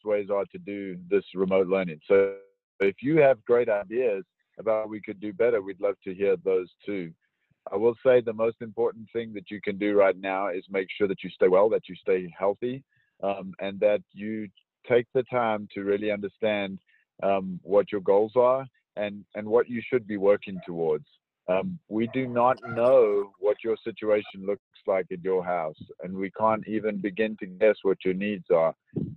ways 0.04 0.30
are 0.34 0.46
to 0.52 0.58
do 0.58 0.98
this 1.10 1.24
remote 1.36 1.68
learning. 1.68 2.00
So 2.08 2.36
if 2.80 2.96
you 3.02 3.18
have 3.18 3.44
great 3.46 3.70
ideas 3.70 4.24
about 4.60 4.90
we 4.90 5.02
could 5.02 5.20
do 5.20 5.34
better, 5.34 5.62
we'd 5.62 5.82
love 5.82 5.96
to 6.04 6.14
hear 6.14 6.36
those 6.44 6.70
too. 6.86 7.12
I 7.72 7.76
will 7.76 7.96
say 8.06 8.22
the 8.22 8.34
most 8.34 8.58
important 8.62 9.08
thing 9.12 9.34
that 9.34 9.52
you 9.52 9.60
can 9.62 9.78
do 9.78 9.96
right 9.98 10.18
now 10.18 10.48
is 10.48 10.64
make 10.70 10.88
sure 10.98 11.08
that 11.08 11.24
you 11.24 11.30
stay 11.30 11.48
well, 11.48 11.70
that 11.70 11.90
you 11.90 11.96
stay 11.96 12.34
healthy, 12.38 12.84
um, 13.24 13.54
and 13.60 13.80
that 13.80 14.02
you 14.14 14.48
take 14.88 15.06
the 15.14 15.24
time 15.24 15.68
to 15.74 15.84
really 15.84 16.12
understand 16.12 16.80
um, 17.24 17.60
what 17.64 17.92
your 17.92 18.02
goals 18.02 18.34
are 18.36 18.66
and, 18.96 19.26
and 19.36 19.48
what 19.48 19.70
you 19.70 19.82
should 19.88 20.08
be 20.08 20.18
working 20.18 20.60
towards. 20.66 21.06
Um, 21.50 21.80
we 21.88 22.10
do 22.14 22.28
not 22.28 22.58
know 22.70 23.32
what 23.40 23.58
your 23.64 23.78
situation 23.84 24.46
looks 24.46 24.62
like 24.86 25.06
at 25.12 25.24
your 25.24 25.44
house, 25.44 25.82
and 26.04 26.14
we 26.14 26.30
can't 26.32 26.68
even 26.68 26.98
begin 26.98 27.38
to 27.40 27.46
guess 27.46 27.76
what 27.84 27.98
your 28.04 28.14
needs 28.14 28.46
are. 28.54 28.74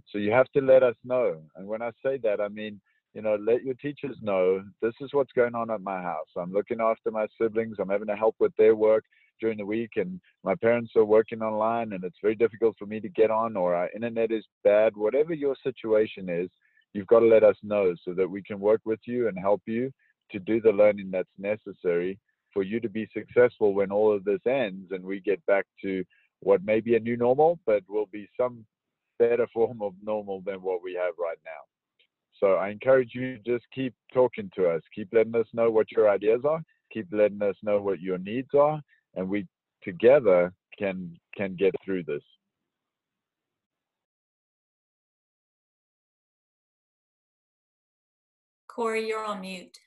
So 0.09 0.19
you 0.19 0.31
have 0.31 0.51
to 0.53 0.61
let 0.61 0.83
us 0.83 0.95
know. 1.05 1.41
And 1.57 1.67
when 1.67 1.83
I 1.83 1.91
say 2.05 2.19
that, 2.19 2.41
I 2.41 2.49
mean, 2.49 2.81
you 3.15 3.23
know, 3.23 3.37
let 3.41 3.65
your 3.65 3.75
teachers 3.75 4.17
know 4.23 4.63
this 4.81 4.95
is 5.01 5.11
what's 5.13 5.33
going 5.33 5.55
on 5.55 5.71
at 5.71 5.83
my 5.83 6.01
house. 6.01 6.29
I'm 6.37 6.53
looking 6.53 6.81
after 6.81 7.11
my 7.11 7.27
siblings. 7.41 7.77
I'm 7.81 7.89
having 7.89 8.07
to 8.07 8.17
help 8.17 8.37
with 8.39 8.53
their 8.57 8.77
work 8.77 9.05
during 9.41 9.59
the 9.59 9.67
week, 9.67 9.93
and 9.97 10.21
my 10.45 10.55
parents 10.55 10.93
are 10.97 11.05
working 11.05 11.43
online, 11.43 11.93
and 11.93 12.05
it's 12.05 12.19
very 12.23 12.35
difficult 12.35 12.77
for 12.79 12.87
me 12.87 13.01
to 13.01 13.09
get 13.09 13.31
on, 13.31 13.57
or 13.57 13.75
our 13.75 13.91
internet 13.95 14.31
is 14.31 14.45
bad. 14.63 14.97
Whatever 14.97 15.35
your 15.35 15.57
situation 15.63 16.29
is, 16.29 16.51
you've 16.93 17.07
got 17.07 17.21
to 17.21 17.27
let 17.27 17.43
us 17.43 17.57
know 17.63 17.95
so 18.05 18.13
that 18.15 18.29
we 18.29 18.43
can 18.43 18.61
work 18.61 18.83
with 18.85 19.01
you 19.07 19.29
and 19.29 19.39
help 19.39 19.63
you 19.67 19.91
to 20.31 20.39
do 20.39 20.61
the 20.61 20.71
learning 20.71 21.11
that's 21.11 21.29
necessary 21.39 22.19
for 22.53 22.63
you 22.63 22.81
to 22.81 22.89
be 22.89 23.09
successful 23.13 23.75
when 23.75 23.91
all 23.91 24.15
of 24.15 24.25
this 24.25 24.41
ends 24.47 24.91
and 24.91 25.05
we 25.05 25.21
get 25.21 25.45
back 25.47 25.67
to 25.83 26.05
what 26.41 26.65
may 26.65 26.81
be 26.81 26.97
a 26.97 27.01
new 27.01 27.17
normal, 27.17 27.59
but 27.67 27.83
will 27.89 28.09
be 28.13 28.29
some 28.39 28.65
better 29.19 29.47
form 29.53 29.83
of 29.83 29.95
normal 30.03 30.43
than 30.45 30.63
what 30.63 30.83
we 30.83 30.95
have 30.95 31.15
right 31.19 31.39
now. 31.45 31.80
So 32.41 32.55
I 32.55 32.71
encourage 32.71 33.15
you 33.15 33.37
to 33.37 33.43
just 33.43 33.67
keep 33.73 33.95
talking 34.15 34.51
to 34.57 34.71
us, 34.71 34.81
keep 34.95 35.09
letting 35.13 35.37
us 35.37 35.47
know 35.53 35.71
what 35.71 35.93
your 35.93 36.09
ideas 36.09 36.41
are, 36.49 36.63
keep 36.91 37.07
letting 37.13 37.43
us 37.43 37.57
know 37.63 37.83
what 37.83 38.01
your 38.01 38.17
needs 38.17 38.49
are, 38.55 38.81
and 39.15 39.29
we 39.29 39.47
together 39.83 40.53
can 40.79 41.15
can 41.37 41.55
get 41.55 41.75
through 41.85 42.05
this. 42.05 42.23
Corey, 48.69 49.07
you're 49.07 49.25
on 49.25 49.43
mute. 49.43 49.79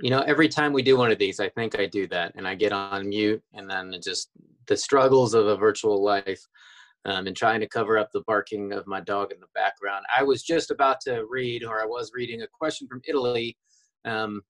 You 0.00 0.10
know, 0.10 0.20
every 0.22 0.48
time 0.48 0.72
we 0.72 0.82
do 0.82 0.96
one 0.96 1.12
of 1.12 1.18
these, 1.18 1.38
I 1.38 1.48
think 1.50 1.78
I 1.78 1.86
do 1.86 2.06
that 2.08 2.32
and 2.34 2.46
I 2.46 2.54
get 2.54 2.72
on 2.72 3.08
mute 3.08 3.42
and 3.54 3.70
then 3.70 3.94
just 4.02 4.30
the 4.66 4.76
struggles 4.76 5.32
of 5.32 5.46
a 5.46 5.56
virtual 5.56 6.02
life 6.02 6.44
um, 7.06 7.26
and 7.26 7.36
trying 7.36 7.60
to 7.60 7.68
cover 7.68 7.98
up 7.98 8.10
the 8.12 8.22
barking 8.26 8.72
of 8.72 8.86
my 8.86 9.00
dog 9.00 9.32
in 9.32 9.40
the 9.40 9.46
background. 9.54 10.04
I 10.14 10.22
was 10.22 10.42
just 10.42 10.70
about 10.70 11.00
to 11.02 11.24
read, 11.30 11.64
or 11.64 11.80
I 11.80 11.86
was 11.86 12.10
reading 12.14 12.42
a 12.42 12.48
question 12.52 12.86
from 12.88 13.00
Italy. 13.08 13.56
Um, 14.04 14.42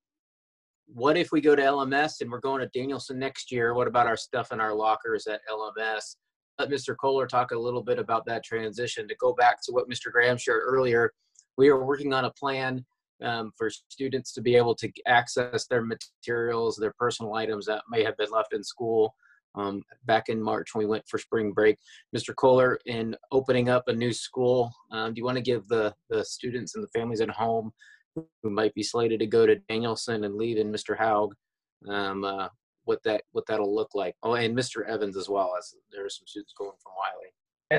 what 0.87 1.17
if 1.17 1.33
we 1.33 1.41
go 1.41 1.55
to 1.55 1.63
LMS 1.63 2.21
and 2.21 2.31
we're 2.31 2.41
going 2.41 2.61
to 2.61 2.79
Danielson 2.79 3.19
next 3.19 3.53
year? 3.53 3.75
What 3.75 3.89
about 3.89 4.07
our 4.07 4.17
stuff 4.17 4.53
in 4.53 4.61
our 4.61 4.75
lockers 4.75 5.27
at 5.27 5.41
LMS? 5.51 6.17
let 6.59 6.71
Mr. 6.71 6.97
Kohler 6.97 7.27
talk 7.27 7.51
a 7.51 7.59
little 7.59 7.83
bit 7.83 7.99
about 7.99 8.25
that 8.27 8.45
transition. 8.45 9.07
To 9.09 9.15
go 9.17 9.35
back 9.35 9.63
to 9.65 9.73
what 9.73 9.89
Mr. 9.89 10.11
Graham 10.11 10.39
shared 10.39 10.63
earlier, 10.65 11.13
we 11.57 11.69
are 11.69 11.85
working 11.85 12.13
on 12.13 12.25
a 12.25 12.31
plan 12.33 12.85
um, 13.23 13.53
for 13.57 13.71
students 13.71 14.33
to 14.33 14.41
be 14.41 14.57
able 14.57 14.75
to 14.77 14.91
access 15.07 15.67
their 15.67 15.85
materials, 15.85 16.77
their 16.77 16.95
personal 16.99 17.35
items 17.35 17.67
that 17.67 17.83
may 17.91 18.03
have 18.03 18.17
been 18.17 18.31
left 18.31 18.55
in 18.55 18.63
school 18.63 19.15
um, 19.57 19.83
back 20.05 20.29
in 20.29 20.43
March 20.43 20.75
when 20.75 20.85
we 20.85 20.91
went 20.91 21.05
for 21.09 21.19
spring 21.19 21.53
break. 21.53 21.77
Mr. 22.15 22.35
Kohler, 22.35 22.79
in 22.87 23.17
opening 23.33 23.69
up 23.69 23.85
a 23.89 23.93
new 23.93 24.13
school, 24.13 24.71
um, 24.93 25.15
do 25.15 25.19
you 25.19 25.25
want 25.25 25.37
to 25.37 25.43
give 25.43 25.67
the, 25.69 25.95
the 26.11 26.25
students 26.25 26.75
and 26.75 26.85
the 26.85 26.99
families 26.99 27.21
at 27.21 27.31
home 27.31 27.73
who 28.15 28.51
might 28.51 28.75
be 28.75 28.83
slated 28.83 29.21
to 29.21 29.27
go 29.27 29.47
to 29.47 29.57
Danielson 29.69 30.25
and 30.25 30.37
leave 30.37 30.57
in 30.57 30.73
Mr. 30.73 30.97
Haug 30.97 31.35
um, 31.89 32.25
uh, 32.25 32.49
what 32.85 33.03
that 33.05 33.23
what 33.33 33.45
that'll 33.47 33.75
look 33.75 33.95
like? 33.95 34.15
Oh, 34.23 34.35
and 34.35 34.57
Mr. 34.57 34.87
Evans 34.87 35.17
as 35.17 35.29
well, 35.29 35.55
as 35.59 35.75
there 35.91 36.07
are 36.07 36.11
some 36.11 36.27
students 36.27 36.55
going 36.57 36.73
from 36.83 36.93
Wiley. 36.97 37.33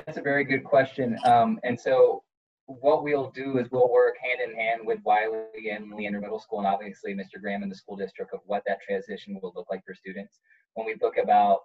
That's 0.05 0.17
a 0.17 0.21
very 0.21 0.43
good 0.43 0.63
question. 0.63 1.17
Um, 1.25 1.59
and 1.63 1.79
so 1.79 2.23
what 2.65 3.03
we'll 3.03 3.31
do 3.31 3.57
is 3.57 3.71
we'll 3.71 3.89
work 3.89 4.15
hand 4.21 4.51
in 4.51 4.55
hand 4.59 4.81
with 4.83 4.99
Wiley 5.05 5.69
and 5.71 5.93
Leander 5.93 6.19
Middle 6.19 6.39
School 6.39 6.59
and 6.59 6.67
obviously 6.67 7.13
Mr. 7.13 7.41
Graham 7.41 7.63
and 7.63 7.71
the 7.71 7.75
school 7.75 7.95
district 7.95 8.33
of 8.33 8.41
what 8.45 8.63
that 8.67 8.81
transition 8.85 9.39
will 9.41 9.53
look 9.55 9.67
like 9.71 9.81
for 9.85 9.95
students. 9.95 10.39
When 10.77 10.85
we 10.85 10.95
look 11.01 11.17
about 11.17 11.61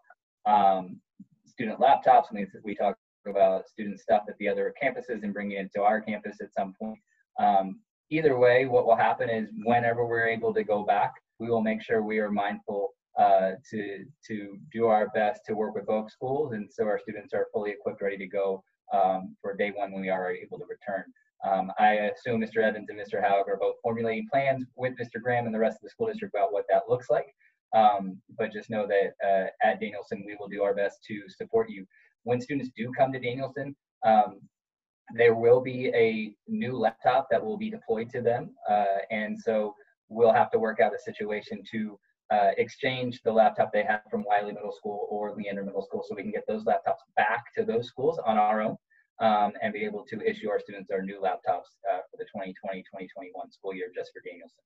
um, 0.46 0.98
student 1.44 1.78
laptops, 1.78 2.30
and 2.30 2.46
we 2.64 2.74
talk 2.74 2.96
about 3.26 3.68
student 3.68 4.00
stuff 4.00 4.22
at 4.26 4.36
the 4.38 4.48
other 4.48 4.72
campuses 4.82 5.22
and 5.22 5.34
bringing 5.34 5.58
it 5.58 5.60
into 5.60 5.82
our 5.82 6.00
campus 6.00 6.38
at 6.40 6.52
some 6.54 6.74
point. 6.80 6.98
Um, 7.38 7.80
either 8.10 8.38
way, 8.38 8.64
what 8.64 8.86
will 8.86 8.96
happen 8.96 9.28
is 9.28 9.48
whenever 9.64 10.06
we're 10.06 10.28
able 10.28 10.54
to 10.54 10.64
go 10.64 10.82
back, 10.82 11.12
we 11.38 11.48
will 11.48 11.60
make 11.60 11.82
sure 11.82 12.02
we 12.02 12.20
are 12.20 12.30
mindful 12.30 12.94
uh, 13.18 13.52
to 13.70 14.06
to 14.26 14.58
do 14.72 14.86
our 14.86 15.08
best 15.14 15.42
to 15.46 15.54
work 15.54 15.74
with 15.74 15.86
both 15.86 16.10
schools, 16.10 16.54
and 16.54 16.70
so 16.72 16.84
our 16.84 16.98
students 16.98 17.34
are 17.34 17.48
fully 17.52 17.70
equipped, 17.70 18.00
ready 18.00 18.16
to 18.16 18.26
go 18.26 18.64
um, 18.94 19.36
for 19.42 19.54
day 19.54 19.72
one 19.74 19.92
when 19.92 20.00
we 20.00 20.08
are 20.08 20.32
able 20.32 20.58
to 20.58 20.64
return. 20.64 21.04
Um, 21.44 21.72
I 21.78 22.10
assume 22.14 22.40
Mr. 22.40 22.58
Evans 22.58 22.88
and 22.88 22.98
Mr. 22.98 23.20
Haug 23.20 23.48
are 23.48 23.56
both 23.56 23.74
formulating 23.82 24.28
plans 24.32 24.64
with 24.76 24.94
Mr. 24.94 25.20
Graham 25.20 25.46
and 25.46 25.54
the 25.54 25.58
rest 25.58 25.76
of 25.76 25.82
the 25.82 25.90
school 25.90 26.06
district 26.06 26.34
about 26.34 26.52
what 26.52 26.64
that 26.70 26.84
looks 26.88 27.10
like. 27.10 27.34
Um, 27.74 28.20
but 28.36 28.52
just 28.52 28.70
know 28.70 28.86
that 28.86 29.12
uh, 29.26 29.46
at 29.66 29.80
Danielson, 29.80 30.24
we 30.26 30.36
will 30.38 30.48
do 30.48 30.62
our 30.62 30.74
best 30.74 31.02
to 31.08 31.22
support 31.28 31.70
you. 31.70 31.86
When 32.24 32.40
students 32.40 32.70
do 32.76 32.90
come 32.96 33.12
to 33.12 33.18
Danielson, 33.18 33.74
um, 34.04 34.40
there 35.14 35.34
will 35.34 35.60
be 35.60 35.88
a 35.88 36.34
new 36.48 36.76
laptop 36.76 37.28
that 37.30 37.44
will 37.44 37.56
be 37.56 37.70
deployed 37.70 38.10
to 38.10 38.20
them. 38.20 38.50
Uh, 38.68 39.00
and 39.10 39.38
so 39.38 39.74
we'll 40.08 40.32
have 40.32 40.50
to 40.52 40.58
work 40.58 40.80
out 40.80 40.94
a 40.94 40.98
situation 40.98 41.62
to 41.72 41.98
uh, 42.30 42.50
exchange 42.56 43.20
the 43.24 43.32
laptop 43.32 43.72
they 43.72 43.82
have 43.82 44.02
from 44.10 44.24
Wiley 44.24 44.52
Middle 44.52 44.72
School 44.72 45.06
or 45.10 45.34
Leander 45.36 45.64
Middle 45.64 45.82
School 45.82 46.02
so 46.06 46.14
we 46.14 46.22
can 46.22 46.30
get 46.30 46.46
those 46.48 46.64
laptops 46.64 47.02
back 47.16 47.52
to 47.56 47.64
those 47.64 47.86
schools 47.88 48.18
on 48.24 48.38
our 48.38 48.62
own 48.62 48.76
um, 49.20 49.52
and 49.60 49.72
be 49.72 49.84
able 49.84 50.04
to 50.06 50.20
issue 50.22 50.48
our 50.48 50.58
students 50.58 50.90
our 50.90 51.02
new 51.02 51.20
laptops 51.20 51.68
uh, 51.92 52.00
for 52.10 52.16
the 52.16 52.24
2020-2021 52.34 53.52
school 53.52 53.74
year 53.74 53.88
just 53.94 54.12
for 54.12 54.22
Danielson. 54.24 54.64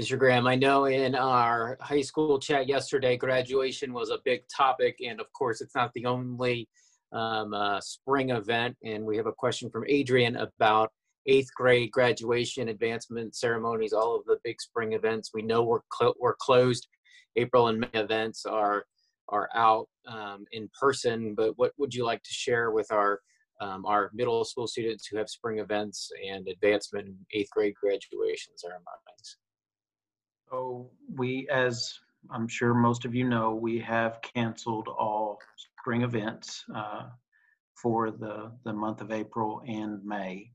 Mr. 0.00 0.18
Graham, 0.18 0.46
I 0.46 0.54
know 0.54 0.86
in 0.86 1.14
our 1.14 1.76
high 1.82 2.00
school 2.00 2.38
chat 2.38 2.66
yesterday, 2.66 3.18
graduation 3.18 3.92
was 3.92 4.08
a 4.08 4.20
big 4.24 4.40
topic, 4.48 4.96
and 5.06 5.20
of 5.20 5.30
course, 5.34 5.60
it's 5.60 5.74
not 5.74 5.92
the 5.92 6.06
only 6.06 6.66
um, 7.12 7.52
uh, 7.52 7.78
spring 7.82 8.30
event. 8.30 8.74
And 8.82 9.04
we 9.04 9.18
have 9.18 9.26
a 9.26 9.32
question 9.32 9.68
from 9.68 9.84
Adrian 9.86 10.36
about 10.36 10.90
eighth 11.26 11.50
grade 11.54 11.90
graduation, 11.92 12.70
advancement 12.70 13.36
ceremonies, 13.36 13.92
all 13.92 14.16
of 14.16 14.24
the 14.24 14.38
big 14.42 14.62
spring 14.62 14.94
events. 14.94 15.32
We 15.34 15.42
know 15.42 15.62
we're 15.62 15.80
cl- 15.94 16.16
we're 16.18 16.36
closed. 16.36 16.88
April 17.36 17.68
and 17.68 17.80
May 17.80 17.88
events 17.92 18.46
are 18.46 18.84
are 19.28 19.50
out 19.54 19.88
um, 20.08 20.46
in 20.52 20.70
person, 20.80 21.34
but 21.34 21.52
what 21.58 21.72
would 21.76 21.94
you 21.94 22.06
like 22.06 22.22
to 22.22 22.32
share 22.32 22.70
with 22.70 22.90
our 22.90 23.20
um, 23.60 23.84
our 23.84 24.10
middle 24.14 24.42
school 24.46 24.66
students 24.66 25.06
who 25.06 25.18
have 25.18 25.28
spring 25.28 25.58
events 25.58 26.10
and 26.26 26.48
advancement 26.48 27.14
eighth 27.34 27.50
grade 27.50 27.74
graduation 27.74 28.54
ceremonies? 28.56 29.36
So 30.52 30.90
we, 31.16 31.48
as 31.50 31.98
I'm 32.30 32.46
sure 32.46 32.74
most 32.74 33.06
of 33.06 33.14
you 33.14 33.26
know, 33.26 33.54
we 33.54 33.78
have 33.78 34.20
canceled 34.20 34.86
all 34.86 35.38
spring 35.56 36.02
events 36.02 36.62
uh, 36.74 37.04
for 37.74 38.10
the, 38.10 38.52
the 38.62 38.72
month 38.74 39.00
of 39.00 39.10
April 39.10 39.62
and 39.66 40.04
May. 40.04 40.50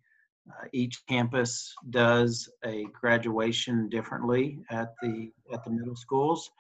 Uh, 0.48 0.68
each 0.72 1.02
campus 1.10 1.74
does 1.90 2.48
a 2.64 2.86
graduation 2.94 3.90
differently 3.90 4.60
at 4.70 4.94
the 5.02 5.32
at 5.52 5.64
the 5.64 5.72
middle 5.72 5.96
schools, 5.96 6.52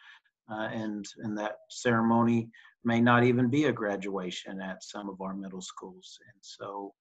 uh, 0.51 0.69
and 0.73 1.05
and 1.19 1.37
that 1.37 1.57
ceremony 1.69 2.49
may 2.83 2.99
not 2.99 3.23
even 3.23 3.49
be 3.49 3.65
a 3.65 3.71
graduation 3.71 4.59
at 4.59 4.83
some 4.83 5.09
of 5.09 5.21
our 5.21 5.35
middle 5.35 5.61
schools. 5.61 6.17
And 6.33 6.41
so, 6.41 6.93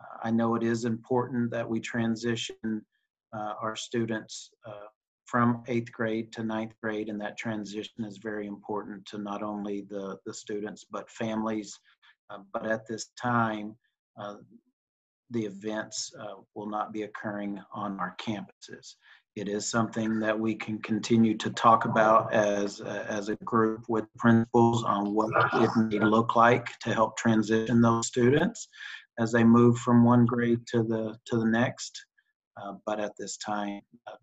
uh, 0.00 0.18
I 0.24 0.32
know 0.32 0.56
it 0.56 0.64
is 0.64 0.84
important 0.84 1.52
that 1.52 1.66
we 1.66 1.78
transition 1.78 2.84
uh, 3.32 3.54
our 3.62 3.76
students 3.76 4.50
uh, 4.66 4.88
from 5.26 5.62
eighth 5.68 5.90
grade 5.92 6.32
to 6.32 6.42
ninth 6.42 6.74
grade, 6.82 7.08
and 7.08 7.20
that 7.20 7.38
transition 7.38 8.04
is 8.04 8.18
very 8.18 8.46
important 8.46 9.04
to 9.06 9.18
not 9.18 9.42
only 9.42 9.82
the, 9.88 10.18
the 10.26 10.34
students 10.34 10.84
but 10.90 11.10
families. 11.10 11.78
Uh, 12.30 12.38
but 12.52 12.66
at 12.66 12.86
this 12.86 13.10
time, 13.20 13.76
uh, 14.20 14.36
the 15.30 15.44
events 15.44 16.12
uh, 16.20 16.34
will 16.54 16.68
not 16.68 16.92
be 16.92 17.02
occurring 17.02 17.60
on 17.72 17.98
our 17.98 18.16
campuses. 18.20 18.94
It 19.36 19.48
is 19.48 19.68
something 19.68 20.20
that 20.20 20.38
we 20.38 20.54
can 20.54 20.80
continue 20.80 21.36
to 21.38 21.50
talk 21.50 21.86
about 21.86 22.32
as 22.32 22.80
as 22.80 23.28
a 23.28 23.36
group 23.36 23.84
with 23.88 24.04
principals 24.16 24.84
on 24.84 25.12
what 25.12 25.30
it 25.54 25.70
may 25.76 25.98
look 25.98 26.36
like 26.36 26.78
to 26.80 26.94
help 26.94 27.16
transition 27.16 27.80
those 27.80 28.06
students 28.06 28.68
as 29.18 29.32
they 29.32 29.42
move 29.42 29.76
from 29.78 30.04
one 30.04 30.24
grade 30.24 30.60
to 30.68 30.84
the 30.84 31.18
to 31.26 31.38
the 31.38 31.46
next. 31.46 32.06
Uh, 32.62 32.74
but 32.86 33.00
at 33.00 33.16
this 33.18 33.36
time, 33.38 33.80
uh, 34.06 34.14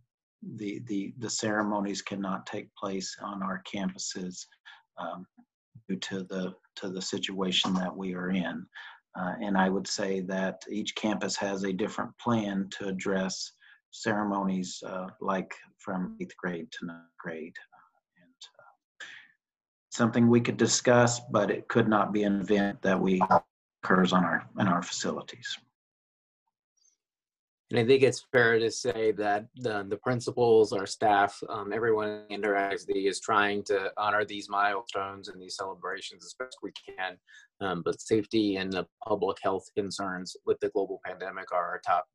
the, 0.55 0.81
the, 0.87 1.13
the 1.19 1.29
ceremonies 1.29 2.01
cannot 2.01 2.45
take 2.45 2.73
place 2.75 3.15
on 3.21 3.43
our 3.43 3.61
campuses 3.71 4.45
um, 4.97 5.25
due 5.87 5.97
to 5.97 6.23
the, 6.23 6.53
to 6.77 6.89
the 6.89 7.01
situation 7.01 7.73
that 7.73 7.95
we 7.95 8.13
are 8.15 8.31
in. 8.31 8.65
Uh, 9.19 9.33
and 9.41 9.57
I 9.57 9.69
would 9.69 9.87
say 9.87 10.21
that 10.21 10.61
each 10.69 10.95
campus 10.95 11.35
has 11.35 11.63
a 11.63 11.73
different 11.73 12.17
plan 12.17 12.69
to 12.77 12.87
address 12.87 13.51
ceremonies 13.91 14.81
uh, 14.85 15.07
like 15.19 15.53
from 15.79 16.15
eighth 16.21 16.35
grade 16.37 16.71
to 16.71 16.85
ninth 16.85 17.01
grade. 17.19 17.55
And 18.21 18.33
uh, 18.59 19.05
something 19.89 20.27
we 20.27 20.39
could 20.39 20.57
discuss, 20.57 21.19
but 21.31 21.51
it 21.51 21.67
could 21.67 21.89
not 21.89 22.13
be 22.13 22.23
an 22.23 22.39
event 22.39 22.81
that 22.83 22.99
we 22.99 23.21
occurs 23.83 24.13
on 24.13 24.23
our 24.23 24.47
in 24.59 24.67
our 24.67 24.81
facilities. 24.81 25.57
And 27.71 27.79
I 27.79 27.85
think 27.85 28.03
it's 28.03 28.25
fair 28.33 28.59
to 28.59 28.69
say 28.69 29.13
that 29.13 29.45
the, 29.55 29.85
the 29.87 29.95
principals, 29.95 30.73
our 30.73 30.85
staff, 30.85 31.41
um, 31.47 31.71
everyone 31.71 32.25
in 32.29 32.41
Leander 32.41 32.57
ISD 32.73 32.91
is 32.95 33.21
trying 33.21 33.63
to 33.63 33.93
honor 33.95 34.25
these 34.25 34.49
milestones 34.49 35.29
and 35.29 35.41
these 35.41 35.55
celebrations 35.55 36.25
as 36.25 36.35
best 36.37 36.57
we 36.61 36.73
can. 36.85 37.17
Um, 37.61 37.81
but 37.85 38.01
safety 38.01 38.57
and 38.57 38.73
the 38.73 38.85
public 39.07 39.37
health 39.41 39.63
concerns 39.73 40.35
with 40.45 40.59
the 40.59 40.67
global 40.69 40.99
pandemic 41.05 41.53
are 41.53 41.65
our 41.65 41.81
top, 41.85 42.05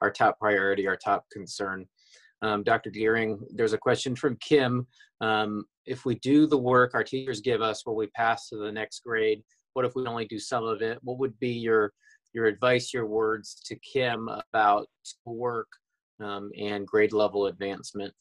our 0.00 0.10
top 0.10 0.38
priority, 0.38 0.88
our 0.88 0.96
top 0.96 1.26
concern. 1.30 1.84
Um, 2.40 2.62
Dr. 2.62 2.88
Gearing, 2.88 3.38
there's 3.50 3.74
a 3.74 3.78
question 3.78 4.16
from 4.16 4.38
Kim. 4.40 4.86
Um, 5.20 5.66
if 5.84 6.06
we 6.06 6.14
do 6.20 6.46
the 6.46 6.56
work 6.56 6.94
our 6.94 7.04
teachers 7.04 7.42
give 7.42 7.60
us, 7.60 7.84
will 7.84 7.96
we 7.96 8.06
pass 8.16 8.48
to 8.48 8.56
the 8.56 8.72
next 8.72 9.02
grade? 9.04 9.42
What 9.74 9.84
if 9.84 9.94
we 9.94 10.06
only 10.06 10.24
do 10.24 10.38
some 10.38 10.64
of 10.64 10.80
it? 10.80 10.98
What 11.02 11.18
would 11.18 11.38
be 11.38 11.50
your 11.50 11.92
your 12.32 12.46
advice, 12.46 12.92
your 12.92 13.06
words 13.06 13.60
to 13.66 13.76
Kim 13.76 14.28
about 14.28 14.86
work 15.24 15.68
um, 16.20 16.50
and 16.58 16.86
grade 16.86 17.12
level 17.12 17.46
advancement. 17.46 18.12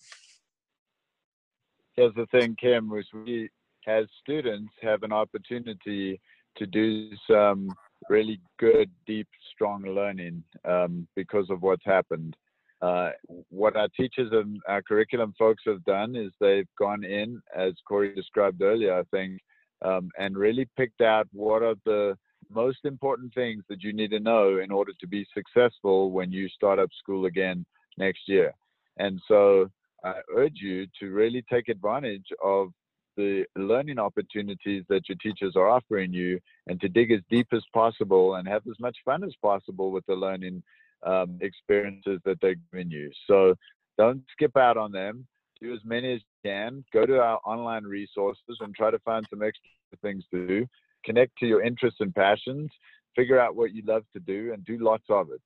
Here's 1.95 2.14
the 2.16 2.28
thing, 2.28 2.55
Kim, 2.60 2.89
was 2.89 3.05
we 3.14 3.49
as 3.88 4.05
students 4.22 4.72
have 4.82 5.03
an 5.03 5.12
opportunity 5.12 6.20
to 6.57 6.66
do 6.66 7.10
some 7.30 7.70
really 8.10 8.39
good, 8.60 8.89
deep, 9.05 9.28
strong 9.53 9.84
learning 9.84 10.43
um, 10.66 11.07
because 11.16 11.47
of 11.49 11.62
what's 11.62 11.86
happened. 11.86 12.36
Uh, 12.82 13.10
what 13.49 13.76
our 13.76 13.89
teachers 13.89 14.30
and 14.32 14.57
our 14.68 14.82
curriculum 14.82 15.34
folks 15.38 15.64
have 15.66 15.84
done 15.84 16.16
is 16.16 16.32
they've 16.39 16.68
gone 16.78 17.03
in, 17.03 17.41
as 17.55 17.74
Corey 17.88 18.16
described 18.16 18.62
earlier, 18.62 18.97
I 18.97 19.03
think, 19.12 19.39
um, 19.84 20.10
and 20.18 20.38
really 20.38 20.68
picked 20.78 21.01
out 21.01 21.28
what 21.34 21.62
are 21.62 21.76
the 21.86 22.16
most 22.50 22.80
important 22.84 23.34
things 23.34 23.64
that 23.70 23.84
you 23.84 23.93
need 23.93 24.12
to 24.12 24.20
know 24.20 24.60
in 24.60 24.72
order 24.72 24.91
to 25.00 25.08
be 25.08 25.26
successful 25.34 26.12
when 26.12 26.32
you 26.32 26.50
start 26.50 26.80
up 26.80 26.89
school 26.97 27.26
again 27.26 27.66
next 27.97 28.22
year. 28.28 28.54
And 28.97 29.22
so 29.28 29.70
I 30.04 30.16
urge 30.36 30.58
you 30.62 30.88
to 31.00 31.12
really 31.12 31.43
take 31.52 31.70
advantage 31.70 32.26
of 32.43 32.70
the 33.18 33.45
learning 33.58 34.00
opportunities 34.00 34.84
that 34.88 35.10
your 35.10 35.18
teachers 35.22 35.56
are 35.56 35.70
offering 35.70 36.14
you 36.14 36.39
and 36.68 36.80
to 36.80 36.88
dig 36.88 37.12
as 37.12 37.20
deep 37.30 37.47
as 37.52 37.64
possible 37.74 38.36
and 38.36 38.47
have 38.47 38.62
as 38.68 38.80
much 38.80 38.97
fun 39.04 39.24
as 39.24 39.34
possible 39.41 39.91
with 39.91 40.06
the 40.06 40.16
learning 40.16 40.64
um, 41.06 41.38
experiences 41.41 42.20
that 42.26 42.39
they're 42.41 42.56
giving 42.72 42.89
you. 42.89 43.12
So 43.28 43.56
don't 43.97 44.24
skip 44.32 44.56
out 44.56 44.78
on 44.78 44.91
them. 44.91 45.28
Do 45.62 45.74
as 45.74 45.82
many 45.84 46.14
as 46.14 46.22
you 46.22 46.50
can. 46.50 46.86
Go 46.93 47.06
to 47.06 47.20
our 47.20 47.39
online 47.45 47.84
resources 47.84 48.58
and 48.62 48.74
try 48.74 48.91
to 48.91 49.00
find 49.00 49.28
some 49.30 49.43
extra 49.43 49.70
things 50.02 50.24
to 50.32 50.47
do 50.47 50.68
connect 51.06 51.38
to 51.38 51.45
your 51.45 51.62
interests 51.62 52.00
and 52.02 52.14
passions, 52.14 52.70
figure 53.16 53.39
out 53.39 53.56
what 53.56 53.74
you 53.74 53.84
love 53.86 54.04
to 54.14 54.20
do, 54.20 54.54
and 54.54 54.64
do 54.66 54.78
lots 54.80 55.06
of 55.10 55.32
it. 55.32 55.41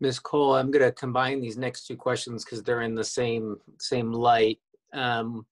Ms. 0.00 0.18
Cole, 0.18 0.54
I'm 0.54 0.70
going 0.70 0.84
to 0.84 0.92
combine 0.92 1.40
these 1.40 1.56
next 1.56 1.86
two 1.86 1.96
questions 1.96 2.44
because 2.44 2.62
they're 2.62 2.82
in 2.82 2.94
the 2.94 3.04
same 3.04 3.56
same 3.80 4.12
light. 4.12 4.58
Um, 4.92 5.46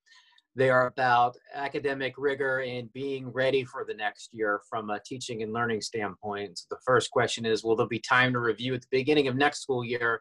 they 0.56 0.70
are 0.70 0.86
about 0.86 1.36
academic 1.54 2.14
rigor 2.16 2.60
and 2.60 2.92
being 2.92 3.28
ready 3.28 3.64
for 3.64 3.84
the 3.84 3.94
next 3.94 4.32
year 4.32 4.60
from 4.68 4.90
a 4.90 5.00
teaching 5.00 5.42
and 5.42 5.52
learning 5.52 5.80
standpoint. 5.80 6.58
So 6.58 6.66
the 6.70 6.78
first 6.86 7.10
question 7.10 7.44
is, 7.44 7.64
will 7.64 7.74
there 7.74 7.88
be 7.88 7.98
time 7.98 8.32
to 8.34 8.38
review 8.38 8.74
at 8.74 8.82
the 8.82 8.88
beginning 8.90 9.26
of 9.26 9.34
next 9.34 9.62
school 9.62 9.84
year 9.84 10.20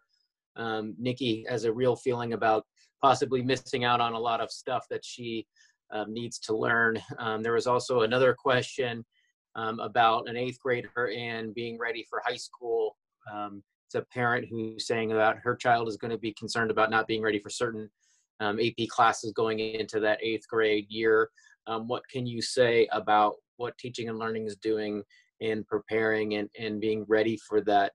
um, 0.55 0.95
Nikki 0.99 1.45
has 1.49 1.65
a 1.65 1.73
real 1.73 1.95
feeling 1.95 2.33
about 2.33 2.65
possibly 3.01 3.41
missing 3.41 3.83
out 3.83 4.01
on 4.01 4.13
a 4.13 4.19
lot 4.19 4.41
of 4.41 4.51
stuff 4.51 4.85
that 4.89 5.03
she 5.03 5.45
um, 5.91 6.13
needs 6.13 6.39
to 6.39 6.55
learn. 6.55 7.01
Um, 7.19 7.43
there 7.43 7.53
was 7.53 7.67
also 7.67 8.01
another 8.01 8.33
question 8.33 9.05
um, 9.55 9.79
about 9.79 10.27
an 10.27 10.37
eighth 10.37 10.59
grader 10.59 11.11
and 11.15 11.53
being 11.53 11.77
ready 11.77 12.05
for 12.09 12.21
high 12.25 12.37
school. 12.37 12.97
Um, 13.31 13.63
it's 13.87 13.95
a 13.95 14.01
parent 14.13 14.47
who's 14.49 14.87
saying 14.87 15.09
that 15.09 15.37
her 15.37 15.55
child 15.55 15.87
is 15.87 15.97
going 15.97 16.11
to 16.11 16.17
be 16.17 16.33
concerned 16.33 16.71
about 16.71 16.89
not 16.89 17.07
being 17.07 17.21
ready 17.21 17.39
for 17.39 17.49
certain 17.49 17.89
um, 18.39 18.59
AP 18.59 18.87
classes 18.89 19.31
going 19.33 19.59
into 19.59 19.99
that 19.99 20.19
eighth 20.23 20.47
grade 20.47 20.87
year. 20.89 21.29
Um, 21.67 21.87
what 21.87 22.07
can 22.09 22.25
you 22.25 22.41
say 22.41 22.87
about 22.91 23.35
what 23.57 23.77
teaching 23.77 24.09
and 24.09 24.17
learning 24.17 24.47
is 24.47 24.55
doing 24.57 25.03
in 25.39 25.63
preparing 25.65 26.35
and, 26.35 26.49
and 26.59 26.81
being 26.81 27.05
ready 27.07 27.37
for 27.37 27.61
that 27.61 27.93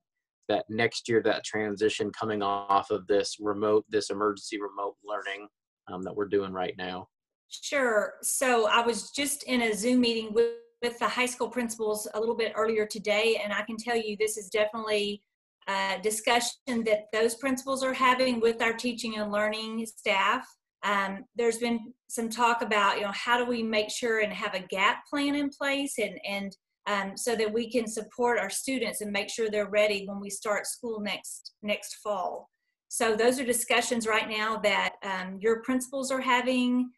that 0.48 0.64
next 0.68 1.08
year 1.08 1.22
that 1.22 1.44
transition 1.44 2.10
coming 2.10 2.42
off 2.42 2.90
of 2.90 3.06
this 3.06 3.36
remote 3.40 3.84
this 3.88 4.10
emergency 4.10 4.60
remote 4.60 4.96
learning 5.04 5.46
um, 5.90 6.02
that 6.02 6.14
we're 6.14 6.28
doing 6.28 6.52
right 6.52 6.74
now 6.76 7.06
Sure. 7.48 8.14
So 8.22 8.68
I 8.68 8.82
was 8.82 9.10
just 9.10 9.44
in 9.44 9.62
a 9.62 9.74
Zoom 9.74 10.00
meeting 10.00 10.32
with, 10.32 10.52
with 10.82 10.98
the 10.98 11.08
high 11.08 11.26
school 11.26 11.48
principals 11.48 12.06
a 12.14 12.20
little 12.20 12.36
bit 12.36 12.52
earlier 12.54 12.86
today, 12.86 13.40
and 13.42 13.52
I 13.52 13.62
can 13.62 13.76
tell 13.76 13.96
you 13.96 14.16
this 14.18 14.36
is 14.36 14.48
definitely 14.48 15.22
a 15.66 15.98
discussion 16.02 16.84
that 16.84 17.06
those 17.12 17.34
principals 17.34 17.82
are 17.82 17.92
having 17.92 18.40
with 18.40 18.62
our 18.62 18.72
teaching 18.72 19.18
and 19.18 19.32
learning 19.32 19.84
staff. 19.86 20.46
Um, 20.84 21.24
there's 21.36 21.58
been 21.58 21.92
some 22.08 22.28
talk 22.28 22.62
about, 22.62 22.96
you 22.96 23.02
know, 23.02 23.12
how 23.12 23.36
do 23.42 23.44
we 23.44 23.62
make 23.62 23.90
sure 23.90 24.20
and 24.20 24.32
have 24.32 24.54
a 24.54 24.60
gap 24.60 25.06
plan 25.10 25.34
in 25.34 25.50
place 25.50 25.98
and, 25.98 26.18
and 26.26 26.56
um, 26.88 27.16
so 27.16 27.36
that 27.36 27.52
we 27.52 27.70
can 27.70 27.86
support 27.86 28.38
our 28.38 28.50
students 28.50 29.00
and 29.00 29.12
make 29.12 29.30
sure 29.30 29.50
they're 29.50 29.70
ready 29.70 30.04
when 30.06 30.20
we 30.20 30.30
start 30.30 30.66
school 30.66 31.00
next 31.00 31.52
next 31.62 31.96
fall. 31.96 32.48
So 32.88 33.14
those 33.14 33.38
are 33.38 33.44
discussions 33.44 34.06
right 34.06 34.28
now 34.28 34.56
that 34.58 34.94
um, 35.04 35.38
your 35.40 35.62
principals 35.62 36.10
are 36.10 36.22
having 36.22 36.90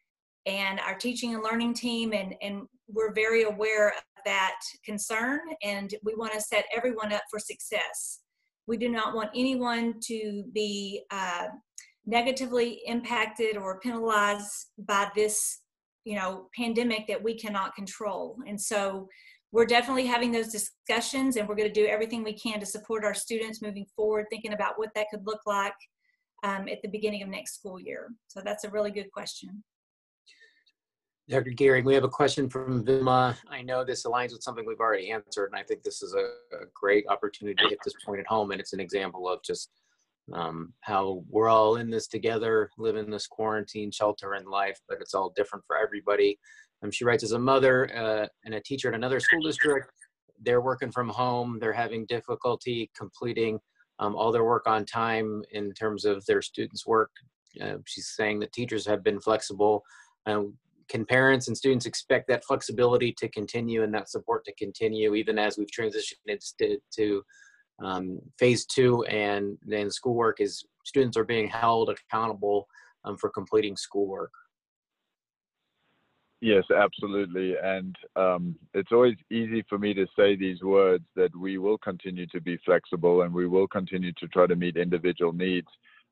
and 0.47 0.78
our 0.80 0.95
teaching 0.95 1.34
and 1.34 1.43
learning 1.43 1.74
team 1.74 2.12
and, 2.12 2.34
and 2.41 2.62
we're 2.88 3.12
very 3.12 3.43
aware 3.43 3.88
of 3.88 4.03
that 4.24 4.57
concern 4.84 5.41
and 5.62 5.95
we 6.05 6.14
want 6.14 6.32
to 6.32 6.41
set 6.41 6.64
everyone 6.74 7.12
up 7.12 7.22
for 7.30 7.38
success 7.38 8.20
we 8.66 8.76
do 8.76 8.88
not 8.88 9.14
want 9.14 9.30
anyone 9.34 9.95
to 10.01 10.45
be 10.53 11.03
uh, 11.11 11.47
negatively 12.07 12.80
impacted 12.86 13.57
or 13.57 13.80
penalized 13.80 14.66
by 14.78 15.09
this 15.14 15.61
you 16.05 16.16
know 16.16 16.47
pandemic 16.57 17.07
that 17.07 17.22
we 17.22 17.34
cannot 17.34 17.74
control 17.74 18.36
and 18.47 18.61
so 18.61 19.09
we're 19.53 19.66
definitely 19.66 20.07
having 20.07 20.30
those 20.30 20.48
discussions 20.48 21.36
and 21.36 21.48
we're 21.48 21.57
going 21.57 21.68
to 21.68 21.80
do 21.80 21.86
everything 21.86 22.22
we 22.22 22.32
can 22.32 22.61
to 22.61 22.66
support 22.66 23.05
our 23.05 23.14
students 23.14 23.62
moving 23.62 23.86
forward 23.96 24.26
thinking 24.30 24.53
about 24.53 24.78
what 24.78 24.90
that 24.94 25.07
could 25.11 25.26
look 25.26 25.40
like 25.46 25.74
um, 26.42 26.68
at 26.68 26.80
the 26.82 26.88
beginning 26.88 27.22
of 27.22 27.28
next 27.28 27.55
school 27.55 27.80
year 27.80 28.11
so 28.28 28.40
that's 28.44 28.64
a 28.64 28.70
really 28.70 28.90
good 28.90 29.11
question 29.11 29.62
Dr. 31.28 31.51
Gearing, 31.51 31.84
we 31.84 31.94
have 31.94 32.03
a 32.03 32.09
question 32.09 32.51
from 32.51 32.84
Vilma. 32.84 33.38
I 33.48 33.62
know 33.62 33.84
this 33.84 34.05
aligns 34.05 34.32
with 34.32 34.42
something 34.42 34.64
we've 34.66 34.80
already 34.80 35.12
answered, 35.12 35.46
and 35.46 35.55
I 35.55 35.62
think 35.62 35.84
this 35.84 36.03
is 36.03 36.12
a, 36.12 36.24
a 36.57 36.66
great 36.74 37.05
opportunity 37.09 37.55
to 37.62 37.68
hit 37.68 37.78
this 37.84 37.94
point 38.05 38.18
at 38.18 38.26
home. 38.26 38.51
And 38.51 38.61
it's 38.61 38.72
an 38.72 38.80
example 38.80 39.28
of 39.28 39.40
just 39.44 39.70
um, 40.32 40.72
how 40.80 41.22
we're 41.28 41.48
all 41.48 41.76
in 41.76 41.88
this 41.88 42.09
together, 42.09 42.68
living 42.78 43.09
this 43.09 43.28
quarantine 43.28 43.92
shelter 43.92 44.34
in 44.34 44.44
life, 44.44 44.80
but 44.88 44.98
it's 45.01 45.14
all 45.14 45.32
different 45.36 45.64
for 45.68 45.76
everybody. 45.78 46.36
Um, 46.83 46.91
she 46.91 47.05
writes 47.05 47.22
as 47.22 47.33
a 47.33 47.39
mother 47.39 47.95
uh, 47.97 48.26
and 48.45 48.55
a 48.55 48.61
teacher 48.61 48.89
in 48.89 48.95
another 48.95 49.20
school 49.20 49.43
district. 49.43 49.91
They're 50.43 50.62
working 50.62 50.91
from 50.91 51.09
home. 51.09 51.59
They're 51.61 51.72
having 51.72 52.07
difficulty 52.07 52.91
completing 52.97 53.59
um, 53.99 54.16
all 54.16 54.33
their 54.33 54.45
work 54.45 54.66
on 54.66 54.87
time 54.87 55.43
in 55.53 55.72
terms 55.72 56.05
of 56.05 56.24
their 56.26 56.41
students' 56.41 56.87
work. 56.87 57.11
Uh, 57.62 57.76
she's 57.87 58.14
saying 58.16 58.41
that 58.41 58.53
teachers 58.53 58.87
have 58.87 59.05
been 59.05 59.20
flexible. 59.20 59.83
Um, 60.26 60.57
can 60.89 61.05
parents 61.05 61.49
and 61.49 61.57
students 61.57 61.87
expect 61.87 62.26
that 62.28 62.45
flexibility 62.45 63.12
to 63.18 63.28
continue 63.28 63.83
and 63.85 63.95
that 63.95 64.11
support 64.11 64.45
to 64.45 64.55
continue 64.55 65.14
even 65.14 65.39
as 65.39 65.57
we've 65.57 65.68
transitioned 65.68 66.14
into 66.26 66.78
to, 66.97 67.22
um, 67.83 68.18
phase 68.39 68.66
two 68.66 69.05
and 69.05 69.57
then 69.62 69.91
schoolwork 69.91 70.41
is 70.41 70.64
students 70.85 71.16
are 71.16 71.24
being 71.24 71.49
held 71.49 71.89
accountable 71.89 72.66
um, 73.05 73.16
for 73.16 73.31
completing 73.31 73.76
schoolwork 73.76 74.33
yes 76.41 76.64
absolutely 76.74 77.55
and 77.62 77.97
um, 78.16 78.57
it's 78.74 78.93
always 78.93 79.16
easy 79.30 79.64
for 79.68 79.78
me 79.78 79.95
to 79.95 80.07
say 80.16 80.36
these 80.36 80.62
words 80.62 81.05
that 81.16 81.34
we 81.36 81.59
will 81.59 81.78
continue 81.78 82.26
to 82.26 82.41
be 82.41 82.59
flexible 82.64 83.22
and 83.22 83.32
we 83.32 83.47
will 83.47 83.68
continue 83.68 84.12
to 84.14 84.26
try 84.28 84.47
to 84.47 84.57
meet 84.57 84.76
individual 84.76 85.32
needs 85.32 85.68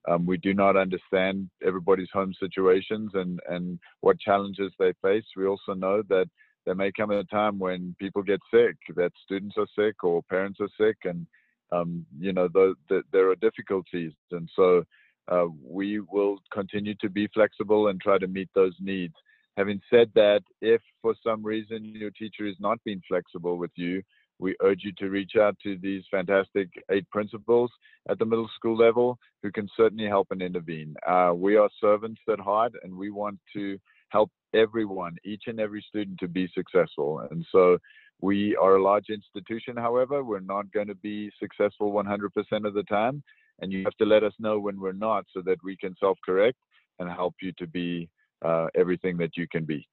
um, 0.08 0.24
we 0.24 0.36
do 0.38 0.54
not 0.54 0.76
understand 0.76 1.50
everybody's 1.66 2.10
home 2.12 2.32
situations 2.38 3.10
and, 3.14 3.40
and 3.48 3.78
what 4.00 4.18
challenges 4.18 4.72
they 4.78 4.92
face. 5.02 5.24
We 5.36 5.46
also 5.46 5.74
know 5.74 6.02
that 6.08 6.28
there 6.64 6.74
may 6.74 6.92
come 6.92 7.10
a 7.10 7.24
time 7.24 7.58
when 7.58 7.94
people 7.98 8.22
get 8.22 8.40
sick, 8.52 8.76
that 8.96 9.12
students 9.24 9.56
are 9.58 9.66
sick 9.76 10.04
or 10.04 10.22
parents 10.22 10.60
are 10.60 10.68
sick, 10.78 10.96
and 11.04 11.26
um, 11.72 12.06
you 12.18 12.32
know 12.32 12.48
the, 12.48 12.74
the, 12.88 13.02
there 13.12 13.28
are 13.30 13.36
difficulties. 13.36 14.12
And 14.30 14.48
so 14.54 14.84
uh, 15.28 15.46
we 15.62 16.00
will 16.00 16.38
continue 16.52 16.94
to 16.96 17.10
be 17.10 17.28
flexible 17.34 17.88
and 17.88 18.00
try 18.00 18.18
to 18.18 18.26
meet 18.26 18.48
those 18.54 18.74
needs. 18.80 19.14
Having 19.58 19.80
said 19.90 20.08
that, 20.14 20.42
if 20.60 20.80
for 21.02 21.16
some 21.20 21.42
reason 21.42 21.84
your 21.84 22.12
teacher 22.12 22.46
is 22.46 22.54
not 22.60 22.78
being 22.84 23.02
flexible 23.08 23.58
with 23.58 23.72
you, 23.74 24.00
we 24.38 24.54
urge 24.62 24.84
you 24.84 24.92
to 24.98 25.10
reach 25.10 25.32
out 25.34 25.56
to 25.64 25.76
these 25.82 26.04
fantastic 26.12 26.68
eight 26.92 27.10
principals 27.10 27.68
at 28.08 28.20
the 28.20 28.24
middle 28.24 28.48
school 28.54 28.76
level 28.76 29.18
who 29.42 29.50
can 29.50 29.68
certainly 29.76 30.06
help 30.06 30.28
and 30.30 30.42
intervene. 30.42 30.94
Uh, 31.04 31.32
we 31.34 31.56
are 31.56 31.68
servants 31.80 32.20
at 32.30 32.38
heart 32.38 32.72
and 32.84 32.94
we 32.94 33.10
want 33.10 33.36
to 33.52 33.76
help 34.10 34.30
everyone, 34.54 35.16
each 35.24 35.42
and 35.48 35.58
every 35.58 35.84
student 35.88 36.20
to 36.20 36.28
be 36.28 36.48
successful. 36.54 37.26
And 37.32 37.44
so 37.50 37.78
we 38.20 38.54
are 38.54 38.76
a 38.76 38.82
large 38.82 39.08
institution, 39.10 39.76
however, 39.76 40.22
we're 40.22 40.38
not 40.38 40.70
going 40.70 40.86
to 40.86 40.94
be 40.94 41.32
successful 41.40 41.92
100% 41.92 42.28
of 42.64 42.74
the 42.74 42.84
time. 42.84 43.24
And 43.60 43.72
you 43.72 43.82
have 43.82 43.96
to 43.96 44.06
let 44.06 44.22
us 44.22 44.34
know 44.38 44.60
when 44.60 44.78
we're 44.78 44.92
not 44.92 45.24
so 45.34 45.42
that 45.46 45.58
we 45.64 45.76
can 45.76 45.96
self 45.98 46.16
correct 46.24 46.58
and 47.00 47.10
help 47.10 47.34
you 47.42 47.52
to 47.58 47.66
be 47.66 48.08
uh, 48.44 48.66
everything 48.74 49.16
that 49.18 49.36
you 49.36 49.46
can 49.48 49.64
be. 49.64 49.86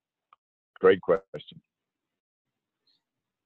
Great 0.79 1.01
question. 1.01 1.61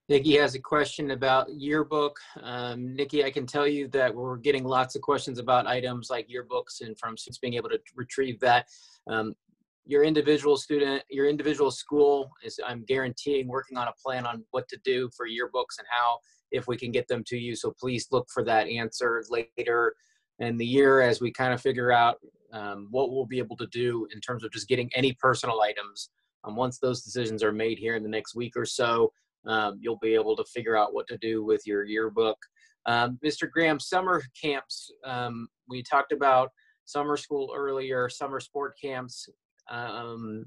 Nikki 0.09 0.37
has 0.37 0.55
a 0.55 0.59
question 0.59 1.11
about 1.11 1.53
yearbook. 1.53 2.17
Um, 2.41 2.95
Nikki, 2.95 3.23
I 3.23 3.29
can 3.29 3.45
tell 3.45 3.67
you 3.67 3.87
that 3.89 4.13
we're 4.13 4.37
getting 4.37 4.63
lots 4.63 4.95
of 4.95 5.03
questions 5.03 5.37
about 5.37 5.67
items 5.67 6.09
like 6.09 6.27
yearbooks 6.27 6.81
and 6.81 6.97
from 6.97 7.15
students 7.15 7.37
being 7.37 7.53
able 7.53 7.69
to 7.69 7.79
retrieve 7.95 8.39
that. 8.39 8.65
Um, 9.07 9.35
your 9.85 10.03
individual 10.03 10.57
student, 10.57 11.03
your 11.11 11.27
individual 11.27 11.69
school 11.69 12.31
is, 12.43 12.59
I'm 12.65 12.83
guaranteeing, 12.85 13.47
working 13.47 13.77
on 13.77 13.87
a 13.87 13.93
plan 14.03 14.25
on 14.25 14.43
what 14.49 14.67
to 14.69 14.79
do 14.83 15.11
for 15.15 15.27
yearbooks 15.27 15.77
and 15.77 15.87
how, 15.89 16.17
if 16.51 16.67
we 16.67 16.75
can 16.75 16.91
get 16.91 17.07
them 17.07 17.23
to 17.27 17.37
you. 17.37 17.55
So 17.55 17.71
please 17.79 18.07
look 18.11 18.27
for 18.33 18.43
that 18.45 18.67
answer 18.67 19.23
later 19.29 19.93
in 20.39 20.57
the 20.57 20.65
year 20.65 21.01
as 21.01 21.21
we 21.21 21.31
kind 21.31 21.53
of 21.53 21.61
figure 21.61 21.91
out 21.91 22.17
um, 22.53 22.87
what 22.91 23.11
we'll 23.11 23.25
be 23.25 23.39
able 23.39 23.57
to 23.57 23.67
do 23.67 24.07
in 24.13 24.19
terms 24.19 24.43
of 24.43 24.51
just 24.51 24.67
getting 24.67 24.89
any 24.95 25.13
personal 25.13 25.61
items. 25.61 26.09
Um, 26.43 26.55
once 26.55 26.79
those 26.79 27.01
decisions 27.01 27.43
are 27.43 27.51
made 27.51 27.77
here 27.77 27.95
in 27.95 28.03
the 28.03 28.09
next 28.09 28.35
week 28.35 28.53
or 28.55 28.65
so, 28.65 29.11
um, 29.45 29.77
you'll 29.81 29.99
be 30.01 30.13
able 30.13 30.35
to 30.35 30.43
figure 30.45 30.77
out 30.77 30.93
what 30.93 31.07
to 31.07 31.17
do 31.17 31.43
with 31.43 31.61
your 31.65 31.83
yearbook. 31.83 32.37
Um, 32.85 33.19
Mr. 33.25 33.49
Graham, 33.49 33.79
summer 33.79 34.21
camps, 34.41 34.91
um, 35.05 35.47
we 35.67 35.83
talked 35.83 36.11
about 36.11 36.49
summer 36.85 37.17
school 37.17 37.53
earlier, 37.55 38.09
summer 38.09 38.39
sport 38.39 38.73
camps. 38.81 39.29
Um, 39.69 40.45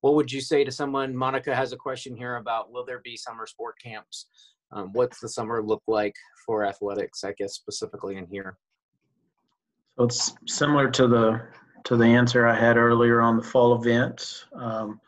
what 0.00 0.14
would 0.14 0.32
you 0.32 0.40
say 0.40 0.64
to 0.64 0.70
someone? 0.70 1.14
Monica 1.14 1.54
has 1.54 1.72
a 1.72 1.76
question 1.76 2.16
here 2.16 2.36
about 2.36 2.72
will 2.72 2.84
there 2.84 3.00
be 3.00 3.16
summer 3.16 3.46
sport 3.46 3.76
camps? 3.82 4.26
Um, 4.72 4.90
what's 4.92 5.20
the 5.20 5.28
summer 5.28 5.62
look 5.62 5.82
like 5.86 6.14
for 6.46 6.64
athletics, 6.64 7.24
I 7.24 7.32
guess 7.32 7.54
specifically 7.54 8.16
in 8.16 8.26
here? 8.26 8.56
It's 10.00 10.34
similar 10.46 10.90
to 10.92 11.06
the 11.06 11.42
to 11.84 11.96
the 11.96 12.06
answer 12.06 12.46
I 12.46 12.54
had 12.54 12.76
earlier 12.76 13.20
on 13.20 13.36
the 13.36 13.42
fall 13.42 13.74
events. 13.74 14.46
Um, 14.54 15.00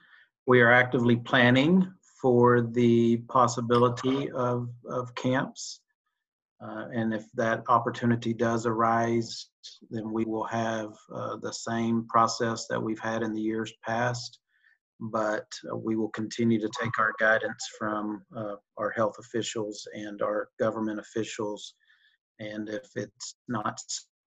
we 0.47 0.61
are 0.61 0.70
actively 0.70 1.16
planning 1.16 1.93
for 2.20 2.62
the 2.62 3.18
possibility 3.28 4.30
of, 4.30 4.68
of 4.88 5.14
camps. 5.14 5.80
Uh, 6.62 6.86
and 6.95 7.12
if 7.12 7.24
that 7.34 7.62
opportunity 7.68 8.32
does 8.32 8.66
arise, 8.66 9.49
then 9.90 10.12
we 10.12 10.24
will 10.24 10.45
have 10.45 10.95
uh, 11.14 11.36
the 11.36 11.53
same 11.53 12.07
process 12.09 12.66
that 12.68 12.82
we've 12.82 13.01
had 13.01 13.22
in 13.22 13.34
the 13.34 13.40
years 13.40 13.72
past. 13.84 14.38
But 15.01 15.47
uh, 15.70 15.76
we 15.76 15.97
will 15.97 16.11
continue 16.11 16.61
to 16.61 16.70
take 16.80 16.99
our 16.99 17.12
guidance 17.18 17.68
from 17.78 18.24
uh, 18.36 18.57
our 18.78 18.90
health 18.90 19.16
officials 19.18 19.86
and 19.95 20.22
our 20.22 20.49
government 20.59 21.01
officials 21.01 21.74
And 22.38 22.68
if 22.68 22.88
it's 22.97 23.36
not 23.49 23.80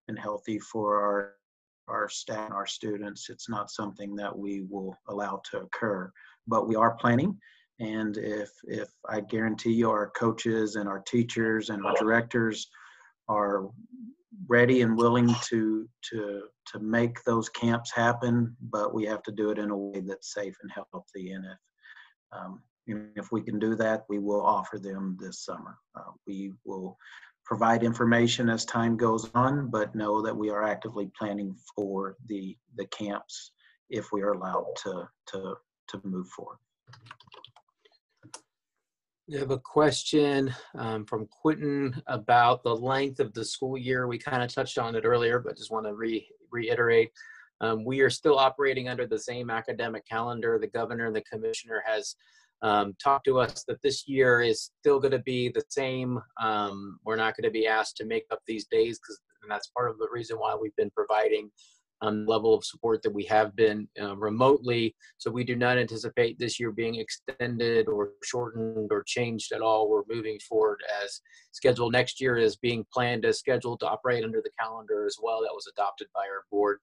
and 0.07 0.19
healthy 0.19 0.59
for 0.59 1.01
our 1.01 1.33
our 1.87 2.09
staff, 2.09 2.45
and 2.45 2.53
our 2.53 2.65
students, 2.65 3.29
it's 3.29 3.47
not 3.47 3.69
something 3.69 4.15
that 4.15 4.35
we 4.35 4.61
will 4.69 4.97
allow 5.07 5.39
to 5.51 5.59
occur. 5.59 6.11
But 6.47 6.67
we 6.67 6.75
are 6.75 6.95
planning, 6.95 7.37
and 7.79 8.17
if 8.17 8.49
if 8.63 8.89
I 9.07 9.21
guarantee 9.21 9.73
you, 9.73 9.89
our 9.89 10.09
coaches 10.11 10.75
and 10.75 10.89
our 10.89 10.99
teachers 10.99 11.69
and 11.69 11.85
our 11.85 11.93
directors 11.95 12.67
are 13.27 13.69
ready 14.47 14.81
and 14.81 14.97
willing 14.97 15.33
to 15.43 15.87
to 16.11 16.43
to 16.71 16.79
make 16.79 17.23
those 17.23 17.49
camps 17.49 17.91
happen, 17.91 18.55
but 18.61 18.93
we 18.93 19.05
have 19.05 19.23
to 19.23 19.31
do 19.31 19.49
it 19.51 19.59
in 19.59 19.69
a 19.69 19.77
way 19.77 20.01
that's 20.01 20.33
safe 20.33 20.55
and 20.61 20.71
healthy. 20.71 21.31
And 21.31 21.45
if 21.45 21.57
um, 22.31 22.61
if 22.87 23.31
we 23.31 23.41
can 23.41 23.59
do 23.59 23.75
that, 23.75 24.05
we 24.09 24.19
will 24.19 24.41
offer 24.41 24.77
them 24.77 25.17
this 25.19 25.43
summer. 25.43 25.77
Uh, 25.95 26.11
we 26.27 26.53
will 26.65 26.97
provide 27.45 27.83
information 27.83 28.49
as 28.49 28.65
time 28.65 28.97
goes 28.97 29.29
on, 29.35 29.69
but 29.69 29.95
know 29.95 30.21
that 30.21 30.35
we 30.35 30.49
are 30.49 30.63
actively 30.63 31.09
planning 31.17 31.55
for 31.75 32.17
the 32.27 32.57
the 32.75 32.85
camps 32.87 33.51
if 33.89 34.11
we 34.11 34.21
are 34.21 34.31
allowed 34.31 34.67
to 34.83 35.07
to 35.27 35.55
to 35.89 36.01
move 36.03 36.27
forward. 36.29 36.57
We 39.27 39.37
have 39.39 39.51
a 39.51 39.59
question 39.59 40.53
um, 40.75 41.05
from 41.05 41.27
Quentin 41.27 41.99
about 42.07 42.63
the 42.63 42.75
length 42.75 43.19
of 43.19 43.33
the 43.33 43.43
school 43.43 43.75
year. 43.75 44.07
We 44.07 44.19
kind 44.19 44.43
of 44.43 44.53
touched 44.53 44.77
on 44.77 44.95
it 44.95 45.03
earlier, 45.03 45.39
but 45.39 45.57
just 45.57 45.71
want 45.71 45.85
to 45.87 45.95
re 45.95 46.27
reiterate. 46.51 47.11
Um, 47.61 47.85
we 47.85 48.01
are 48.01 48.09
still 48.09 48.37
operating 48.37 48.89
under 48.89 49.07
the 49.07 49.17
same 49.17 49.49
academic 49.49 50.05
calendar. 50.07 50.59
The 50.59 50.67
governor 50.67 51.05
and 51.05 51.15
the 51.15 51.21
commissioner 51.21 51.81
has 51.85 52.15
um, 52.65 52.95
talked 53.01 53.25
to 53.25 53.39
us 53.39 53.63
that 53.67 53.79
this 53.83 54.07
year 54.07 54.41
is 54.41 54.71
still 54.81 54.99
going 54.99 55.11
to 55.11 55.19
be 55.19 55.49
the 55.49 55.63
same. 55.69 56.19
Um, 56.41 56.97
we're 57.05 57.15
not 57.15 57.37
going 57.37 57.43
to 57.43 57.51
be 57.51 57.67
asked 57.67 57.95
to 57.97 58.05
make 58.05 58.25
up 58.31 58.39
these 58.47 58.65
days 58.65 58.97
because 58.97 59.21
that's 59.47 59.67
part 59.67 59.91
of 59.91 59.99
the 59.99 60.07
reason 60.11 60.37
why 60.37 60.55
we've 60.59 60.75
been 60.75 60.89
providing 60.97 61.51
um, 62.01 62.25
level 62.25 62.55
of 62.55 62.65
support 62.65 63.03
that 63.03 63.13
we 63.13 63.23
have 63.25 63.55
been 63.55 63.87
uh, 64.01 64.17
remotely. 64.17 64.95
So 65.19 65.29
we 65.29 65.43
do 65.43 65.55
not 65.55 65.77
anticipate 65.77 66.39
this 66.39 66.59
year 66.59 66.71
being 66.71 66.95
extended 66.95 67.87
or 67.87 68.13
shortened 68.23 68.91
or 68.91 69.03
changed 69.03 69.51
at 69.51 69.61
all. 69.61 69.87
We're 69.87 70.01
moving 70.09 70.39
forward 70.39 70.81
as 71.03 71.21
scheduled. 71.51 71.93
Next 71.93 72.19
year 72.19 72.35
is 72.35 72.55
being 72.55 72.83
planned 72.91 73.25
as 73.25 73.37
scheduled 73.37 73.79
to 73.81 73.87
operate 73.87 74.23
under 74.23 74.41
the 74.41 74.51
calendar 74.59 75.05
as 75.05 75.17
well 75.21 75.41
that 75.41 75.53
was 75.53 75.71
adopted 75.71 76.07
by 76.15 76.21
our 76.21 76.45
board. 76.51 76.79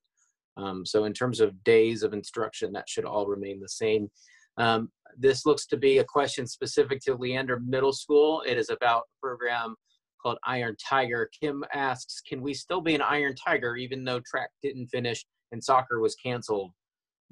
Um, 0.57 0.87
so 0.87 1.05
in 1.05 1.13
terms 1.13 1.41
of 1.41 1.65
days 1.65 2.05
of 2.05 2.13
instruction, 2.13 2.73
that 2.73 2.89
should 2.89 3.05
all 3.05 3.27
remain 3.27 3.59
the 3.59 3.69
same. 3.69 4.11
Um, 4.57 4.91
this 5.17 5.45
looks 5.47 5.67
to 5.67 5.77
be 5.77 5.99
a 5.99 6.05
question 6.05 6.47
specific 6.47 7.01
to 7.03 7.15
Leander 7.15 7.61
Middle 7.61 7.93
School. 7.93 8.43
It 8.47 8.59
is 8.59 8.71
about 8.71 9.03
a 9.03 9.21
program 9.21 9.75
called 10.23 10.39
Iron 10.45 10.77
Tiger. 10.83 11.29
Kim 11.39 11.65
asks, 11.75 12.21
can 12.21 12.41
we 12.41 12.55
still 12.55 12.81
be 12.81 12.95
an 12.95 13.03
Iron 13.03 13.35
Tiger 13.35 13.77
even 13.77 14.05
though 14.05 14.21
track 14.21 14.51
didn't 14.63 14.89
finish 14.89 15.25
and 15.51 15.63
soccer 15.63 16.01
was 16.01 16.15
canceled? 16.15 16.71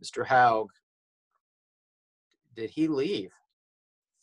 Mr. 0.02 0.26
Haug, 0.26 0.68
did 2.56 2.70
he 2.70 2.88
leave 2.88 3.30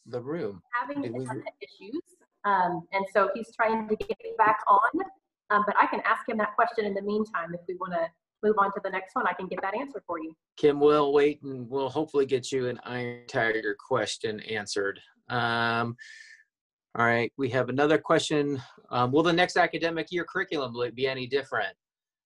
the 0.05 0.21
room? 0.21 0.61
Having 0.79 1.05
issues, 1.05 2.01
um, 2.45 2.81
and 2.93 3.05
so 3.13 3.29
he's 3.33 3.49
trying 3.55 3.87
to 3.87 3.95
get 3.95 4.17
back 4.37 4.59
on. 4.67 5.01
Um, 5.49 5.63
but 5.65 5.75
I 5.79 5.85
can 5.87 6.01
ask 6.01 6.27
him 6.27 6.37
that 6.37 6.55
question 6.55 6.85
in 6.85 6.93
the 6.93 7.01
meantime 7.01 7.53
if 7.53 7.61
we 7.67 7.75
want 7.75 7.93
to 7.93 8.07
move 8.43 8.55
on 8.57 8.71
to 8.73 8.81
the 8.83 8.89
next 8.89 9.15
one. 9.15 9.27
I 9.27 9.33
can 9.33 9.47
get 9.47 9.61
that 9.61 9.75
answer 9.75 10.01
for 10.05 10.19
you. 10.19 10.33
Kim 10.57 10.79
we'll 10.79 11.13
wait 11.13 11.41
and 11.43 11.69
we'll 11.69 11.89
hopefully 11.89 12.25
get 12.25 12.51
you 12.51 12.67
an 12.67 12.79
Iron 12.83 13.21
Tiger 13.27 13.75
question 13.87 14.39
answered. 14.41 14.99
Um, 15.29 15.95
all 16.97 17.05
right, 17.05 17.31
we 17.37 17.49
have 17.49 17.69
another 17.69 17.97
question. 17.97 18.61
Um, 18.89 19.11
will 19.11 19.23
the 19.23 19.33
next 19.33 19.57
academic 19.57 20.07
year 20.11 20.25
curriculum 20.25 20.73
be 20.95 21.07
any 21.07 21.27
different? 21.27 21.75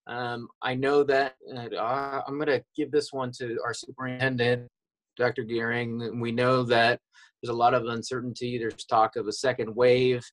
Um, 0.07 0.47
I 0.61 0.75
know 0.75 1.03
that 1.03 1.35
uh, 1.55 2.21
I'm 2.27 2.35
going 2.35 2.47
to 2.47 2.63
give 2.75 2.91
this 2.91 3.11
one 3.11 3.31
to 3.39 3.57
our 3.63 3.73
superintendent, 3.73 4.67
Dr. 5.17 5.43
Gearing. 5.43 6.19
We 6.19 6.31
know 6.31 6.63
that 6.63 6.99
there's 7.41 7.53
a 7.53 7.57
lot 7.57 7.73
of 7.73 7.85
uncertainty. 7.85 8.57
There's 8.57 8.85
talk 8.85 9.15
of 9.15 9.27
a 9.27 9.33
second 9.33 9.75
wave 9.75 10.23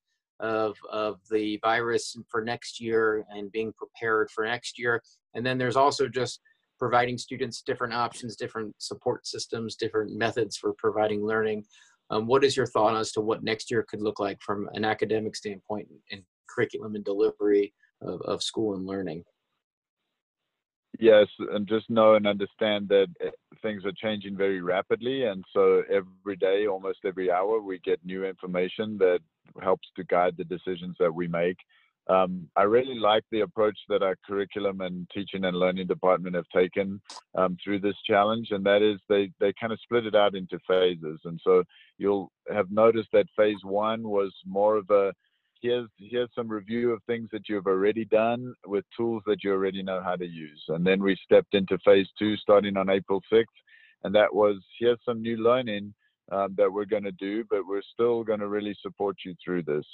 of, 0.41 0.77
of 0.91 1.21
the 1.31 1.59
virus 1.63 2.17
for 2.29 2.43
next 2.43 2.81
year 2.81 3.25
and 3.31 3.51
being 3.53 3.73
prepared 3.73 4.31
for 4.31 4.45
next 4.45 4.79
year. 4.79 5.03
And 5.35 5.45
then 5.45 5.59
there's 5.59 5.77
also 5.77 6.09
just 6.09 6.41
providing 6.79 7.19
students 7.19 7.63
different 7.63 7.93
options, 7.93 8.37
different 8.37 8.75
support 8.79 9.27
systems, 9.27 9.77
different 9.77 10.17
methods 10.17 10.57
for 10.57 10.73
providing 10.79 11.25
learning. 11.27 11.65
Um, 12.11 12.27
what 12.27 12.45
is 12.45 12.57
your 12.57 12.67
thought 12.67 12.97
as 12.97 13.13
to 13.13 13.21
what 13.21 13.43
next 13.43 13.71
year 13.71 13.85
could 13.89 14.01
look 14.01 14.21
like 14.21 14.41
from 14.41 14.69
an 14.73 14.85
academic 14.85 15.37
standpoint 15.37 15.89
and 16.11 16.23
curriculum 16.49 16.95
and 16.95 17.05
delivery 17.05 17.75
of, 18.01 18.21
of 18.23 18.43
school 18.43 18.75
and 18.75 18.87
learning? 18.87 19.25
Yes, 20.99 21.29
and 21.53 21.69
just 21.69 21.89
know 21.89 22.15
and 22.15 22.27
understand 22.27 22.89
that 22.89 23.07
eh, 23.21 23.31
things 23.63 23.85
are 23.85 23.93
changing 23.93 24.37
very 24.37 24.61
rapidly. 24.61 25.25
And 25.25 25.45
so 25.53 25.83
every 25.89 26.37
day, 26.37 26.67
almost 26.67 27.01
every 27.05 27.31
hour, 27.31 27.61
we 27.61 27.79
get 27.79 28.05
new 28.05 28.25
information 28.25 28.99
that 28.99 29.21
helps 29.63 29.89
to 29.97 30.05
guide 30.05 30.35
the 30.37 30.45
decisions 30.45 30.97
that 30.99 31.15
we 31.15 31.29
make. 31.29 31.57
Um, 32.09 32.49
I 32.57 32.63
really 32.63 32.99
like 32.99 33.23
the 33.31 33.41
approach 33.41 33.79
that 33.91 34.03
our 34.03 34.17
curriculum 34.27 34.81
and 34.81 35.09
teaching 35.15 35.45
and 35.45 35.57
learning 35.57 35.87
department 35.87 36.35
have 36.35 36.49
taken 36.53 37.01
um, 37.35 37.57
through 37.63 37.81
this 37.81 37.97
challenge, 38.07 38.49
and 38.51 38.65
that 38.65 38.83
is 38.83 38.99
they 39.09 39.31
they 39.39 39.53
kind 39.61 39.73
of 39.73 39.81
split 39.81 40.07
it 40.07 40.17
out 40.17 40.35
into 40.35 40.59
phases. 40.67 41.21
And 41.25 41.39
so 41.45 41.63
you'll 41.99 42.33
have 42.51 42.71
noticed 42.71 43.11
that 43.13 43.27
phase 43.37 43.63
one 43.63 44.03
was 44.09 44.33
more 44.47 44.77
of 44.79 44.89
a 44.91 45.13
here's 45.61 45.89
here's 45.99 46.31
some 46.35 46.49
review 46.49 46.93
of 46.93 47.03
things 47.05 47.29
that 47.33 47.49
you've 47.49 47.67
already 47.67 48.05
done 48.05 48.55
with 48.67 48.85
tools 48.97 49.23
that 49.27 49.43
you 49.43 49.53
already 49.53 49.83
know 49.83 50.03
how 50.03 50.17
to 50.17 50.27
use. 50.27 50.63
And 50.69 50.87
then 50.87 51.03
we 51.03 51.17
stepped 51.25 51.55
into 51.55 51.79
phase 51.85 52.09
two 52.19 52.37
starting 52.37 52.77
on 52.77 52.91
April 52.91 53.23
6th, 53.33 53.45
and 54.05 54.15
that 54.15 54.33
was 54.33 54.57
here's 54.79 54.99
some 55.05 55.23
new 55.23 55.37
learning 55.37 55.95
um, 56.33 56.55
that 56.57 56.73
we're 56.73 56.85
going 56.85 57.05
to 57.05 57.13
do, 57.13 57.45
but 57.49 57.67
we're 57.67 57.83
still 57.93 58.23
going 58.23 58.41
to 58.41 58.49
really 58.49 58.77
support 58.83 59.17
you 59.25 59.35
through 59.45 59.63
this. 59.63 59.85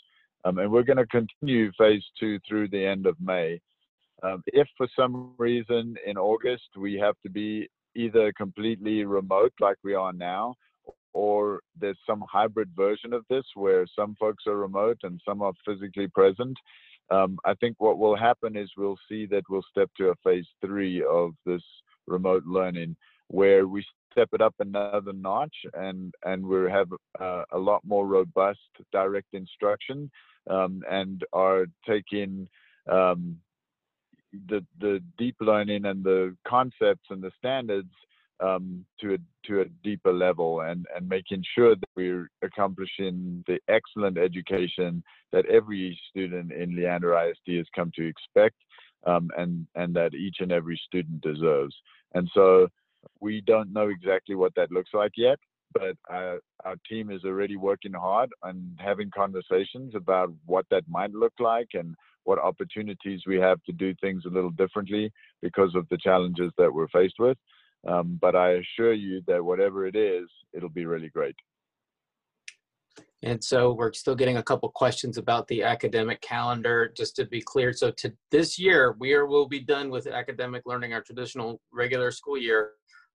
Um, 0.45 0.59
and 0.59 0.71
we're 0.71 0.83
going 0.83 0.99
to 0.99 1.07
continue 1.07 1.71
phase 1.79 2.05
two 2.19 2.39
through 2.47 2.69
the 2.69 2.85
end 2.85 3.07
of 3.07 3.17
May. 3.21 3.61
Um, 4.23 4.43
if 4.47 4.69
for 4.77 4.89
some 4.97 5.33
reason 5.39 5.97
in 6.07 6.17
August 6.17 6.69
we 6.77 6.95
have 6.95 7.15
to 7.23 7.31
be 7.31 7.69
either 7.95 8.33
completely 8.33 9.05
remote 9.05 9.53
like 9.61 9.77
we 9.83 9.95
are 9.95 10.13
now, 10.13 10.55
or 11.15 11.61
there's 11.81 11.99
some 12.07 12.25
hybrid 12.31 12.71
version 12.77 13.13
of 13.13 13.25
this 13.31 13.45
where 13.55 13.87
some 13.97 14.15
folks 14.19 14.45
are 14.47 14.57
remote 14.57 14.99
and 15.05 15.21
some 15.27 15.41
are 15.41 15.53
physically 15.65 16.09
present, 16.09 16.57
um, 17.11 17.39
I 17.45 17.55
think 17.55 17.77
what 17.79 17.99
will 17.99 18.17
happen 18.17 18.57
is 18.57 18.71
we'll 18.77 18.99
see 19.09 19.27
that 19.27 19.45
we'll 19.49 19.65
step 19.71 19.91
to 19.99 20.09
a 20.09 20.15
phase 20.25 20.47
three 20.65 21.03
of 21.03 21.33
this 21.47 21.63
remote 22.07 22.45
learning 22.45 22.97
where 23.29 23.67
we 23.67 23.85
step 24.13 24.29
it 24.33 24.41
up 24.41 24.55
another 24.59 25.13
notch 25.13 25.55
and 25.75 26.15
and 26.25 26.45
we 26.45 26.71
have 26.71 26.89
uh, 27.21 27.43
a 27.53 27.59
lot 27.59 27.81
more 27.85 28.07
robust 28.07 28.59
direct 28.93 29.33
instruction 29.33 30.11
um, 30.49 30.83
and 30.91 31.25
are 31.33 31.67
taking 31.87 32.49
um, 32.91 33.37
the 34.49 34.65
the 34.81 35.03
deep 35.19 35.37
learning 35.41 35.87
and 35.87 36.05
the 36.05 36.37
concepts 36.47 37.07
and 37.11 37.23
the 37.23 37.33
standards 37.39 37.93
um, 38.41 38.85
to 39.01 39.15
a 39.15 39.19
to 39.47 39.61
a 39.61 39.65
deeper 39.83 40.13
level 40.13 40.63
and 40.63 40.87
and 40.95 41.09
making 41.09 41.43
sure 41.55 41.77
that 41.77 41.89
we're 41.97 42.29
accomplishing 42.43 43.45
the 43.47 43.59
excellent 43.69 44.19
education 44.19 45.03
that 45.33 45.47
every 45.47 45.99
student 46.11 46.53
in 46.53 46.77
Leander 46.77 47.17
ISD 47.17 47.57
has 47.57 47.67
come 47.75 47.91
to 47.95 48.07
expect 48.07 48.57
um, 49.07 49.31
and 49.37 49.67
and 49.75 49.95
that 49.95 50.15
each 50.15 50.37
and 50.41 50.53
every 50.53 50.81
student 50.87 51.21
deserves. 51.21 51.75
And 52.15 52.29
so 52.35 52.69
we 53.21 53.41
don't 53.41 53.73
know 53.73 53.89
exactly 53.89 54.35
what 54.35 54.55
that 54.57 54.71
looks 54.71 54.91
like 54.95 55.13
yet, 55.17 55.39
but 55.73 55.97
our, 56.09 56.41
our 56.65 56.77
team 56.89 57.11
is 57.11 57.25
already 57.25 57.57
working 57.57 57.93
hard 57.93 58.31
and 58.43 58.79
having 58.79 59.11
conversations 59.11 59.95
about 59.95 60.31
what 60.47 60.67
that 60.71 60.85
might 60.89 61.13
look 61.13 61.35
like 61.39 61.69
and 61.75 61.95
what 62.25 62.39
opportunities 62.39 63.21
we 63.27 63.37
have 63.37 63.63
to 63.65 63.73
do 63.73 63.95
things 64.01 64.23
a 64.25 64.31
little 64.31 64.51
differently 64.51 65.13
because 65.43 65.75
of 65.75 65.87
the 65.91 65.99
challenges 65.99 66.51
that 66.57 66.73
we're 66.73 66.89
faced 66.89 67.17
with. 67.19 67.37
Um, 67.87 68.19
but 68.21 68.35
I 68.35 68.53
assure 68.53 68.93
you 68.93 69.23
that 69.27 69.45
whatever 69.45 69.87
it 69.87 69.97
is, 69.97 70.29
it'll 70.53 70.69
be 70.69 70.87
really 70.87 71.11
great. 71.11 71.35
And 73.23 73.43
so 73.43 73.73
we're 73.73 73.93
still 73.95 74.15
getting 74.15 74.37
a 74.37 74.43
couple 74.43 74.69
questions 74.69 75.17
about 75.17 75.49
the 75.49 75.63
academic 75.63 76.21
calendar, 76.21 76.93
just 76.95 77.17
to 77.17 77.25
be 77.25 77.41
clear. 77.41 77.73
So 77.73 77.91
to 77.93 78.13
this 78.31 78.59
year, 78.59 78.97
we 78.99 79.15
are, 79.15 79.25
will 79.25 79.49
be 79.49 79.61
done 79.61 79.89
with 79.89 80.07
academic 80.07 80.63
learning, 80.67 80.93
our 80.93 81.01
traditional 81.01 81.59
regular 81.73 82.11
school 82.11 82.37
year 82.37 82.73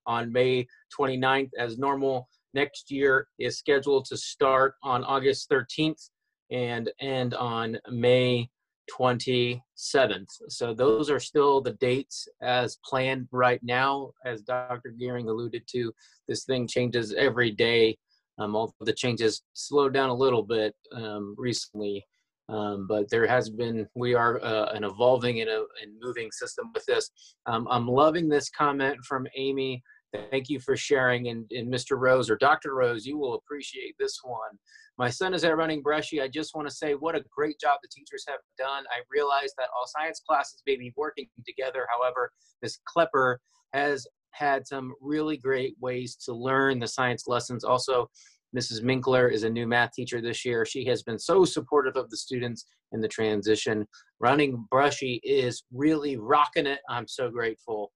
on 0.08 0.32
May 0.32 0.66
29th 1.00 1.52
as 1.60 1.78
normal. 1.78 2.28
Next 2.56 2.90
year 2.90 3.28
is 3.38 3.60
scheduled 3.60 4.06
to 4.06 4.18
start 4.18 4.74
on 4.82 5.04
August 5.04 5.48
13th 5.52 6.10
and 6.50 6.92
end 7.00 7.36
on 7.36 7.78
May 7.92 8.50
27th. 8.98 10.32
So 10.48 10.74
those 10.74 11.10
are 11.10 11.20
still 11.20 11.62
the 11.62 11.74
dates 11.74 12.28
as 12.42 12.78
planned 12.84 13.28
right 13.32 13.62
now. 13.64 14.12
As 14.26 14.42
Dr. 14.42 14.92
Gearing 14.98 15.30
alluded 15.30 15.64
to, 15.72 15.94
this 16.28 16.46
thing 16.46 16.68
changes 16.68 17.14
every 17.14 17.52
day. 17.52 17.98
Um, 18.38 18.56
although 18.56 18.74
the 18.82 18.94
changes 18.94 19.42
slowed 19.54 19.94
down 19.94 20.10
a 20.10 20.14
little 20.14 20.44
bit 20.44 20.74
um, 20.94 21.36
recently, 21.38 22.06
Um, 22.50 22.88
but 22.88 23.10
there 23.12 23.28
has 23.28 23.50
been, 23.50 23.88
we 23.96 24.16
are 24.16 24.44
uh, 24.44 24.72
an 24.74 24.84
evolving 24.84 25.42
and, 25.42 25.50
a, 25.50 25.66
and 25.82 25.92
moving 26.02 26.32
system 26.32 26.72
with 26.74 26.84
this. 26.88 27.12
Um, 27.46 27.68
I'm 27.70 27.88
loving 27.88 28.28
this 28.28 28.50
comment 28.50 28.98
from 29.08 29.28
Amy. 29.36 29.84
Thank 30.32 30.50
you 30.50 30.60
for 30.60 30.76
sharing. 30.76 31.28
And, 31.28 31.46
and 31.52 31.72
Mr. 31.72 31.98
Rose 32.00 32.30
or 32.30 32.36
Dr. 32.38 32.74
Rose, 32.74 33.06
you 33.06 33.18
will 33.18 33.36
appreciate 33.36 33.96
this 34.00 34.20
one. 34.24 34.58
My 34.98 35.10
son 35.10 35.34
is 35.34 35.44
at 35.44 35.56
Running 35.56 35.82
Brushy. 35.82 36.22
I 36.22 36.28
just 36.28 36.56
want 36.56 36.68
to 36.68 36.74
say 36.74 36.94
what 36.94 37.16
a 37.16 37.24
great 37.34 37.60
job 37.60 37.80
the 37.82 37.90
teachers 37.90 38.26
have 38.28 38.40
done. 38.58 38.86
I 38.90 39.02
realize 39.12 39.54
that 39.58 39.70
all 39.76 39.86
science 39.86 40.22
classes 40.28 40.62
may 40.66 40.78
be 40.78 40.94
working 40.98 41.28
together. 41.46 41.88
However, 41.90 42.32
Ms. 42.62 42.80
Klepper 42.86 43.40
has 43.74 44.06
had 44.32 44.68
some 44.68 44.94
really 45.00 45.38
great 45.38 45.76
ways 45.80 46.16
to 46.26 46.34
learn 46.34 46.80
the 46.80 46.88
science 46.88 47.26
lessons. 47.28 47.64
Also, 47.64 48.10
Mrs. 48.56 48.82
Minkler 48.82 49.32
is 49.32 49.44
a 49.44 49.50
new 49.50 49.68
math 49.68 49.92
teacher 49.94 50.22
this 50.22 50.44
year. 50.44 50.66
She 50.66 50.86
has 50.86 51.04
been 51.04 51.20
so 51.20 51.46
supportive 51.46 51.96
of 51.96 52.10
the 52.10 52.18
students 52.18 52.66
in 52.92 53.02
the 53.02 53.08
transition. 53.08 53.88
Running 54.20 54.66
Brushy 54.72 55.22
is 55.24 55.64
really 55.72 56.18
rocking 56.18 56.66
it. 56.66 56.80
I'm 56.90 57.08
so 57.08 57.30
grateful. 57.30 57.92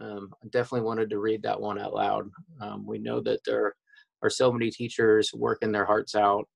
Um, 0.00 0.30
I 0.42 0.48
definitely 0.48 0.86
wanted 0.86 1.10
to 1.10 1.18
read 1.18 1.42
that 1.42 1.60
one 1.60 1.78
out 1.78 1.94
loud. 1.94 2.30
Um, 2.60 2.86
we 2.86 2.98
know 2.98 3.20
that 3.20 3.40
there 3.46 3.74
are 4.22 4.30
so 4.30 4.52
many 4.52 4.70
teachers 4.70 5.30
working 5.34 5.72
their 5.72 5.84
hearts 5.84 6.14
out. 6.14 6.48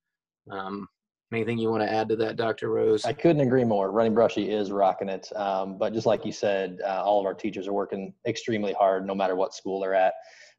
Um, 0.50 0.88
anything 1.32 1.58
you 1.58 1.70
want 1.70 1.82
to 1.82 1.92
add 1.92 2.08
to 2.08 2.16
that, 2.16 2.36
Dr. 2.36 2.70
Rose? 2.70 3.04
I 3.04 3.12
couldn't 3.12 3.42
agree 3.42 3.64
more. 3.64 3.92
Running 3.92 4.14
Brushy 4.14 4.50
is 4.50 4.72
rocking 4.72 5.08
it. 5.08 5.30
Um, 5.36 5.78
but 5.78 5.92
just 5.92 6.06
like 6.06 6.24
you 6.24 6.32
said, 6.32 6.78
uh, 6.84 7.02
all 7.04 7.20
of 7.20 7.26
our 7.26 7.34
teachers 7.34 7.68
are 7.68 7.72
working 7.72 8.12
extremely 8.26 8.72
hard, 8.72 9.06
no 9.06 9.14
matter 9.14 9.36
what 9.36 9.54
school 9.54 9.80
they're 9.80 9.94
at 9.94 10.14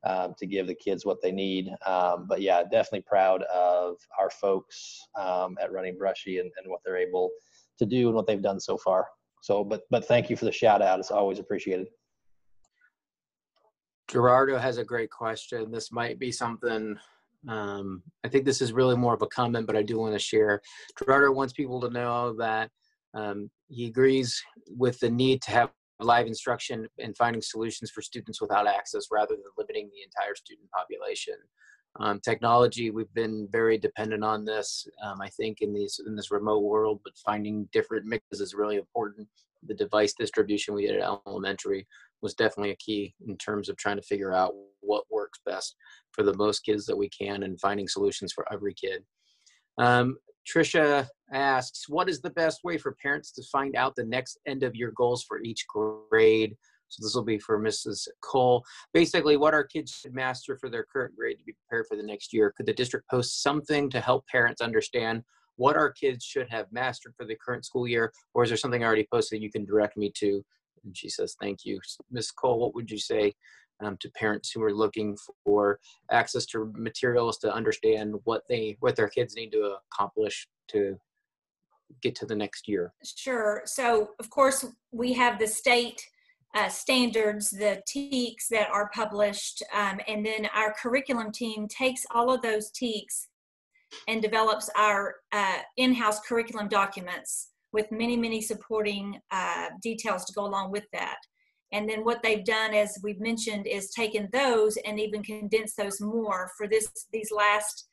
um, 0.05 0.34
to 0.38 0.45
give 0.45 0.67
the 0.67 0.75
kids 0.75 1.05
what 1.05 1.21
they 1.21 1.32
need. 1.32 1.69
Um, 1.86 2.27
but 2.27 2.41
yeah, 2.41 2.63
definitely 2.63 3.01
proud 3.01 3.43
of 3.43 3.97
our 4.19 4.30
folks 4.30 5.01
um, 5.19 5.57
at 5.61 5.71
Running 5.71 5.97
Brushy 5.97 6.39
and, 6.39 6.51
and 6.57 6.69
what 6.69 6.82
they're 6.86 6.97
able 6.97 7.30
to 7.80 7.86
do 7.86 8.07
and 8.07 8.15
what 8.15 8.27
they've 8.27 8.41
done 8.41 8.59
so 8.59 8.77
far. 8.77 9.07
So, 9.41 9.63
but 9.63 9.84
but 9.89 10.05
thank 10.05 10.30
you 10.30 10.36
for 10.36 10.45
the 10.45 10.51
shout 10.51 10.82
out. 10.82 10.99
It's 10.99 11.11
always 11.11 11.39
appreciated. 11.39 11.88
Gerardo 14.10 14.57
has 14.57 14.78
a 14.78 14.84
great 14.84 15.12
question. 15.12 15.72
This 15.72 15.91
might 15.91 16.18
be 16.20 16.32
something. 16.32 16.97
Um, 17.47 18.01
I 18.24 18.28
think 18.28 18.43
this 18.43 18.62
is 18.62 18.74
really 18.74 18.97
more 18.97 19.14
of 19.14 19.22
a 19.22 19.28
comment, 19.28 19.68
but 19.68 19.78
I 19.78 19.84
do 19.84 19.99
want 19.99 20.14
to 20.14 20.20
share. 20.20 20.62
Gerardo 20.97 21.32
wants 21.32 21.53
people 21.53 21.80
to 21.82 21.89
know 21.89 22.36
that 22.39 22.70
um, 23.14 23.49
he 23.68 23.86
agrees 23.86 24.41
with 24.68 24.99
the 24.99 25.10
need 25.10 25.41
to 25.43 25.51
have 25.51 25.70
live 25.99 26.28
instruction 26.28 26.88
and 26.97 27.16
finding 27.18 27.41
solutions 27.41 27.91
for 27.91 28.01
students 28.01 28.41
without 28.41 28.68
access 28.68 29.07
rather 29.12 29.36
than 29.36 29.43
limiting 29.57 29.89
the 29.93 30.03
entire 30.03 30.36
student 30.36 30.70
population. 30.72 31.36
Um, 31.99 32.20
technology, 32.24 32.91
we've 32.91 33.14
been 33.14 33.47
very 33.51 33.78
dependent 33.78 34.24
on 34.24 34.45
this, 34.45 34.88
um, 35.03 35.20
I 35.22 35.28
think, 35.30 35.62
in, 35.62 35.74
these, 35.74 35.99
in 36.07 36.16
this 36.16 36.32
remote 36.32 36.64
world, 36.64 37.01
but 37.03 37.14
finding 37.26 37.68
different 37.74 38.05
mixes 38.05 38.39
is 38.41 38.53
really 38.53 38.78
important. 38.78 39.28
The 39.68 39.74
device 39.74 40.14
distribution 40.14 40.74
we 40.74 40.88
did 40.88 41.01
at 41.01 41.20
elementary 41.28 41.86
was 42.22 42.34
definitely 42.34 42.72
a 42.72 42.76
key 42.78 43.13
in 43.28 43.38
terms 43.38 43.70
of 43.70 43.78
trying 43.78 43.97
to 43.97 44.01
figure 44.03 44.34
out 44.34 44.53
what 44.82 45.05
works 45.09 45.39
best 45.45 45.76
for 46.11 46.24
the 46.24 46.36
most 46.36 46.59
kids 46.61 46.86
that 46.86 46.97
we 46.97 47.09
can 47.09 47.43
and 47.43 47.59
finding 47.59 47.88
solutions 47.88 48.34
for 48.34 48.45
every 48.51 48.74
kid. 48.74 49.03
Um, 49.78 50.17
Trisha 50.47 51.07
asks, 51.32 51.88
what 51.88 52.09
is 52.09 52.22
the 52.22 52.32
best 52.32 52.63
way 52.63 52.78
for 52.78 52.95
parents 53.01 53.32
to 53.34 53.43
find 53.51 53.76
out 53.76 53.95
the 53.95 54.05
next 54.05 54.39
end 54.47 54.63
of 54.63 54.76
year 54.76 54.91
goals 54.95 55.24
for 55.24 55.41
each 55.41 55.65
grade? 55.67 56.55
So 56.88 57.05
this 57.05 57.13
will 57.13 57.24
be 57.24 57.38
for 57.38 57.59
Mrs. 57.59 58.07
Cole. 58.22 58.65
Basically, 58.93 59.38
what 59.38 59.53
our 59.53 59.63
kids 59.63 59.91
should 59.91 60.13
master 60.13 60.57
for 60.57 60.70
their 60.70 60.86
current 60.91 61.15
grade 61.15 61.38
to 61.38 61.43
be 61.43 61.53
prepared 61.53 61.86
for 61.88 61.95
the 61.95 62.03
next 62.03 62.34
year. 62.34 62.51
Could 62.57 62.65
the 62.65 62.74
district 62.74 63.07
post 63.09 63.43
something 63.43 63.91
to 63.91 64.01
help 64.01 64.26
parents 64.28 64.59
understand 64.59 65.24
what 65.57 65.76
our 65.76 65.91
kids 65.91 66.26
should 66.26 66.49
have 66.49 66.65
mastered 66.72 67.13
for 67.15 67.26
the 67.26 67.36
current 67.36 67.65
school 67.65 67.88
year? 67.88 68.11
Or 68.34 68.43
is 68.43 68.49
there 68.49 68.57
something 68.57 68.84
already 68.84 69.07
posted 69.11 69.41
you 69.41 69.51
can 69.51 69.65
direct 69.65 69.97
me 69.97 70.11
to? 70.17 70.43
And 70.84 70.95
she 70.95 71.09
says, 71.09 71.36
thank 71.39 71.65
you. 71.65 71.80
Ms. 72.11 72.32
Cole, 72.32 72.59
what 72.59 72.75
would 72.75 72.89
you 72.89 72.97
say 72.97 73.34
um, 73.82 73.97
to 73.97 74.09
parents 74.11 74.51
who 74.51 74.61
are 74.63 74.73
looking 74.73 75.17
for 75.43 75.80
access 76.11 76.45
to 76.47 76.71
materials 76.75 77.38
to 77.39 77.53
understand 77.53 78.15
what 78.23 78.43
they 78.49 78.77
what 78.80 78.95
their 78.95 79.09
kids 79.09 79.36
need 79.36 79.51
to 79.51 79.75
accomplish 79.93 80.47
to 80.69 80.99
get 82.01 82.15
to 82.15 82.25
the 82.25 82.36
next 82.36 82.67
year 82.67 82.93
sure 83.03 83.61
so 83.65 84.11
of 84.19 84.30
course 84.30 84.65
we 84.91 85.13
have 85.13 85.39
the 85.39 85.47
state 85.47 86.01
uh, 86.55 86.67
standards 86.67 87.49
the 87.51 87.82
TEKS 87.88 88.47
that 88.49 88.69
are 88.71 88.89
published 88.93 89.63
um, 89.73 89.99
and 90.07 90.25
then 90.25 90.47
our 90.53 90.73
curriculum 90.73 91.32
team 91.32 91.67
takes 91.67 92.05
all 92.11 92.32
of 92.32 92.41
those 92.41 92.71
TEKS 92.71 93.27
and 94.07 94.21
develops 94.21 94.69
our 94.75 95.15
uh, 95.32 95.59
in-house 95.77 96.19
curriculum 96.21 96.67
documents 96.67 97.49
with 97.72 97.91
many 97.91 98.17
many 98.17 98.41
supporting 98.41 99.20
uh, 99.32 99.67
details 99.82 100.26
to 100.26 100.34
go 100.34 100.45
along 100.45 100.72
with 100.72 100.86
that 100.93 101.17
and 101.72 101.88
then 101.88 102.03
what 102.03 102.24
they've 102.24 102.43
done, 102.43 102.74
as 102.74 102.97
we've 103.03 103.20
mentioned, 103.20 103.67
is 103.67 103.91
taken 103.91 104.28
those 104.32 104.78
and 104.78 104.99
even 104.99 105.22
condensed 105.22 105.78
those 105.78 106.01
more 106.01 106.49
for 106.57 106.67
this 106.67 106.89
these 107.11 107.32
last 107.32 107.88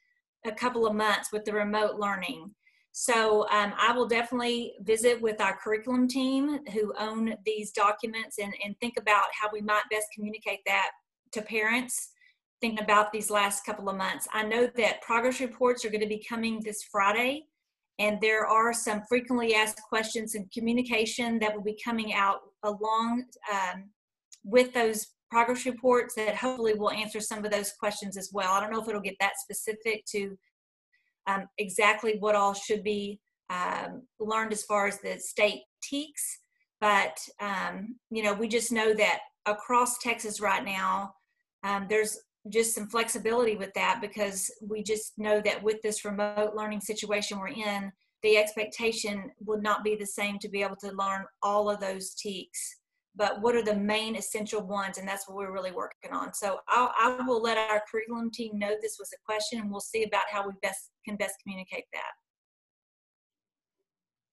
a 0.45 0.53
couple 0.53 0.87
of 0.87 0.95
months 0.95 1.33
with 1.33 1.45
the 1.45 1.53
remote 1.53 1.97
learning. 1.97 2.55
So 2.93 3.47
um, 3.51 3.75
I 3.79 3.93
will 3.93 4.07
definitely 4.07 4.75
visit 4.81 5.21
with 5.21 5.41
our 5.41 5.59
curriculum 5.63 6.09
team 6.09 6.61
who 6.73 6.95
own 6.99 7.35
these 7.45 7.71
documents 7.73 8.39
and, 8.39 8.55
and 8.65 8.75
think 8.81 8.95
about 8.99 9.27
how 9.39 9.51
we 9.53 9.61
might 9.61 9.83
best 9.91 10.07
communicate 10.15 10.61
that 10.67 10.91
to 11.33 11.43
parents 11.43 12.13
thinking 12.63 12.83
about 12.83 13.13
these 13.13 13.29
last 13.29 13.67
couple 13.67 13.91
of 13.91 13.97
months. 13.97 14.27
I 14.33 14.45
know 14.45 14.71
that 14.77 15.03
progress 15.03 15.41
reports 15.41 15.85
are 15.85 15.91
going 15.91 16.01
to 16.01 16.07
be 16.07 16.25
coming 16.27 16.63
this 16.65 16.85
Friday 16.91 17.45
and 17.99 18.21
there 18.21 18.47
are 18.47 18.73
some 18.73 19.03
frequently 19.09 19.55
asked 19.55 19.81
questions 19.89 20.35
and 20.35 20.51
communication 20.53 21.39
that 21.39 21.55
will 21.55 21.63
be 21.63 21.79
coming 21.83 22.13
out 22.13 22.41
along 22.63 23.25
um, 23.53 23.85
with 24.45 24.73
those 24.75 25.07
progress 25.31 25.67
reports 25.67 26.15
that 26.15 26.37
hopefully 26.37 26.75
will 26.75 26.91
answer 26.91 27.21
some 27.21 27.45
of 27.45 27.51
those 27.51 27.73
questions 27.81 28.17
as 28.17 28.31
well. 28.33 28.53
I 28.53 28.61
don't 28.61 28.73
know 28.73 28.83
if 28.83 28.89
it'll 28.89 29.01
get 29.01 29.17
that 29.21 29.39
specific 29.39 30.05
to 30.13 30.37
um, 31.27 31.47
exactly 31.59 32.17
what 32.21 32.37
all 32.37 32.55
should 32.55 32.85
be 32.85 33.21
um, 33.51 34.03
learned 34.21 34.53
as 34.53 34.63
far 34.65 34.87
as 34.87 35.01
the 35.01 35.19
state 35.19 35.63
TEKS, 35.83 36.39
but 36.81 37.19
um, 37.41 37.97
you 38.11 38.23
know 38.23 38.35
we 38.35 38.49
just 38.49 38.73
know 38.73 38.93
that 38.95 39.21
across 39.47 39.99
Texas 39.99 40.41
right 40.41 40.65
now 40.65 41.13
um, 41.65 41.87
there's 41.89 42.19
just 42.49 42.75
some 42.75 42.89
flexibility 42.89 43.57
with 43.57 43.73
that 43.75 43.99
because 44.01 44.51
we 44.61 44.83
just 44.83 45.13
know 45.19 45.41
that 45.41 45.63
with 45.63 45.81
this 45.83 46.05
remote 46.05 46.55
learning 46.55 46.81
situation 46.81 47.39
we're 47.39 47.49
in, 47.49 47.93
the 48.23 48.37
expectation 48.37 49.31
would 49.45 49.63
not 49.63 49.85
be 49.85 49.97
the 49.97 50.07
same 50.07 50.39
to 50.39 50.49
be 50.49 50.63
able 50.63 50.77
to 50.77 50.93
learn 50.93 51.25
all 51.43 51.69
of 51.71 51.81
those 51.81 52.15
TEKS. 52.15 52.77
But 53.15 53.41
what 53.41 53.55
are 53.55 53.63
the 53.63 53.75
main 53.75 54.17
essential 54.17 54.63
ones? 54.63 54.99
And 54.99 55.09
that's 55.09 55.27
what 55.27 55.37
we're 55.37 55.53
really 55.53 55.73
working 55.73 56.13
on. 56.13 56.35
So 56.35 56.59
I'll, 56.69 56.93
I 56.99 57.17
will 57.27 57.41
let 57.41 57.57
our 57.57 57.83
curriculum 57.91 58.31
team 58.31 58.59
know 58.59 58.75
this 58.81 58.97
was 58.99 59.11
a 59.13 59.25
question 59.25 59.61
and 59.61 59.71
we'll 59.71 59.81
see 59.81 60.05
about 60.05 60.25
how 60.31 60.47
we 60.47 60.53
best 60.63 60.91
can 61.07 61.17
best 61.17 61.35
communicate 61.43 61.85
that. 61.93 62.13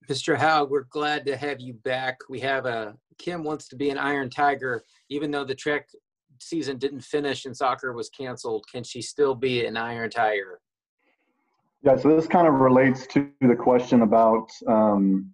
Mr. 0.09 0.35
Howe, 0.35 0.65
we're 0.65 0.83
glad 0.89 1.25
to 1.27 1.37
have 1.37 1.61
you 1.61 1.75
back. 1.75 2.17
We 2.29 2.41
have 2.41 2.65
a 2.65 2.95
Kim 3.17 3.43
wants 3.43 3.67
to 3.69 3.75
be 3.75 3.89
an 3.89 3.97
Iron 3.97 4.29
Tiger, 4.29 4.83
even 5.09 5.31
though 5.31 5.45
the 5.45 5.55
track 5.55 5.87
season 6.43 6.77
didn't 6.77 7.01
finish 7.01 7.45
and 7.45 7.55
soccer 7.55 7.93
was 7.93 8.09
canceled, 8.09 8.65
can 8.71 8.83
she 8.83 9.01
still 9.01 9.35
be 9.35 9.65
an 9.65 9.77
Iron 9.77 10.09
Tiger? 10.09 10.59
Yeah, 11.83 11.97
so 11.97 12.15
this 12.15 12.27
kind 12.27 12.47
of 12.47 12.55
relates 12.55 13.05
to 13.07 13.29
the 13.41 13.55
question 13.55 14.03
about 14.03 14.49
um, 14.67 15.33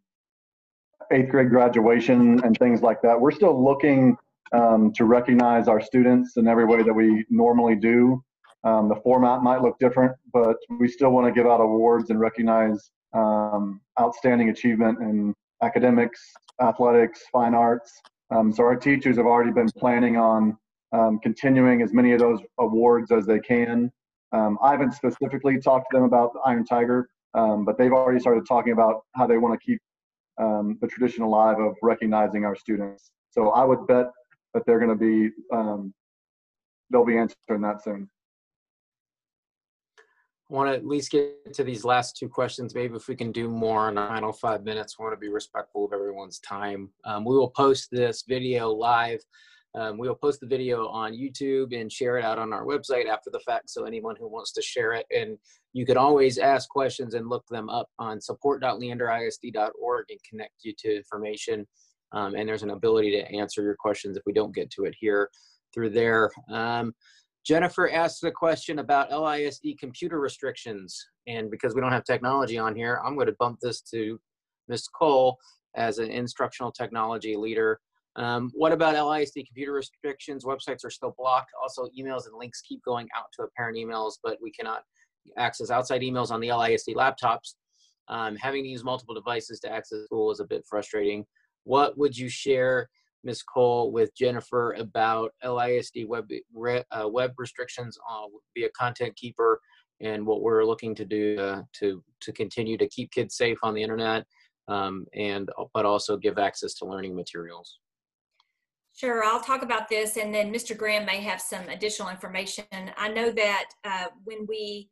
eighth 1.12 1.30
grade 1.30 1.49
graduation 1.49 2.43
and 2.43 2.57
things 2.57 2.82
like 2.82 3.01
that. 3.03 3.20
We're 3.20 3.32
still 3.32 3.64
looking 3.64 4.18
um, 4.51 4.91
to 4.95 5.05
recognize 5.05 5.68
our 5.68 5.82
students 5.82 6.38
in 6.38 6.47
every 6.47 6.66
way 6.66 6.82
that 6.82 6.93
we 6.93 7.26
normally 7.30 7.76
do. 7.76 8.24
Um, 8.64 8.89
the 8.89 8.95
format 8.95 9.41
might 9.41 9.62
look 9.62 9.78
different, 9.80 10.16
but 10.34 10.57
we 10.80 10.88
still 10.88 11.12
want 11.12 11.28
to 11.28 11.32
give 11.32 11.49
out 11.49 11.62
awards 11.62 12.10
and 12.10 12.20
recognize 12.20 12.91
um, 13.14 13.80
outstanding 13.99 14.49
achievement 14.49 14.99
in 15.01 15.34
academics, 15.62 16.20
athletics, 16.62 17.22
fine 17.32 17.53
arts. 17.53 18.01
Um, 18.32 18.51
so 18.51 18.64
our 18.64 18.76
teachers 18.76 19.18
have 19.18 19.26
already 19.26 19.51
been 19.51 19.70
planning 19.78 20.18
on 20.18 20.57
um, 20.92 21.20
continuing 21.22 21.82
as 21.82 21.94
many 21.94 22.14
of 22.14 22.20
those 22.20 22.40
awards 22.60 23.12
as 23.12 23.26
they 23.26 23.40
can. 23.40 23.92
Um, 24.32 24.58
I 24.62 24.72
haven't 24.72 24.94
specifically 24.94 25.60
talked 25.60 25.88
to 25.92 25.98
them 25.98 26.04
about 26.04 26.34
the 26.34 26.40
Iron 26.46 26.66
Tiger, 26.66 27.10
um, 27.34 27.66
but 27.66 27.78
they've 27.78 27.92
already 27.92 28.20
started 28.20 28.46
talking 28.48 28.74
about 28.74 29.02
how 29.16 29.28
they 29.28 29.38
want 29.38 29.60
to 29.60 29.66
keep 29.66 29.80
um, 30.40 30.78
the 30.82 30.88
tradition 30.88 31.24
alive 31.24 31.60
of 31.60 31.76
recognizing 31.82 32.46
our 32.46 32.56
students. 32.56 33.12
So 33.32 33.50
I 33.50 33.64
would 33.64 33.86
bet 33.88 34.08
that 34.54 34.64
they're 34.66 34.80
going 34.80 34.90
to 34.90 34.96
be 34.96 35.32
um, 35.54 35.94
they'll 36.90 37.06
be 37.06 37.18
answering 37.18 37.62
that 37.62 37.84
soon. 37.84 38.10
I 40.50 40.56
want 40.56 40.70
to 40.72 40.76
at 40.76 40.86
least 40.86 41.12
get 41.12 41.54
to 41.54 41.64
these 41.64 41.86
last 41.86 42.18
two 42.18 42.28
questions. 42.28 42.74
Maybe 42.74 42.96
if 42.96 43.08
we 43.08 43.16
can 43.16 43.32
do 43.32 43.48
more 43.48 43.88
in 43.90 43.96
final 43.96 44.34
five 44.34 44.64
minutes, 44.64 44.98
we 44.98 45.04
want 45.04 45.14
to 45.14 45.20
be 45.20 45.30
respectful 45.30 45.86
of 45.86 45.94
everyone's 45.94 46.40
time. 46.40 46.90
Um, 47.06 47.24
we 47.24 47.36
will 47.36 47.52
post 47.52 47.90
this 47.92 48.24
video 48.28 48.72
live 48.72 49.20
um, 49.76 49.97
we'll 49.97 50.15
post 50.15 50.39
the 50.39 50.47
video 50.47 50.88
on 50.88 51.13
YouTube 51.13 51.80
and 51.80 51.91
share 51.91 52.17
it 52.17 52.26
out 52.26 52.39
on 52.39 52.53
our 52.53 52.65
website 52.65 53.07
after 53.07 53.30
the 53.30 53.39
fact. 53.41 53.70
So 53.70 53.86
anyone 53.86 54.15
who 54.20 54.28
wants 54.28 54.51
to 54.53 54.61
share 54.61 54.93
it 54.93 55.05
and 55.11 55.38
you 55.74 55.86
can 55.86 55.97
always 55.97 56.38
ask 56.38 56.67
questions 56.70 57.13
and 57.13 57.30
look 57.30 57.45
them 57.49 57.70
up 57.70 57.88
on 57.99 58.20
support.leanderisd.org 58.20 60.05
and 60.09 60.20
connect 60.28 60.53
you 60.63 60.74
to 60.80 60.95
information. 60.95 61.67
Um, 62.11 62.34
and 62.34 62.49
there's 62.49 62.63
an 62.63 62.72
ability 62.72 63.11
to 63.11 63.32
answer 63.32 63.61
your 63.61 63.76
questions 63.76 64.17
if 64.17 64.24
we 64.26 64.34
don't 64.34 64.55
get 64.55 64.72
to 64.72 64.86
it 64.86 64.95
here 64.99 65.30
through 65.74 65.91
there. 65.91 66.32
Um, 66.49 66.93
Jennifer 67.45 67.89
asked 67.89 68.24
a 68.24 68.32
question 68.32 68.80
about 68.80 69.11
LISD 69.11 69.78
computer 69.78 70.20
restrictions. 70.20 71.07
And 71.28 71.51
because 71.51 71.76
we 71.76 71.82
don't 71.82 71.91
have 71.91 72.03
technology 72.03 72.57
on 72.57 72.76
here, 72.76 72.99
I'm 73.05 73.15
going 73.15 73.28
to 73.28 73.36
bump 73.39 73.59
this 73.61 73.82
to 73.93 74.20
Ms. 74.67 74.88
Cole 74.88 75.38
as 75.76 75.99
an 75.99 76.09
instructional 76.09 76.72
technology 76.72 77.36
leader. 77.36 77.80
Um, 78.16 78.51
what 78.53 78.72
about 78.72 78.95
LISD 78.95 79.45
computer 79.45 79.74
restrictions? 79.74 80.43
Websites 80.43 80.84
are 80.84 80.89
still 80.89 81.14
blocked. 81.18 81.51
Also, 81.62 81.88
emails 81.97 82.26
and 82.26 82.38
links 82.38 82.62
keep 82.62 82.84
going 82.84 83.07
out 83.16 83.26
to 83.34 83.43
apparent 83.43 83.78
emails, 83.78 84.14
but 84.24 84.38
we 84.41 84.51
cannot 84.51 84.82
access 85.38 85.70
outside 85.70 86.01
emails 86.01 86.32
on 86.32 86.39
the 86.39 86.49
LISD 86.49 86.95
laptops. 86.95 87.55
Um, 88.07 88.36
having 88.36 88.64
to 88.64 88.70
use 88.70 88.84
multiple 88.84 89.14
devices 89.14 89.60
to 89.62 89.72
access 89.72 90.03
school 90.05 90.32
is 90.32 90.39
a 90.39 90.45
bit 90.45 90.64
frustrating. 90.68 91.26
What 91.64 91.97
would 91.97 92.18
you 92.18 92.28
share, 92.28 92.89
Ms. 93.24 93.43
Cole, 93.43 93.91
with 93.91 94.16
Jennifer 94.16 94.74
about 94.74 95.32
LISD 95.43 96.07
web, 96.07 96.28
uh, 96.91 97.07
web 97.07 97.34
restrictions 97.38 97.97
on, 98.10 98.30
via 98.55 98.70
Content 98.76 99.16
Keeper 99.16 99.62
and 100.01 100.26
what 100.26 100.41
we're 100.41 100.64
looking 100.64 100.95
to 100.95 101.05
do 101.05 101.38
uh, 101.39 101.62
to, 101.74 102.03
to 102.22 102.32
continue 102.32 102.78
to 102.78 102.88
keep 102.88 103.12
kids 103.12 103.36
safe 103.36 103.60
on 103.62 103.74
the 103.74 103.84
internet 103.84 104.26
um, 104.70 105.05
and 105.14 105.49
but 105.74 105.86
also 105.86 106.18
give 106.18 106.39
access 106.39 106.74
to 106.76 106.86
learning 106.86 107.16
materials? 107.16 107.78
Sure, 109.00 109.24
I'll 109.24 109.39
talk 109.39 109.62
about 109.62 109.88
this 109.88 110.18
and 110.18 110.36
then 110.36 110.54
Mr. 110.54 110.76
Graham 110.76 111.06
may 111.06 111.22
have 111.22 111.39
some 111.39 111.70
additional 111.70 112.10
information. 112.10 112.66
I 112.97 113.08
know 113.08 113.32
that 113.32 113.70
uh, 113.86 114.08
when 114.26 114.45
we 114.45 114.89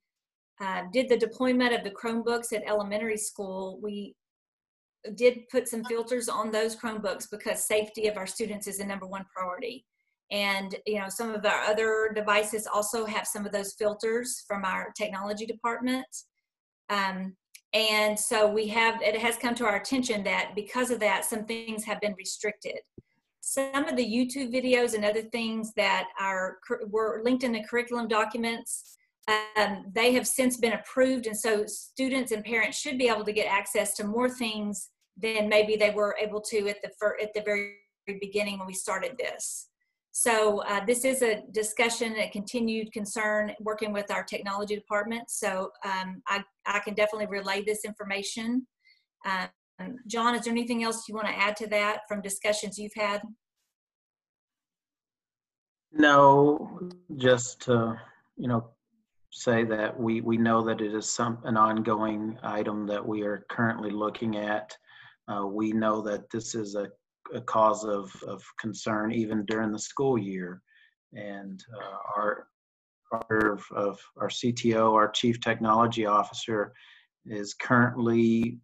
uh, 0.62 0.84
did 0.94 1.10
the 1.10 1.18
deployment 1.18 1.74
of 1.74 1.84
the 1.84 1.92
Chromebooks 1.92 2.54
at 2.54 2.64
elementary 2.66 3.18
school, 3.18 3.82
we 3.84 4.16
did 5.16 5.50
put 5.50 5.68
some 5.68 5.84
filters 5.84 6.30
on 6.30 6.52
those 6.52 6.74
Chromebooks 6.74 7.30
because 7.30 7.68
safety 7.68 8.08
of 8.08 8.16
our 8.16 8.26
students 8.26 8.66
is 8.66 8.78
the 8.78 8.86
number 8.86 9.06
one 9.06 9.26
priority. 9.36 9.84
And 10.32 10.74
you 10.86 11.00
know, 11.00 11.10
some 11.10 11.36
of 11.36 11.46
our 11.46 11.64
other 11.64 12.14
devices 12.16 12.66
also 12.66 13.04
have 13.04 13.28
some 13.28 13.46
of 13.46 13.52
those 13.52 13.74
filters 13.74 14.46
from 14.48 14.64
our 14.64 14.94
technology 14.98 15.46
department. 15.46 16.08
Um, 16.90 17.36
and 17.74 18.18
so 18.18 18.50
we 18.50 18.68
have, 18.70 19.02
it 19.02 19.18
has 19.20 19.36
come 19.36 19.54
to 19.56 19.66
our 19.66 19.76
attention 19.76 20.24
that 20.24 20.54
because 20.56 20.92
of 20.92 21.02
that, 21.02 21.26
some 21.26 21.44
things 21.44 21.84
have 21.84 22.00
been 22.00 22.16
restricted. 22.18 22.80
Some 23.50 23.86
of 23.86 23.96
the 23.96 24.06
YouTube 24.06 24.54
videos 24.54 24.94
and 24.94 25.06
other 25.06 25.22
things 25.22 25.74
that 25.76 26.10
are 26.20 26.58
were 26.88 27.22
linked 27.24 27.44
in 27.44 27.54
the 27.54 27.64
curriculum 27.64 28.08
documents 28.08 28.98
um, 29.58 29.86
they 29.94 30.14
have 30.14 30.26
since 30.26 30.58
been 30.58 30.74
approved, 30.74 31.28
and 31.28 31.38
so 31.38 31.66
students 31.66 32.32
and 32.32 32.44
parents 32.44 32.78
should 32.78 32.98
be 32.98 33.10
able 33.10 33.26
to 33.26 33.34
get 33.34 33.52
access 33.52 33.94
to 33.96 34.06
more 34.06 34.30
things 34.30 34.90
than 35.22 35.50
maybe 35.50 35.76
they 35.76 35.90
were 35.90 36.16
able 36.20 36.40
to 36.42 36.70
at 36.70 36.82
the 36.82 36.92
at 37.22 37.34
the 37.34 37.42
very 37.42 37.76
beginning 38.22 38.58
when 38.58 38.68
we 38.68 38.74
started 38.74 39.18
this. 39.18 39.70
So 40.12 40.62
uh, 40.64 40.84
this 40.86 41.06
is 41.06 41.22
a 41.22 41.44
discussion, 41.52 42.16
a 42.18 42.30
continued 42.30 42.92
concern 42.92 43.54
working 43.60 43.92
with 43.92 44.10
our 44.10 44.24
technology 44.24 44.76
department. 44.76 45.30
So 45.30 45.72
um, 45.86 46.24
I, 46.28 46.44
I 46.66 46.80
can 46.80 46.96
definitely 46.96 47.28
relay 47.28 47.64
this 47.64 47.86
information. 47.86 48.66
Um, 49.26 49.48
John, 50.08 50.36
is 50.36 50.46
there 50.46 50.52
anything 50.52 50.84
else 50.84 51.08
you 51.08 51.16
want 51.16 51.28
to 51.28 51.38
add 51.38 51.56
to 51.58 51.68
that 51.68 52.02
from 52.08 52.22
discussions 52.22 52.78
you've 52.78 52.96
had? 52.96 53.22
No, 55.92 56.80
just 57.16 57.62
to, 57.62 58.00
you 58.36 58.48
know, 58.48 58.70
say 59.32 59.64
that 59.64 60.00
we, 60.00 60.22
we 60.22 60.38
know 60.38 60.64
that 60.64 60.82
it 60.82 60.94
is 60.94 61.10
some, 61.10 61.40
an 61.44 61.58
ongoing 61.58 62.38
item 62.44 62.88
that 62.88 63.06
we 63.06 63.22
are 63.24 63.46
currently 63.50 63.92
looking 63.92 64.38
at. 64.38 64.76
Uh, 65.28 65.46
we 65.46 65.72
know 65.72 66.02
that 66.02 66.30
this 66.32 66.56
is 66.56 66.76
a, 66.76 66.88
a 67.34 67.42
cause 67.42 67.84
of, 67.84 68.12
of 68.28 68.44
concern 68.60 69.12
even 69.12 69.46
during 69.46 69.72
the 69.72 69.80
school 69.80 70.18
year. 70.18 70.62
And 71.14 71.64
uh, 71.76 71.98
our, 72.16 72.48
our, 73.12 73.60
of 73.76 74.00
our 74.18 74.30
CTO, 74.30 74.94
our 74.94 75.10
Chief 75.10 75.40
Technology 75.40 76.06
Officer, 76.06 76.74
is 77.26 77.54
currently 77.54 78.60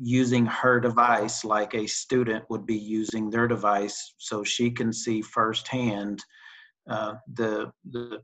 using 0.00 0.46
her 0.46 0.80
device 0.80 1.44
like 1.44 1.74
a 1.74 1.86
student 1.86 2.44
would 2.48 2.66
be 2.66 2.76
using 2.76 3.30
their 3.30 3.48
device 3.48 4.14
so 4.18 4.44
she 4.44 4.70
can 4.70 4.92
see 4.92 5.22
firsthand 5.22 6.22
uh, 6.88 7.14
the, 7.34 7.70
the 7.90 8.20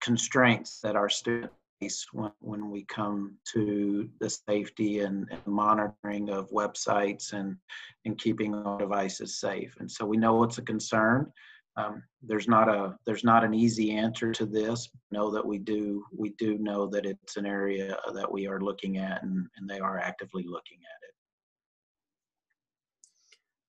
constraints 0.00 0.80
that 0.80 0.96
our 0.96 1.08
students 1.08 1.54
face 1.80 2.06
when, 2.12 2.30
when 2.40 2.70
we 2.70 2.84
come 2.84 3.36
to 3.52 4.08
the 4.20 4.30
safety 4.30 5.00
and, 5.00 5.26
and, 5.30 5.46
monitoring 5.46 6.30
of 6.30 6.50
websites 6.50 7.32
and, 7.32 7.56
and 8.04 8.18
keeping 8.18 8.54
our 8.54 8.78
devices 8.78 9.40
safe. 9.40 9.74
And 9.80 9.90
so 9.90 10.04
we 10.04 10.16
know 10.16 10.42
it's 10.42 10.58
a 10.58 10.62
concern. 10.62 11.32
Um, 11.76 12.02
there's 12.22 12.46
not 12.46 12.68
a 12.68 12.96
there's 13.04 13.24
not 13.24 13.42
an 13.42 13.52
easy 13.52 13.92
answer 13.92 14.32
to 14.32 14.46
this. 14.46 14.88
Know 15.10 15.30
that 15.30 15.44
we 15.44 15.58
do 15.58 16.04
we 16.16 16.30
do 16.38 16.56
know 16.58 16.86
that 16.86 17.04
it's 17.04 17.36
an 17.36 17.46
area 17.46 17.96
that 18.12 18.30
we 18.30 18.46
are 18.46 18.60
looking 18.60 18.98
at 18.98 19.22
and, 19.22 19.46
and 19.56 19.68
they 19.68 19.80
are 19.80 19.98
actively 19.98 20.44
looking 20.44 20.78
at 20.78 20.98
it. 21.02 21.14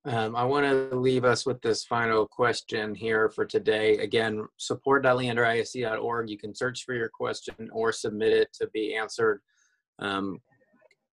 Um, 0.07 0.35
I 0.35 0.43
want 0.43 0.67
to 0.67 0.95
leave 0.95 1.25
us 1.25 1.47
with 1.47 1.59
this 1.61 1.83
final 1.83 2.27
question 2.27 2.93
here 2.93 3.27
for 3.29 3.43
today. 3.43 3.97
Again, 3.97 4.45
support.leanderisd.org. 4.57 6.29
You 6.29 6.37
can 6.37 6.53
search 6.53 6.83
for 6.83 6.93
your 6.93 7.09
question 7.09 7.55
or 7.71 7.91
submit 7.91 8.31
it 8.31 8.49
to 8.61 8.67
be 8.71 8.95
answered. 8.95 9.41
Um, 9.97 10.37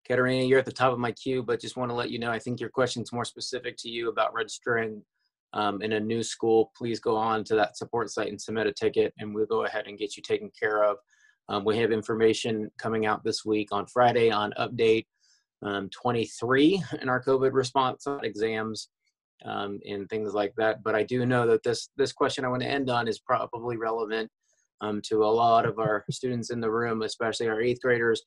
Katerina, 0.09 0.45
you're 0.45 0.59
at 0.59 0.65
the 0.65 0.73
top 0.73 0.93
of 0.93 0.99
my 0.99 1.13
queue, 1.13 1.45
but 1.45 1.61
just 1.61 1.77
want 1.77 1.93
to 1.93 1.95
let 1.95 2.11
you 2.11 2.19
know, 2.19 2.33
I 2.33 2.41
think 2.41 2.59
your 2.59 2.69
question 2.69 3.03
is 3.03 3.13
more 3.13 3.25
specific 3.25 3.77
to 3.79 3.89
you 3.89 4.09
about 4.09 4.35
registering 4.35 5.05
um, 5.53 5.83
in 5.83 5.93
a 5.93 6.01
new 6.01 6.23
school. 6.23 6.71
Please 6.77 7.01
go 7.01 7.17
on 7.17 7.45
to 7.45 7.55
that 7.57 7.77
support 7.77 8.11
site 8.11 8.29
and 8.29 8.41
submit 8.41 8.67
a 8.67 8.73
ticket, 8.73 9.13
and 9.19 9.35
we'll 9.35 9.47
go 9.47 9.65
ahead 9.65 9.87
and 9.87 9.99
get 9.99 10.17
you 10.17 10.23
taken 10.23 10.51
care 10.59 10.85
of. 10.85 10.97
Um, 11.49 11.65
we 11.65 11.77
have 11.79 11.91
information 11.91 12.71
coming 12.79 13.07
out 13.07 13.25
this 13.25 13.45
week 13.45 13.69
on 13.73 13.87
Friday 13.87 14.31
on 14.31 14.53
update 14.59 15.07
um, 15.63 15.91
23 15.91 16.83
in 17.03 17.09
our 17.09 17.23
COVID 17.23 17.53
response 17.53 18.07
on 18.07 18.25
exams 18.25 18.89
um, 19.45 19.81
and 19.87 20.09
things 20.09 20.33
like 20.33 20.55
that. 20.57 20.83
But 20.83 20.95
I 20.95 21.03
do 21.03 21.27
know 21.27 21.47
that 21.49 21.63
this 21.63 21.91
this 21.97 22.13
question 22.13 22.45
I 22.45 22.49
want 22.49 22.63
to 22.63 22.69
end 22.69 22.91
on 22.91 23.09
is 23.09 23.19
probably 23.19 23.77
relevant 23.77 24.31
um, 24.81 25.01
to 25.07 25.25
a 25.25 25.27
lot 25.27 25.67
of 25.67 25.79
our 25.79 26.05
students 26.11 26.51
in 26.51 26.61
the 26.61 26.71
room, 26.71 27.03
especially 27.03 27.49
our 27.49 27.61
eighth 27.61 27.81
graders. 27.83 28.23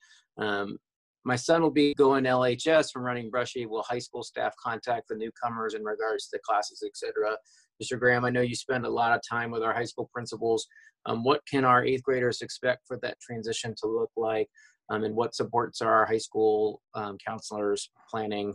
My 1.25 1.35
son 1.35 1.61
will 1.61 1.71
be 1.71 1.93
going 1.93 2.25
LHS 2.25 2.91
from 2.91 3.03
running 3.03 3.29
Brushy. 3.29 3.65
Will 3.65 3.83
high 3.83 3.99
school 3.99 4.23
staff 4.23 4.53
contact 4.61 5.07
the 5.07 5.15
newcomers 5.15 5.73
in 5.73 5.83
regards 5.83 6.27
to 6.29 6.39
classes, 6.45 6.83
etc.? 6.85 7.37
Mr. 7.81 7.97
Graham, 7.97 8.25
I 8.25 8.29
know 8.29 8.41
you 8.41 8.55
spend 8.55 8.85
a 8.85 8.89
lot 8.89 9.13
of 9.13 9.21
time 9.27 9.51
with 9.51 9.63
our 9.63 9.73
high 9.73 9.85
school 9.85 10.09
principals. 10.13 10.67
Um, 11.05 11.23
what 11.23 11.41
can 11.49 11.65
our 11.65 11.83
eighth 11.83 12.03
graders 12.03 12.41
expect 12.41 12.81
for 12.87 12.97
that 13.01 13.19
transition 13.19 13.73
to 13.81 13.87
look 13.87 14.11
like? 14.15 14.49
um, 14.89 15.03
and 15.03 15.15
what 15.15 15.35
supports 15.35 15.81
are 15.81 15.91
our 15.91 16.05
high 16.05 16.17
school 16.17 16.81
um, 16.95 17.17
counselors 17.25 17.89
planning 18.09 18.53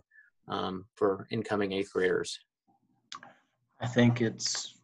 um, 0.49 0.85
for 0.95 1.27
incoming 1.31 1.73
eighth 1.73 1.93
graders? 1.93 2.39
I 3.81 3.87
think 3.87 4.21
it's 4.21 4.75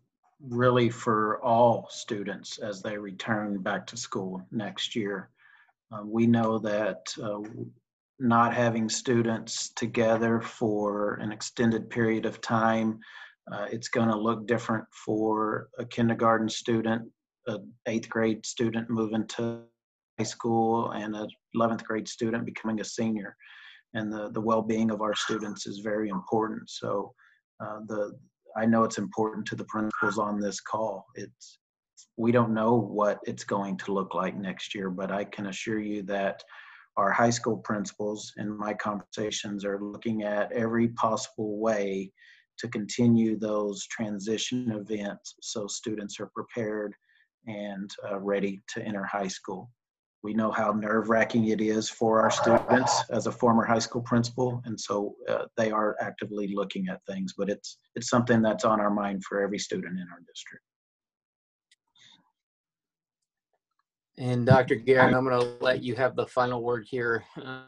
really 0.40 0.90
for 0.90 1.42
all 1.42 1.88
students 1.90 2.58
as 2.58 2.82
they 2.82 2.96
return 2.96 3.58
back 3.58 3.86
to 3.88 3.96
school 3.96 4.42
next 4.50 4.94
year. 4.94 5.30
Uh, 5.94 6.04
we 6.04 6.26
know 6.26 6.58
that 6.58 7.06
uh, 7.22 7.40
not 8.18 8.54
having 8.54 8.88
students 8.88 9.70
together 9.70 10.40
for 10.40 11.14
an 11.14 11.32
extended 11.32 11.90
period 11.90 12.26
of 12.26 12.40
time, 12.40 12.98
uh, 13.52 13.66
it's 13.70 13.88
going 13.88 14.08
to 14.08 14.16
look 14.16 14.46
different 14.46 14.84
for 15.04 15.68
a 15.78 15.84
kindergarten 15.84 16.48
student, 16.48 17.02
an 17.46 17.72
eighth 17.86 18.08
grade 18.08 18.44
student 18.46 18.88
moving 18.88 19.26
to 19.26 19.60
high 20.18 20.24
school 20.24 20.90
and 20.92 21.14
a 21.14 21.26
11th 21.56 21.84
grade 21.84 22.08
student 22.08 22.46
becoming 22.46 22.80
a 22.80 22.84
senior. 22.84 23.36
And 23.92 24.12
the, 24.12 24.30
the 24.30 24.40
well-being 24.40 24.90
of 24.90 25.02
our 25.02 25.14
students 25.14 25.66
is 25.66 25.78
very 25.78 26.08
important. 26.08 26.68
So 26.70 27.12
uh, 27.60 27.80
the 27.86 28.12
I 28.56 28.66
know 28.66 28.84
it's 28.84 28.98
important 28.98 29.46
to 29.46 29.56
the 29.56 29.64
principals 29.64 30.18
on 30.18 30.40
this 30.40 30.60
call. 30.60 31.06
It's 31.16 31.58
we 32.16 32.32
don't 32.32 32.54
know 32.54 32.74
what 32.74 33.18
it's 33.24 33.44
going 33.44 33.76
to 33.78 33.92
look 33.92 34.14
like 34.14 34.36
next 34.36 34.74
year, 34.74 34.90
but 34.90 35.10
I 35.10 35.24
can 35.24 35.46
assure 35.46 35.80
you 35.80 36.02
that 36.04 36.42
our 36.96 37.10
high 37.10 37.30
school 37.30 37.56
principals 37.56 38.32
in 38.36 38.56
my 38.56 38.72
conversations 38.74 39.64
are 39.64 39.80
looking 39.82 40.22
at 40.22 40.52
every 40.52 40.88
possible 40.88 41.58
way 41.58 42.12
to 42.58 42.68
continue 42.68 43.36
those 43.36 43.86
transition 43.88 44.70
events 44.70 45.34
so 45.40 45.66
students 45.66 46.20
are 46.20 46.30
prepared 46.34 46.94
and 47.46 47.90
uh, 48.08 48.18
ready 48.20 48.62
to 48.68 48.82
enter 48.82 49.04
high 49.04 49.28
school. 49.28 49.70
We 50.22 50.32
know 50.32 50.50
how 50.50 50.72
nerve 50.72 51.10
wracking 51.10 51.48
it 51.48 51.60
is 51.60 51.90
for 51.90 52.22
our 52.22 52.30
students 52.30 53.02
as 53.10 53.26
a 53.26 53.32
former 53.32 53.64
high 53.64 53.80
school 53.80 54.00
principal, 54.00 54.62
and 54.64 54.80
so 54.80 55.14
uh, 55.28 55.44
they 55.58 55.70
are 55.70 55.96
actively 56.00 56.54
looking 56.54 56.88
at 56.88 57.04
things. 57.06 57.34
But 57.36 57.50
it's 57.50 57.76
it's 57.94 58.08
something 58.08 58.40
that's 58.40 58.64
on 58.64 58.80
our 58.80 58.88
mind 58.88 59.22
for 59.24 59.42
every 59.42 59.58
student 59.58 59.98
in 59.98 60.06
our 60.10 60.20
district. 60.26 60.64
And 64.16 64.46
Dr. 64.46 64.76
Gearing, 64.76 65.12
I'm 65.12 65.24
going 65.24 65.40
to 65.40 65.56
let 65.64 65.82
you 65.82 65.96
have 65.96 66.14
the 66.14 66.26
final 66.26 66.62
word 66.62 66.86
here 66.88 67.24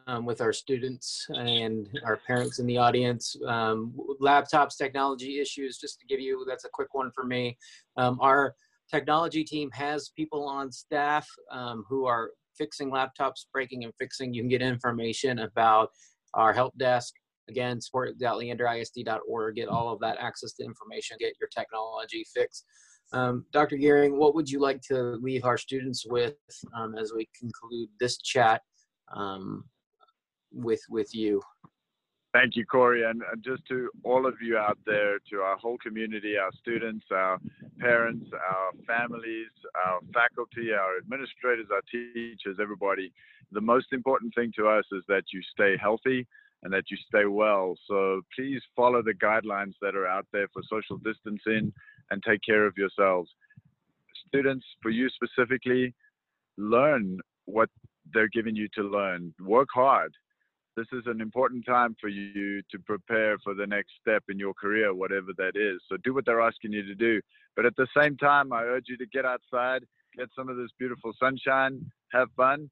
um, 0.06 0.24
with 0.24 0.40
our 0.40 0.52
students 0.52 1.26
and 1.30 1.88
our 2.04 2.20
parents 2.24 2.60
in 2.60 2.66
the 2.66 2.78
audience. 2.78 3.34
Um, 3.48 3.92
laptops, 4.22 4.76
technology 4.76 5.40
issues, 5.40 5.78
just 5.78 5.98
to 6.00 6.06
give 6.06 6.20
you, 6.20 6.44
that's 6.46 6.64
a 6.64 6.70
quick 6.72 6.94
one 6.94 7.10
for 7.12 7.24
me. 7.24 7.58
Um, 7.96 8.18
our 8.20 8.54
technology 8.88 9.42
team 9.42 9.70
has 9.72 10.10
people 10.10 10.44
on 10.44 10.70
staff 10.70 11.28
um, 11.50 11.84
who 11.88 12.06
are 12.06 12.30
fixing 12.56 12.92
laptops, 12.92 13.46
breaking 13.52 13.82
and 13.82 13.92
fixing. 13.98 14.32
You 14.32 14.42
can 14.42 14.48
get 14.48 14.62
information 14.62 15.40
about 15.40 15.90
our 16.34 16.52
help 16.52 16.78
desk. 16.78 17.12
Again, 17.48 17.80
support.leanderisd.org. 17.80 19.56
Get 19.56 19.68
all 19.68 19.92
of 19.92 19.98
that 20.00 20.18
access 20.20 20.52
to 20.54 20.64
information, 20.64 21.16
get 21.18 21.34
your 21.40 21.48
technology 21.48 22.24
fixed. 22.32 22.64
Um, 23.12 23.44
Dr. 23.52 23.76
Gearing, 23.76 24.18
what 24.18 24.34
would 24.34 24.50
you 24.50 24.60
like 24.60 24.80
to 24.82 25.18
leave 25.22 25.44
our 25.44 25.58
students 25.58 26.04
with 26.06 26.34
um, 26.74 26.96
as 26.96 27.12
we 27.14 27.28
conclude 27.38 27.88
this 28.00 28.18
chat 28.18 28.62
um, 29.14 29.64
with 30.52 30.80
with 30.88 31.14
you? 31.14 31.40
Thank 32.32 32.54
you, 32.54 32.66
Corey, 32.66 33.02
and, 33.02 33.22
and 33.32 33.42
just 33.42 33.64
to 33.68 33.88
all 34.04 34.26
of 34.26 34.34
you 34.42 34.58
out 34.58 34.78
there, 34.84 35.18
to 35.30 35.36
our 35.38 35.56
whole 35.56 35.78
community, 35.78 36.36
our 36.36 36.50
students, 36.60 37.06
our 37.10 37.38
parents, 37.78 38.26
our 38.34 38.72
families, 38.86 39.48
our 39.86 40.00
faculty, 40.12 40.72
our 40.72 40.98
administrators, 40.98 41.68
our 41.72 41.80
teachers, 41.90 42.58
everybody. 42.60 43.10
The 43.52 43.60
most 43.62 43.86
important 43.92 44.34
thing 44.34 44.52
to 44.56 44.68
us 44.68 44.84
is 44.92 45.02
that 45.08 45.22
you 45.32 45.40
stay 45.50 45.78
healthy 45.80 46.26
and 46.62 46.70
that 46.74 46.90
you 46.90 46.98
stay 47.08 47.24
well. 47.24 47.74
So 47.88 48.20
please 48.34 48.60
follow 48.74 49.02
the 49.02 49.14
guidelines 49.14 49.74
that 49.80 49.94
are 49.94 50.06
out 50.06 50.26
there 50.30 50.48
for 50.52 50.62
social 50.68 50.98
distancing 50.98 51.72
and 52.10 52.22
take 52.22 52.40
care 52.46 52.66
of 52.66 52.74
yourselves. 52.76 53.30
Students, 54.28 54.64
for 54.82 54.90
you 54.90 55.08
specifically, 55.08 55.94
learn 56.56 57.18
what 57.46 57.70
they're 58.12 58.28
giving 58.28 58.56
you 58.56 58.68
to 58.74 58.82
learn. 58.82 59.34
Work 59.40 59.68
hard. 59.74 60.12
This 60.76 60.86
is 60.92 61.04
an 61.06 61.22
important 61.22 61.64
time 61.64 61.96
for 61.98 62.08
you 62.08 62.60
to 62.70 62.78
prepare 62.80 63.38
for 63.38 63.54
the 63.54 63.66
next 63.66 63.92
step 64.00 64.24
in 64.28 64.38
your 64.38 64.52
career, 64.52 64.92
whatever 64.92 65.28
that 65.38 65.52
is. 65.56 65.80
So 65.88 65.96
do 66.04 66.12
what 66.12 66.26
they're 66.26 66.42
asking 66.42 66.72
you 66.72 66.82
to 66.82 66.94
do. 66.94 67.20
But 67.54 67.64
at 67.64 67.74
the 67.76 67.86
same 67.96 68.16
time, 68.18 68.52
I 68.52 68.62
urge 68.62 68.84
you 68.88 68.98
to 68.98 69.06
get 69.06 69.24
outside, 69.24 69.84
get 70.16 70.28
some 70.36 70.50
of 70.50 70.58
this 70.58 70.70
beautiful 70.78 71.12
sunshine, 71.18 71.90
have 72.12 72.28
fun. 72.36 72.68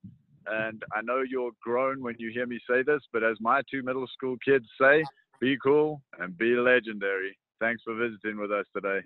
And 0.46 0.84
I 0.94 1.00
know 1.00 1.22
you're 1.26 1.52
grown 1.62 2.02
when 2.02 2.16
you 2.18 2.30
hear 2.30 2.46
me 2.46 2.60
say 2.68 2.82
this, 2.82 3.00
but 3.10 3.24
as 3.24 3.38
my 3.40 3.62
two 3.70 3.82
middle 3.82 4.06
school 4.06 4.36
kids 4.44 4.66
say, 4.78 5.02
be 5.40 5.56
cool 5.62 6.02
and 6.18 6.36
be 6.36 6.56
legendary. 6.56 7.38
Thanks 7.58 7.82
for 7.84 7.94
visiting 7.94 8.38
with 8.38 8.52
us 8.52 8.66
today. 8.74 9.00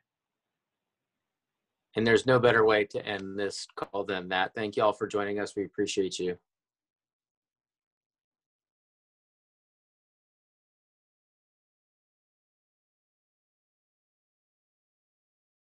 And 1.96 2.06
there's 2.06 2.26
no 2.26 2.38
better 2.38 2.64
way 2.64 2.84
to 2.84 3.04
end 3.04 3.38
this 3.38 3.66
call 3.74 4.04
than 4.04 4.28
that. 4.28 4.54
Thank 4.54 4.76
you 4.76 4.82
all 4.82 4.92
for 4.92 5.06
joining 5.06 5.40
us. 5.40 5.56
We 5.56 5.64
appreciate 5.64 6.18
you. 6.18 6.38